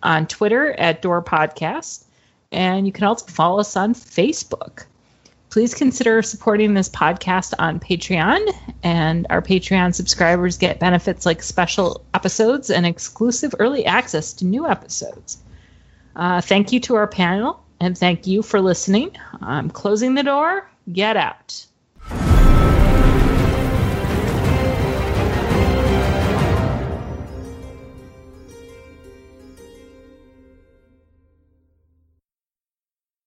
on 0.04 0.28
Twitter 0.28 0.74
at 0.74 1.02
Door 1.02 1.24
Podcast, 1.24 2.04
and 2.52 2.86
you 2.86 2.92
can 2.92 3.06
also 3.06 3.28
follow 3.28 3.62
us 3.62 3.78
on 3.78 3.94
Facebook 3.94 4.88
please 5.52 5.76
consider 5.76 6.22
supporting 6.24 6.74
this 6.74 6.90
podcast 6.90 7.54
on 7.60 7.80
Patreon. 7.80 8.40
And 8.82 9.28
our 9.30 9.42
Patreon 9.42 9.94
subscribers 9.94 10.58
get 10.58 10.80
benefits 10.80 11.26
like 11.26 11.44
special 11.44 12.04
episodes 12.14 12.72
and 12.72 12.86
exclusive 12.86 13.54
early 13.60 13.86
access 13.86 14.34
to 14.34 14.46
new 14.46 14.68
episodes. 14.68 15.38
Uh, 16.16 16.42
thank 16.42 16.72
you 16.72 16.80
to 16.80 16.96
our 16.96 17.08
panel, 17.08 17.64
and 17.80 17.98
thank 17.98 18.28
you 18.28 18.42
for 18.42 18.60
listening. 18.60 19.16
I'm 19.42 19.70
closing 19.70 20.16
the 20.16 20.24
door. 20.24 20.70
Get 20.92 21.16
out. 21.16 21.66